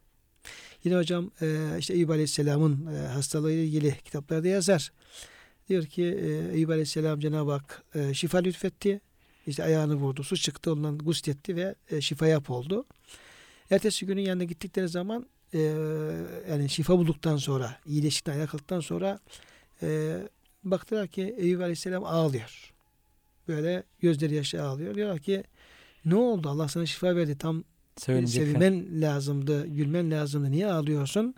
Yine 0.85 0.97
hocam 0.97 1.31
e, 1.43 1.77
işte 1.79 1.95
Eyüp 1.95 2.11
Aleyhisselam'ın 2.11 2.95
e, 2.95 3.07
hastalığıyla 3.07 3.63
ilgili 3.63 3.97
kitaplarda 4.05 4.49
yazar. 4.49 4.93
Diyor 5.69 5.85
ki 5.87 6.03
e, 6.03 6.57
Eyüp 6.57 6.71
Aleyhisselam 6.71 7.21
Cenab-ı 7.21 7.53
Hak 7.53 7.83
e, 7.95 8.15
şifa 8.15 8.39
lütfetti. 8.39 9.01
İşte 9.47 9.65
ayağını 9.65 9.95
vurdu, 9.95 10.23
su 10.23 10.37
çıktı, 10.37 10.73
ondan 10.73 10.99
gusletti 10.99 11.57
ve 11.57 11.75
e, 11.91 12.01
şifa 12.01 12.27
yap 12.27 12.51
oldu. 12.51 12.85
Ertesi 13.71 14.07
günün 14.07 14.23
yanına 14.23 14.45
gittikleri 14.45 14.89
zaman 14.89 15.27
e, 15.55 15.59
yani 16.51 16.69
şifa 16.69 16.99
bulduktan 16.99 17.37
sonra, 17.37 17.77
iyileştikten, 17.87 18.33
ayağa 18.33 18.47
kalktıktan 18.47 18.81
sonra 18.81 19.21
e, 19.83 20.19
baktılar 20.65 21.09
ki 21.09 21.35
Eyüp 21.39 21.61
Aleyhisselam 21.61 22.05
ağlıyor. 22.05 22.73
Böyle 23.49 23.83
gözleri 24.01 24.35
yaşlı 24.35 24.63
ağlıyor. 24.63 24.95
Diyorlar 24.95 25.19
ki 25.19 25.45
ne 26.05 26.15
oldu? 26.15 26.49
Allah 26.49 26.69
sana 26.69 26.87
şifa 26.87 27.17
verdi. 27.17 27.39
Tam 27.39 27.65
sevinmen 28.27 29.01
lazımdı, 29.01 29.67
gülmen 29.67 30.11
lazımdı. 30.11 30.51
Niye 30.51 30.67
ağlıyorsun? 30.67 31.35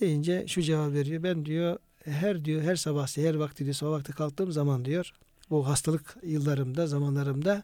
Deyince 0.00 0.44
şu 0.46 0.62
cevap 0.62 0.92
veriyor. 0.92 1.22
Ben 1.22 1.46
diyor 1.46 1.78
her 2.04 2.44
diyor 2.44 2.62
her 2.62 2.76
sabah 2.76 3.06
seher 3.06 3.34
vakti 3.34 3.64
diyor 3.64 3.74
sabah 3.74 3.90
vakti 3.90 4.12
kalktığım 4.12 4.52
zaman 4.52 4.84
diyor 4.84 5.12
bu 5.54 5.68
hastalık 5.68 6.16
yıllarımda 6.22 6.86
zamanlarımda 6.86 7.62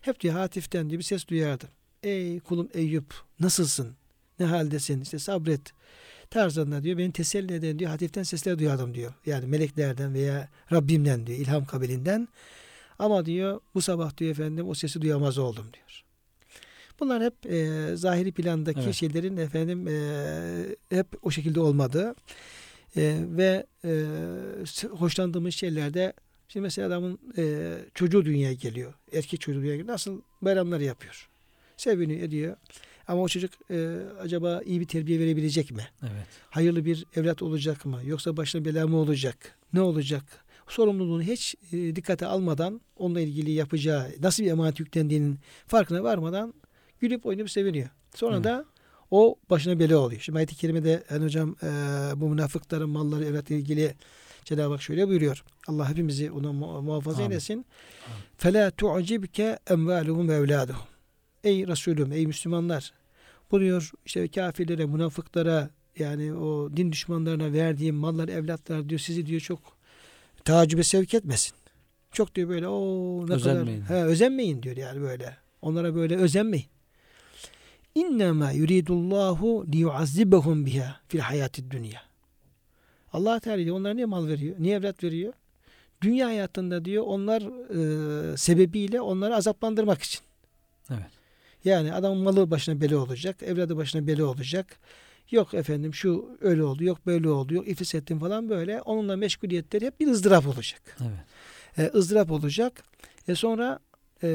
hep 0.00 0.20
diyor 0.20 0.34
hatiften 0.34 0.90
diyor 0.90 0.98
bir 0.98 1.04
ses 1.04 1.28
duyardım. 1.28 1.68
Ey 2.02 2.40
kulum 2.40 2.68
Eyüp 2.74 3.14
nasılsın? 3.40 3.96
Ne 4.38 4.46
haldesin? 4.46 5.00
İşte 5.00 5.18
sabret 5.18 5.60
tarzında 6.30 6.82
diyor 6.82 6.98
beni 6.98 7.12
teselli 7.12 7.54
eden 7.54 7.78
diyor 7.78 7.90
hatiften 7.90 8.22
sesler 8.22 8.58
duyardım 8.58 8.94
diyor. 8.94 9.12
Yani 9.26 9.46
meleklerden 9.46 10.14
veya 10.14 10.48
Rabbimden 10.72 11.26
diyor 11.26 11.38
ilham 11.38 11.64
kabilinden. 11.64 12.28
Ama 12.98 13.26
diyor 13.26 13.60
bu 13.74 13.82
sabah 13.82 14.16
diyor 14.16 14.30
efendim 14.30 14.68
o 14.68 14.74
sesi 14.74 15.00
duyamaz 15.00 15.38
oldum 15.38 15.66
diyor. 15.72 16.04
Bunlar 17.00 17.22
hep 17.22 17.46
e, 17.46 17.90
zahiri 17.96 18.32
plandaki 18.32 18.80
evet. 18.80 18.94
şeylerin 18.94 19.36
efendim 19.36 19.88
e, 19.88 20.96
hep 20.96 21.06
o 21.22 21.30
şekilde 21.30 21.60
olmadığı 21.60 22.14
e, 22.96 23.18
ve 23.22 23.66
e, 23.84 24.04
hoşlandığımız 24.90 25.54
şeylerde 25.54 26.12
şimdi 26.48 26.62
mesela 26.64 26.88
adamın 26.88 27.18
e, 27.38 27.74
çocuğu 27.94 28.24
dünyaya 28.24 28.54
geliyor. 28.54 28.94
Erkek 29.12 29.40
çocuğu 29.40 29.60
dünyaya 29.60 29.76
geliyor. 29.76 29.94
Nasıl 29.94 30.20
bayramları 30.42 30.84
yapıyor. 30.84 31.28
Seviniyor 31.76 32.20
ediyor. 32.20 32.56
Ama 33.08 33.22
o 33.22 33.28
çocuk 33.28 33.50
e, 33.70 33.96
acaba 34.20 34.62
iyi 34.64 34.80
bir 34.80 34.86
terbiye 34.86 35.20
verebilecek 35.20 35.70
mi? 35.70 35.88
Evet. 36.02 36.26
Hayırlı 36.50 36.84
bir 36.84 37.04
evlat 37.16 37.42
olacak 37.42 37.86
mı? 37.86 38.00
Yoksa 38.04 38.36
başına 38.36 38.64
bela 38.64 38.86
mı 38.86 38.96
olacak? 38.96 39.58
Ne 39.72 39.80
olacak? 39.80 40.24
sorumluluğunu 40.72 41.22
hiç 41.22 41.54
e, 41.72 41.96
dikkate 41.96 42.26
almadan 42.26 42.80
onunla 42.96 43.20
ilgili 43.20 43.50
yapacağı 43.50 44.12
nasıl 44.22 44.42
bir 44.42 44.50
emanet 44.50 44.80
yüklendiğinin 44.80 45.38
farkına 45.66 46.02
varmadan 46.02 46.54
gülüp 47.00 47.26
oynayıp 47.26 47.50
seviniyor. 47.50 47.88
Sonra 48.14 48.36
Hı. 48.36 48.44
da 48.44 48.64
o 49.10 49.36
başına 49.50 49.78
bela 49.78 49.98
oluyor. 49.98 50.20
Şimdi 50.20 50.38
ayet-i 50.38 50.56
kerimede 50.56 51.04
yani 51.10 51.24
hocam 51.24 51.56
e, 51.62 51.66
bu 52.20 52.28
münafıkların 52.28 52.90
malları 52.90 53.24
evlatle 53.24 53.56
ilgili 53.56 53.94
Cenab-ı 54.48 54.72
Hak 54.72 54.82
şöyle 54.82 55.08
buyuruyor. 55.08 55.44
Allah 55.66 55.90
hepimizi 55.90 56.30
ona 56.30 56.52
muhafaza 56.52 57.18
Amin. 57.22 57.30
eylesin. 57.30 57.66
Fela 58.36 58.70
tu'cibke 58.70 59.58
emvaluhum 59.70 60.30
evladuhum. 60.30 60.82
Ey 61.44 61.66
Resulüm, 61.66 62.12
ey 62.12 62.26
Müslümanlar. 62.26 62.92
Bu 63.50 63.60
diyor 63.60 63.90
işte 64.06 64.28
kafirlere, 64.28 64.86
münafıklara 64.86 65.70
yani 65.98 66.34
o 66.34 66.76
din 66.76 66.92
düşmanlarına 66.92 67.52
verdiğim 67.52 67.94
mallar, 67.96 68.28
evlatlar 68.28 68.88
diyor 68.88 68.98
sizi 69.00 69.26
diyor 69.26 69.40
çok 69.40 69.60
tacübe 70.44 70.82
sevk 70.82 71.14
etmesin. 71.14 71.54
Çok 72.12 72.34
diyor 72.34 72.48
böyle 72.48 72.68
o 72.68 72.80
ne 73.28 73.32
özenmeyin. 73.34 73.84
kadar 73.84 74.00
he, 74.00 74.04
özenmeyin 74.04 74.62
diyor 74.62 74.76
yani 74.76 75.00
böyle. 75.00 75.36
Onlara 75.62 75.94
böyle 75.94 76.16
özenmeyin. 76.16 76.66
İnnemâ 77.94 78.50
yuridullahu 78.52 79.66
liyuazzibahum 79.72 80.66
biha 80.66 81.00
fil 81.08 81.18
hayati 81.18 81.70
dünya. 81.70 82.07
Allah 83.12 83.40
Teala 83.40 83.58
diyor 83.58 83.76
onlara 83.76 83.94
niye 83.94 84.06
mal 84.06 84.28
veriyor? 84.28 84.56
Niye 84.58 84.76
evlat 84.76 85.04
veriyor? 85.04 85.32
Dünya 86.02 86.26
hayatında 86.26 86.84
diyor 86.84 87.04
onlar 87.06 87.42
e, 87.42 88.36
sebebiyle 88.36 89.00
onları 89.00 89.36
azaplandırmak 89.36 90.02
için. 90.02 90.20
Evet. 90.90 91.06
Yani 91.64 91.94
adam 91.94 92.16
malı 92.16 92.50
başına 92.50 92.80
bela 92.80 92.98
olacak, 92.98 93.42
evladı 93.42 93.76
başına 93.76 94.06
bela 94.06 94.26
olacak. 94.26 94.78
Yok 95.30 95.54
efendim 95.54 95.94
şu 95.94 96.38
öyle 96.40 96.64
oldu, 96.64 96.84
yok 96.84 97.06
böyle 97.06 97.28
oldu, 97.28 97.54
yok 97.54 97.68
iflis 97.68 97.94
ettim 97.94 98.18
falan 98.18 98.48
böyle. 98.48 98.82
Onunla 98.82 99.16
meşguliyetleri 99.16 99.86
hep 99.86 100.00
bir 100.00 100.06
ızdırap 100.06 100.46
olacak. 100.46 100.96
Evet. 101.00 101.92
E, 101.94 101.98
ızdırap 101.98 102.30
olacak. 102.30 102.82
E 103.28 103.34
sonra 103.34 103.78
e, 104.22 104.28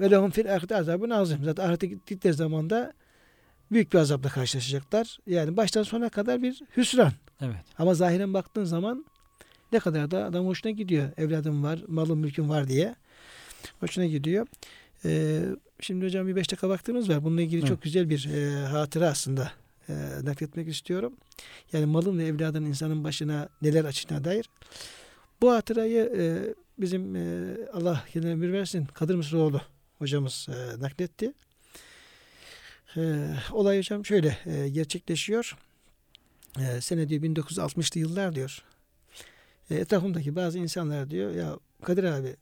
ve 0.00 0.10
lehum 0.10 0.30
fil 0.30 0.54
ahireti 0.54 0.76
azabın 0.76 1.10
azim. 1.10 1.44
Zaten 1.44 1.64
ahirete 1.64 1.86
gittikleri 1.86 2.34
zaman 2.34 2.70
da 2.70 2.92
büyük 3.70 3.92
bir 3.92 3.98
azapla 3.98 4.28
karşılaşacaklar. 4.28 5.18
Yani 5.26 5.56
baştan 5.56 5.82
sona 5.82 6.08
kadar 6.08 6.42
bir 6.42 6.60
hüsran. 6.76 7.12
Evet. 7.42 7.64
Ama 7.78 7.94
zahiren 7.94 8.34
baktığın 8.34 8.64
zaman 8.64 9.04
ne 9.72 9.78
kadar 9.78 10.10
da 10.10 10.24
adam 10.24 10.46
hoşuna 10.46 10.72
gidiyor. 10.72 11.08
Evladım 11.16 11.62
var, 11.62 11.78
malım 11.88 12.18
mülküm 12.18 12.48
var 12.48 12.68
diye. 12.68 12.94
Hoşuna 13.80 14.06
gidiyor. 14.06 14.46
Ee, 15.04 15.42
şimdi 15.80 16.04
hocam 16.04 16.26
bir 16.26 16.36
beş 16.36 16.50
dakika 16.50 16.68
vaktimiz 16.68 17.08
var. 17.08 17.24
Bununla 17.24 17.42
ilgili 17.42 17.58
evet. 17.60 17.68
çok 17.68 17.82
güzel 17.82 18.10
bir 18.10 18.28
e, 18.28 18.66
hatıra 18.66 19.08
aslında 19.08 19.52
e, 19.88 19.92
nakletmek 20.22 20.68
istiyorum. 20.68 21.12
Yani 21.72 21.86
malın 21.86 22.18
ve 22.18 22.24
evladın 22.24 22.64
insanın 22.64 23.04
başına 23.04 23.48
neler 23.62 23.84
açına 23.84 24.24
dair. 24.24 24.50
Bu 25.40 25.52
hatırayı 25.52 26.12
e, 26.16 26.54
bizim 26.78 27.16
e, 27.16 27.56
Allah 27.72 28.04
kendine 28.12 28.32
ömür 28.32 28.52
versin 28.52 28.84
Kadir 28.84 29.14
Mısıroğlu 29.14 29.60
hocamız 29.98 30.46
e, 30.48 30.82
nakletti. 30.82 31.32
E, 32.96 33.28
olay 33.52 33.78
hocam 33.78 34.06
şöyle 34.06 34.38
e, 34.46 34.68
gerçekleşiyor. 34.68 35.56
E, 36.60 36.80
sene 36.80 37.08
diyor 37.08 37.22
1960'lı 37.22 38.00
yıllar 38.00 38.34
diyor. 38.34 38.62
E, 39.70 39.74
etrafımdaki 39.74 40.36
bazı 40.36 40.58
insanlar 40.58 41.10
diyor 41.10 41.34
ya 41.34 41.58
Kadir 41.82 42.04
abi 42.04 42.36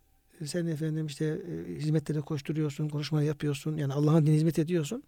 sen 0.47 0.67
efendim 0.67 1.07
işte 1.07 1.25
e, 1.27 1.75
hizmetlere 1.75 2.21
koşturuyorsun, 2.21 2.89
konuşma 2.89 3.23
yapıyorsun. 3.23 3.77
Yani 3.77 3.93
Allah'ın 3.93 4.27
din 4.27 4.33
hizmet 4.33 4.59
ediyorsun. 4.59 5.03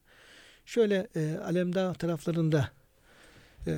Şöyle 0.67 1.09
e, 1.17 1.39
Alemdağ 1.45 1.93
taraflarında 1.93 2.71
e, 3.67 3.77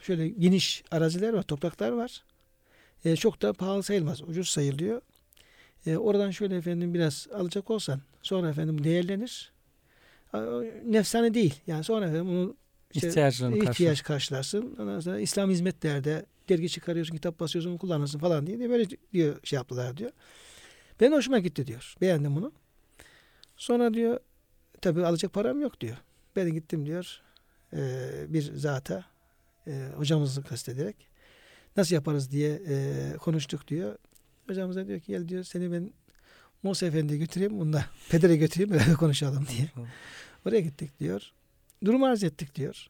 şöyle 0.00 0.28
geniş 0.28 0.84
araziler 0.90 1.32
var, 1.32 1.42
topraklar 1.42 1.90
var. 1.90 2.22
E, 3.04 3.16
çok 3.16 3.42
da 3.42 3.52
pahalı 3.52 3.82
sayılmaz, 3.82 4.22
ucuz 4.22 4.48
sayılıyor. 4.48 5.00
E, 5.86 5.96
oradan 5.96 6.30
şöyle 6.30 6.56
efendim 6.56 6.94
biraz 6.94 7.28
alacak 7.34 7.70
olsan 7.70 8.00
sonra 8.22 8.48
efendim 8.48 8.84
değerlenir. 8.84 9.52
Nefsane 10.86 11.34
değil. 11.34 11.54
Yani 11.66 11.84
sonra 11.84 12.06
efendim 12.06 12.26
bunu 12.26 12.56
işte 12.94 13.08
İhtiyaçlarını 13.08 13.56
ihtiyaç 13.56 13.76
karşılar. 13.78 14.04
karşılarsın. 14.04 14.76
Ondan 14.78 15.00
sonra 15.00 15.20
İslam 15.20 15.50
hizmetlerde 15.50 16.26
dergi 16.48 16.68
çıkarıyorsun, 16.68 17.14
kitap 17.14 17.40
basıyorsun, 17.40 17.76
kullanırsın 17.76 18.18
falan 18.18 18.46
diye, 18.46 18.58
diye 18.58 18.70
böyle 18.70 18.86
diyor 19.12 19.36
şey 19.44 19.56
yaptılar 19.56 19.96
diyor. 19.96 20.10
Ben 21.00 21.12
hoşuma 21.12 21.38
gitti 21.38 21.66
diyor. 21.66 21.94
Beğendim 22.00 22.36
bunu. 22.36 22.52
Sonra 23.56 23.94
diyor 23.94 24.20
tabii 24.80 25.06
alacak 25.06 25.32
param 25.32 25.60
yok 25.60 25.80
diyor. 25.80 25.96
Ben 26.36 26.52
gittim 26.52 26.86
diyor 26.86 27.22
e, 27.72 28.10
bir 28.28 28.42
zata 28.42 29.04
e, 29.66 29.88
hocamızı 29.96 30.42
kastederek 30.42 30.96
nasıl 31.76 31.94
yaparız 31.94 32.30
diye 32.30 32.62
e, 32.68 33.12
konuştuk 33.16 33.68
diyor. 33.68 33.98
Hocamız 34.48 34.76
da 34.76 34.86
diyor 34.86 35.00
ki 35.00 35.12
gel 35.12 35.28
diyor 35.28 35.44
seni 35.44 35.72
ben 35.72 35.92
Musa 36.62 36.86
Efendi'ye 36.86 37.18
götüreyim. 37.18 37.60
Bunda 37.60 37.84
pedere 38.10 38.36
götüreyim 38.36 38.70
beraber 38.70 38.94
konuşalım 38.94 39.46
diye. 39.56 39.68
Oraya 40.46 40.60
gittik 40.60 41.00
diyor. 41.00 41.32
Durumu 41.84 42.06
arz 42.06 42.24
ettik 42.24 42.54
diyor. 42.54 42.86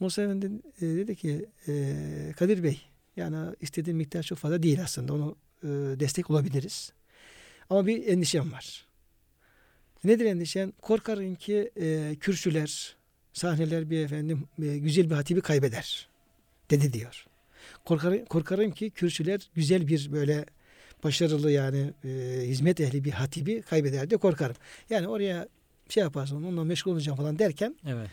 Musa 0.00 0.22
Efendi 0.22 0.46
e, 0.80 0.86
dedi 0.86 1.16
ki 1.16 1.46
e, 1.68 2.32
Kadir 2.36 2.62
Bey 2.62 2.80
yani 3.16 3.54
istediğim 3.60 3.96
miktar 3.96 4.22
çok 4.22 4.38
fazla 4.38 4.62
değil 4.62 4.82
aslında. 4.82 5.14
Onu 5.14 5.36
e, 5.62 5.68
destek 6.00 6.30
olabiliriz. 6.30 6.92
Ama 7.70 7.86
bir 7.86 8.06
endişem 8.06 8.52
var. 8.52 8.86
Nedir 10.04 10.24
endişen? 10.24 10.72
Korkarım 10.82 11.34
ki 11.34 11.70
e, 11.80 12.16
kürsüler, 12.20 12.96
sahneler 13.32 13.90
bir 13.90 14.04
efendim 14.04 14.44
e, 14.62 14.78
güzel 14.78 15.10
bir 15.10 15.14
hatibi 15.14 15.40
kaybeder. 15.40 16.08
Dedi 16.70 16.92
diyor. 16.92 17.26
Korkarım, 17.84 18.24
korkarım 18.24 18.70
ki 18.70 18.90
kürsüler 18.90 19.50
güzel 19.54 19.88
bir 19.88 20.12
böyle 20.12 20.44
başarılı 21.04 21.50
yani 21.50 21.90
e, 22.04 22.08
hizmet 22.42 22.80
ehli 22.80 23.04
bir 23.04 23.10
hatibi 23.10 23.62
kaybeder 23.62 24.10
diye 24.10 24.18
korkarım. 24.18 24.56
Yani 24.90 25.08
oraya 25.08 25.48
şey 25.88 26.02
yaparsın 26.02 26.36
onunla 26.36 26.64
meşgul 26.64 26.92
olacağım 26.92 27.16
falan 27.16 27.38
derken 27.38 27.76
Evet. 27.86 28.08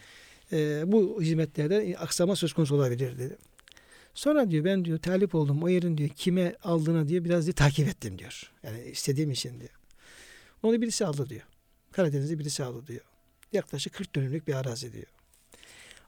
e, 0.51 0.91
bu 0.91 1.22
hizmetlerde 1.22 1.95
aksama 1.99 2.36
söz 2.36 2.53
konusu 2.53 2.76
olabilir 2.76 3.19
dedi. 3.19 3.38
Sonra 4.13 4.51
diyor 4.51 4.65
ben 4.65 4.86
diyor 4.86 4.97
talip 4.99 5.36
oldum 5.36 5.63
o 5.63 5.69
yerin 5.69 5.97
diyor 5.97 6.09
kime 6.09 6.55
aldığına 6.63 7.07
diye 7.07 7.26
biraz 7.26 7.45
diye 7.45 7.53
takip 7.53 7.88
ettim 7.88 8.19
diyor. 8.19 8.51
Yani 8.63 8.84
istediğim 8.84 9.32
için 9.32 9.59
diyor. 9.59 9.72
Onu 10.63 10.82
birisi 10.82 11.05
aldı 11.05 11.30
diyor. 11.30 11.41
Karadeniz'de 11.91 12.39
birisi 12.39 12.63
aldı 12.63 12.88
diyor. 12.88 13.01
Yaklaşık 13.53 13.93
40 13.93 14.15
dönümlük 14.15 14.47
bir 14.47 14.53
arazi 14.53 14.93
diyor. 14.93 15.05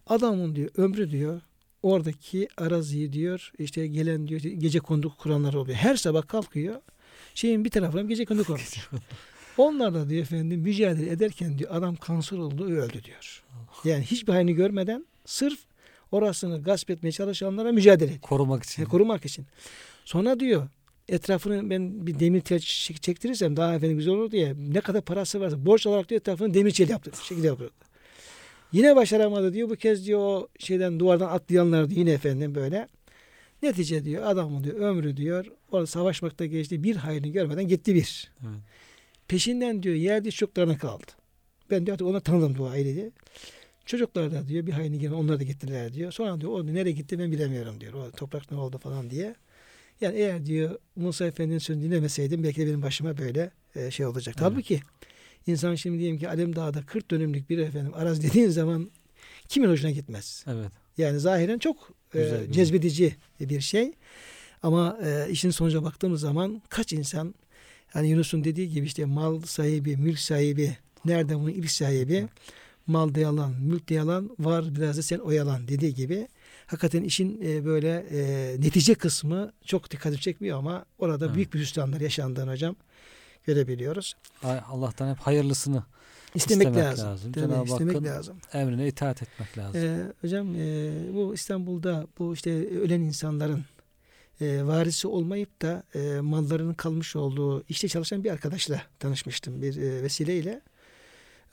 Adamın 0.07 0.55
diyor 0.55 0.69
ömrü 0.77 1.11
diyor 1.11 1.41
oradaki 1.83 2.47
araziyi 2.57 3.13
diyor 3.13 3.51
işte 3.59 3.87
gelen 3.87 4.27
diyor 4.27 4.41
gece 4.41 4.79
kondu 4.79 5.13
kuranlar 5.17 5.53
oluyor. 5.53 5.77
Her 5.77 5.95
sabah 5.95 6.27
kalkıyor 6.27 6.81
şeyin 7.35 7.65
bir 7.65 7.69
tarafına 7.69 8.01
gece 8.01 8.25
kondu 8.25 8.43
kurmuş. 8.43 8.77
Onlarla 9.57 10.09
diyor 10.09 10.21
efendim 10.21 10.59
mücadele 10.59 11.09
ederken 11.11 11.57
diyor 11.59 11.69
adam 11.73 11.95
kanser 11.95 12.37
oldu 12.37 12.65
öldü 12.65 13.03
diyor. 13.03 13.43
Yani 13.83 14.03
hiçbir 14.03 14.33
hayrını 14.33 14.51
görmeden 14.51 15.05
sırf 15.25 15.59
orasını 16.11 16.63
gasp 16.63 16.89
etmeye 16.89 17.11
çalışanlara 17.11 17.71
mücadele 17.71 18.05
ediyor. 18.05 18.21
Korumak 18.21 18.63
için. 18.63 18.81
Yani 18.81 18.91
korumak 18.91 19.25
için. 19.25 19.45
Sonra 20.05 20.39
diyor 20.39 20.67
etrafını 21.07 21.69
ben 21.69 22.07
bir 22.07 22.19
demir 22.19 22.41
tel 22.41 22.59
çek- 22.59 23.01
çektirirsem 23.01 23.57
daha 23.57 23.75
efendim 23.75 23.97
güzel 23.97 24.13
olur 24.13 24.31
diye 24.31 24.53
ne 24.57 24.81
kadar 24.81 25.01
parası 25.01 25.41
varsa 25.41 25.65
borç 25.65 25.87
olarak 25.87 26.09
diyor 26.09 26.21
etrafını 26.21 26.53
demir 26.53 26.71
çel 26.71 26.89
yaptı. 26.89 27.11
Şekilde 27.23 27.47
yapıyor. 27.47 27.71
Yine 28.71 28.95
başaramadı 28.95 29.53
diyor. 29.53 29.69
Bu 29.69 29.75
kez 29.75 30.05
diyor 30.05 30.19
o 30.19 30.47
şeyden 30.59 30.99
duvardan 30.99 31.27
atlayanlar 31.29 31.89
diyor 31.89 31.99
yine 31.99 32.11
efendim 32.11 32.55
böyle. 32.55 32.87
Netice 33.63 34.05
diyor 34.05 34.23
adamın 34.25 34.63
diyor 34.63 34.75
ömrü 34.79 35.17
diyor 35.17 35.45
orada 35.71 35.87
savaşmakta 35.87 36.45
geçti 36.45 36.83
bir 36.83 36.95
hayrını 36.95 37.27
görmeden 37.27 37.67
gitti 37.67 37.95
bir. 37.95 38.31
Evet. 38.41 38.59
Peşinden 39.33 39.83
diyor 39.83 39.95
yerde 39.95 40.31
çocuklarına 40.31 40.77
kaldı. 40.77 41.05
Ben 41.71 41.85
diyor 41.85 41.93
artık 41.93 42.07
ona 42.07 42.19
tanıdım 42.19 42.57
bu 42.57 42.67
aileyi. 42.67 43.11
Çocuklar 43.85 44.31
da 44.31 44.47
diyor 44.47 44.65
bir 44.65 44.71
hayrını 44.71 44.95
görmeden 44.95 45.21
onlar 45.21 45.39
da 45.39 45.43
gittiler 45.43 45.93
diyor. 45.93 46.11
Sonra 46.11 46.41
diyor 46.41 46.51
o 46.51 46.65
nereye 46.65 46.91
gitti 46.91 47.19
ben 47.19 47.31
bilemiyorum 47.31 47.81
diyor. 47.81 47.93
O 47.93 48.11
toprak 48.11 48.51
ne 48.51 48.57
oldu 48.57 48.77
falan 48.77 49.09
diye. 49.09 49.35
Yani 50.01 50.17
eğer 50.17 50.45
diyor 50.45 50.79
Musa 50.95 51.25
Efendi'nin 51.25 51.57
sözünü 51.57 51.83
dinlemeseydim 51.83 52.43
belki 52.43 52.61
de 52.61 52.67
benim 52.67 52.81
başıma 52.81 53.17
böyle 53.17 53.51
e, 53.75 53.91
şey 53.91 54.05
olacak. 54.05 54.35
Evet. 54.39 54.49
Tabii 54.49 54.63
ki 54.63 54.79
insan 55.47 55.75
şimdi 55.75 55.99
diyelim 55.99 56.19
ki 56.19 56.29
Alem 56.29 56.55
Dağı'da 56.55 56.85
40 56.85 57.11
dönümlük 57.11 57.49
bir 57.49 57.57
efendim 57.57 57.91
arazi 57.95 58.23
dediğin 58.29 58.49
zaman 58.49 58.91
kimin 59.47 59.69
hoşuna 59.69 59.91
gitmez? 59.91 60.45
Evet. 60.47 60.71
Yani 60.97 61.19
zahiren 61.19 61.59
çok 61.59 61.91
e, 62.13 62.19
Güzel 62.19 62.51
cezbedici 62.51 63.15
bir 63.39 63.61
şey. 63.61 63.91
Ama 64.63 64.99
e, 65.03 65.31
işin 65.31 65.49
sonucuna 65.49 65.83
baktığımız 65.83 66.21
zaman 66.21 66.61
kaç 66.69 66.93
insan 66.93 67.35
hani 67.93 68.07
Yunus'un 68.09 68.43
dediği 68.43 68.69
gibi 68.69 68.85
işte 68.85 69.05
mal 69.05 69.41
sahibi, 69.41 69.97
mülk 69.97 70.19
sahibi, 70.19 70.77
nerede 71.05 71.35
bunun 71.35 71.49
ilk 71.49 71.71
sahibi? 71.71 72.27
Mal 72.87 73.15
yalan, 73.15 73.51
mülk 73.61 73.91
yalan, 73.91 74.29
var 74.39 74.75
biraz 74.75 74.97
da 74.97 75.01
sen 75.01 75.19
oyalan 75.19 75.67
dediği 75.67 75.93
gibi. 75.93 76.27
Hakikaten 76.65 77.03
işin 77.03 77.41
e, 77.45 77.65
böyle 77.65 78.05
e, 78.11 78.55
netice 78.61 78.95
kısmı 78.95 79.51
çok 79.65 79.91
dikkatimi 79.91 80.21
çekmiyor 80.21 80.57
ama 80.57 80.85
orada 80.99 81.25
Evet. 81.25 81.35
büyük 81.35 81.53
bir 81.53 81.59
hüsranlar 81.59 82.01
yaşandığını 82.01 82.51
hocam 82.51 82.75
görebiliyoruz. 83.45 84.13
Allah'tan 84.43 85.11
hep 85.11 85.17
hayırlısını 85.19 85.83
İstemek, 86.35 86.67
İstemek 86.67 86.85
lazım. 86.89 87.07
lazım. 87.07 87.31
Tabii, 87.31 87.63
istemek 87.69 87.95
Hakk'ın 87.95 88.05
lazım. 88.05 88.37
emrine 88.53 88.87
itaat 88.87 89.21
etmek 89.23 89.57
lazım. 89.57 89.81
Ee, 89.81 89.97
hocam 90.21 90.55
e, 90.55 90.91
bu 91.13 91.33
İstanbul'da 91.33 92.07
bu 92.19 92.33
işte 92.33 92.51
ölen 92.79 93.01
insanların 93.01 93.63
e, 94.41 94.63
varisi 94.63 95.07
olmayıp 95.07 95.61
da 95.61 95.83
e, 95.95 96.19
mallarının 96.19 96.73
kalmış 96.73 97.15
olduğu 97.15 97.63
işte 97.69 97.87
çalışan 97.87 98.23
bir 98.23 98.31
arkadaşla 98.31 98.81
tanışmıştım 98.99 99.61
bir 99.61 99.77
e, 99.77 100.03
vesileyle. 100.03 100.61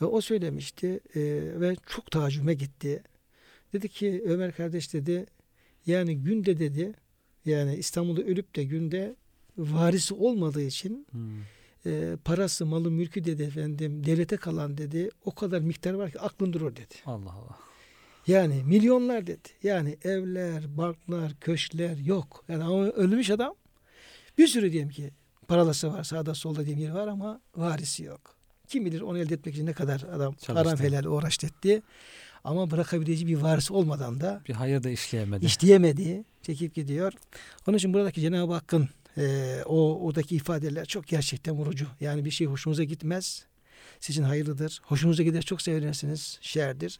Ve 0.00 0.04
o 0.04 0.20
söylemişti 0.20 1.00
e, 1.14 1.20
ve 1.60 1.76
çok 1.86 2.10
tacüme 2.10 2.54
gitti. 2.54 3.02
Dedi 3.72 3.88
ki 3.88 4.22
Ömer 4.26 4.52
kardeş 4.52 4.92
dedi 4.92 5.26
yani 5.86 6.16
günde 6.18 6.58
dedi 6.58 6.92
yani 7.44 7.76
İstanbul'da 7.76 8.22
ölüp 8.22 8.56
de 8.56 8.64
günde 8.64 9.16
varisi 9.58 10.14
olmadığı 10.14 10.62
için 10.62 11.06
Hmm. 11.10 11.40
e, 11.86 12.16
parası, 12.24 12.66
malı, 12.66 12.90
mülkü 12.90 13.24
dedi 13.24 13.42
efendim 13.42 14.06
devlete 14.06 14.36
kalan 14.36 14.78
dedi 14.78 15.10
o 15.24 15.34
kadar 15.34 15.60
miktar 15.60 15.92
var 15.94 16.10
ki 16.10 16.20
aklın 16.20 16.52
durur 16.52 16.76
dedi. 16.76 16.94
Allah 17.06 17.32
Allah. 17.32 17.69
Yani 18.26 18.62
milyonlar 18.64 19.26
dedi. 19.26 19.48
Yani 19.62 19.96
evler, 20.04 20.76
barklar, 20.76 21.32
köşkler 21.40 21.96
yok. 21.96 22.44
Yani 22.48 22.64
ama 22.64 22.84
ölmüş 22.84 23.30
adam 23.30 23.54
bir 24.38 24.46
sürü 24.46 24.72
diyelim 24.72 24.88
ki 24.90 25.10
paralası 25.48 25.92
var 25.92 26.04
sağda 26.04 26.34
solda 26.34 26.64
diyelim 26.66 26.82
yeri 26.82 26.94
var 26.94 27.08
ama 27.08 27.40
varisi 27.56 28.04
yok. 28.04 28.20
Kim 28.68 28.84
bilir 28.84 29.00
onu 29.00 29.18
elde 29.18 29.34
etmek 29.34 29.54
için 29.54 29.66
ne 29.66 29.72
kadar 29.72 30.00
adam 30.00 30.34
Çalıştı. 30.34 30.52
haram 30.68 30.78
helal 30.80 31.04
uğraştı 31.04 31.46
etti. 31.46 31.82
Ama 32.44 32.70
bırakabileceği 32.70 33.26
bir 33.26 33.36
varisi 33.42 33.72
olmadan 33.72 34.20
da 34.20 34.42
Bir 34.48 34.54
hayır 34.54 34.82
da 34.82 34.90
işleyemedi. 34.90 35.46
işleyemedi. 35.46 36.24
Çekip 36.42 36.74
gidiyor. 36.74 37.12
Onun 37.68 37.76
için 37.76 37.94
buradaki 37.94 38.20
Cenab-ı 38.20 38.52
Hakk'ın 38.52 38.88
e, 39.18 39.56
o 39.66 39.98
oradaki 40.06 40.36
ifadeler 40.36 40.84
çok 40.84 41.06
gerçekten 41.06 41.54
vurucu. 41.54 41.86
Yani 42.00 42.24
bir 42.24 42.30
şey 42.30 42.46
hoşunuza 42.46 42.84
gitmez. 42.84 43.44
Sizin 44.00 44.22
hayırlıdır. 44.22 44.80
Hoşunuza 44.84 45.22
gider 45.22 45.42
çok 45.42 45.62
seversiniz. 45.62 46.38
Şerdir. 46.40 46.98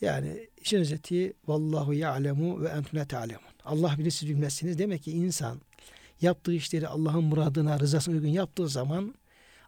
Yani 0.00 0.48
işin 0.60 0.78
özeti 0.78 1.32
vallahu 1.46 1.94
ya'lemu 1.94 2.62
ve 2.62 2.68
entum 2.68 2.98
la 2.98 3.04
ta'lemun. 3.04 3.42
Allah 3.64 3.94
bilir 3.98 4.10
siz 4.10 4.28
bilmezsiniz. 4.28 4.78
Demek 4.78 5.02
ki 5.02 5.12
insan 5.12 5.60
yaptığı 6.20 6.54
işleri 6.54 6.88
Allah'ın 6.88 7.24
muradına, 7.24 7.80
rızasına 7.80 8.14
uygun 8.14 8.28
yaptığı 8.28 8.68
zaman 8.68 9.14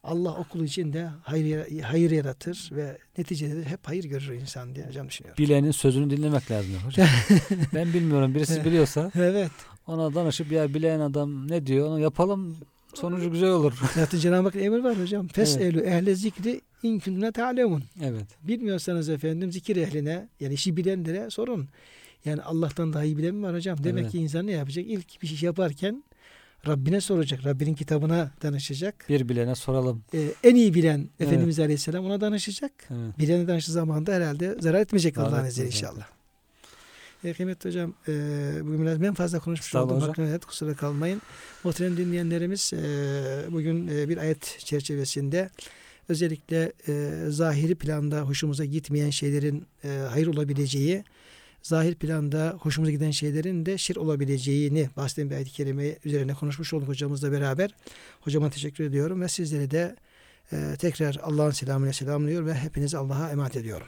Allah 0.04 0.34
okulu 0.34 0.64
için 0.64 0.92
de 0.92 1.08
hayır, 1.22 1.82
hayır 1.82 2.10
yaratır 2.10 2.68
ve 2.72 2.98
neticede 3.18 3.56
de 3.56 3.64
hep 3.64 3.80
hayır 3.82 4.04
görür 4.04 4.32
insan 4.32 4.74
diye 4.74 4.86
hocam 4.86 5.08
düşünüyorum. 5.08 5.44
Bilenin 5.44 5.70
sözünü 5.70 6.16
dinlemek 6.16 6.50
lazım 6.50 6.74
hocam. 6.86 7.08
ben 7.74 7.92
bilmiyorum. 7.92 8.34
Birisi 8.34 8.64
biliyorsa 8.64 9.10
Evet. 9.14 9.50
ona 9.86 10.14
danışıp 10.14 10.52
ya 10.52 10.74
bilen 10.74 11.00
adam 11.00 11.48
ne 11.50 11.66
diyor 11.66 11.88
onu 11.88 12.00
yapalım 12.00 12.56
sonucu 12.94 13.30
güzel 13.32 13.48
olur. 13.48 13.72
Zaten 13.94 14.18
Cenab-ı 14.18 14.42
Hakk'ın 14.42 14.58
emri 14.60 14.84
var 14.84 15.00
hocam. 15.02 15.28
Fes 15.28 15.56
Evet. 15.60 15.86
ehle 15.86 16.14
zikri 16.14 16.60
in 16.82 16.98
kuntum 17.00 17.32
ta'lemun. 17.32 17.82
evet. 18.02 18.26
Bilmiyorsanız 18.42 19.08
efendim 19.08 19.52
zikir 19.52 19.76
ehline 19.76 20.28
yani 20.40 20.54
işi 20.54 20.76
bilenlere 20.76 21.30
sorun. 21.30 21.68
Yani 22.24 22.42
Allah'tan 22.42 22.92
daha 22.92 23.04
iyi 23.04 23.18
bilen 23.18 23.34
mi 23.34 23.42
var 23.46 23.54
hocam? 23.54 23.84
Demek 23.84 24.02
Evet. 24.02 24.12
ki 24.12 24.18
insan 24.18 24.46
ne 24.46 24.52
yapacak? 24.52 24.84
İlk 24.88 25.22
bir 25.22 25.26
şey 25.26 25.46
yaparken 25.46 26.04
Rabbine 26.66 27.00
soracak. 27.00 27.44
Rabbinin 27.46 27.74
kitabına 27.74 28.30
danışacak. 28.42 29.06
Bir 29.08 29.28
bilene 29.28 29.54
soralım. 29.54 30.02
Ee, 30.14 30.28
en 30.44 30.54
iyi 30.54 30.74
bilen 30.74 30.98
Evet. 30.98 31.20
Efendimiz 31.20 31.60
Aleyhisselam 31.60 32.04
ona 32.04 32.20
danışacak. 32.20 32.72
Evet. 32.90 33.18
Bilene 33.18 33.48
danıştığı 33.48 33.72
zaman 33.72 34.06
da 34.06 34.12
herhalde 34.12 34.56
zarar 34.60 34.80
etmeyecek 34.80 35.18
Allah'ın 35.18 35.46
izniyle 35.46 35.66
inşallah. 35.66 36.06
E, 37.24 37.32
kıymetli 37.32 37.68
hocam 37.68 37.94
e, 38.08 38.12
bugün 38.62 38.82
biraz 38.82 39.02
ben 39.02 39.14
fazla 39.14 39.38
konuşmuş 39.38 39.74
oldum. 39.74 40.00
Hakkında 40.00 40.26
evet, 40.26 40.44
kusura 40.44 40.74
kalmayın. 40.74 41.22
Muhterem 41.64 41.96
dinleyenlerimiz 41.96 42.72
e, 42.72 43.52
bugün 43.52 43.88
e, 43.88 44.08
bir 44.08 44.18
ayet 44.18 44.56
çerçevesinde 44.58 45.50
özellikle 46.08 46.72
e, 46.88 47.24
zahiri 47.28 47.74
planda 47.74 48.20
hoşumuza 48.20 48.64
gitmeyen 48.64 49.10
şeylerin 49.10 49.66
e, 49.84 49.88
hayır 49.88 50.26
olabileceği, 50.26 51.04
zahir 51.62 51.94
planda 51.94 52.56
hoşumuza 52.60 52.90
giden 52.90 53.10
şeylerin 53.10 53.66
de 53.66 53.78
şir 53.78 53.96
olabileceğini 53.96 54.88
bahseden 54.96 55.30
bir 55.30 55.34
ayet-i 55.34 55.52
kerime 55.52 55.96
üzerine 56.04 56.34
konuşmuş 56.34 56.74
olduk 56.74 56.88
hocamızla 56.88 57.32
beraber. 57.32 57.74
Hocama 58.20 58.50
teşekkür 58.50 58.84
ediyorum 58.84 59.20
ve 59.20 59.28
sizlere 59.28 59.70
de 59.70 59.96
e, 60.52 60.76
tekrar 60.78 61.16
Allah'ın 61.22 61.50
selamıyla 61.50 61.92
selamlıyor 61.92 62.46
ve 62.46 62.54
hepinizi 62.54 62.98
Allah'a 62.98 63.30
emanet 63.30 63.56
ediyorum. 63.56 63.86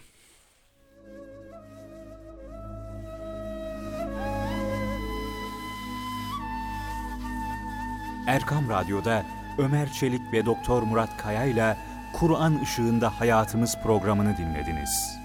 Erkam 8.27 8.68
Radyo'da 8.68 9.25
Ömer 9.59 9.93
Çelik 9.93 10.33
ve 10.33 10.47
Doktor 10.47 10.83
Murat 10.83 11.16
Kaya 11.16 11.45
ile 11.45 11.77
Kur'an 12.12 12.59
Işığında 12.59 13.21
Hayatımız 13.21 13.79
programını 13.83 14.37
dinlediniz. 14.37 15.18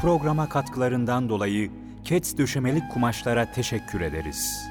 Programa 0.00 0.48
katkılarından 0.48 1.28
dolayı 1.28 1.70
Kets 2.04 2.36
Döşemelik 2.36 2.90
Kumaşlara 2.90 3.52
teşekkür 3.52 4.00
ederiz. 4.00 4.69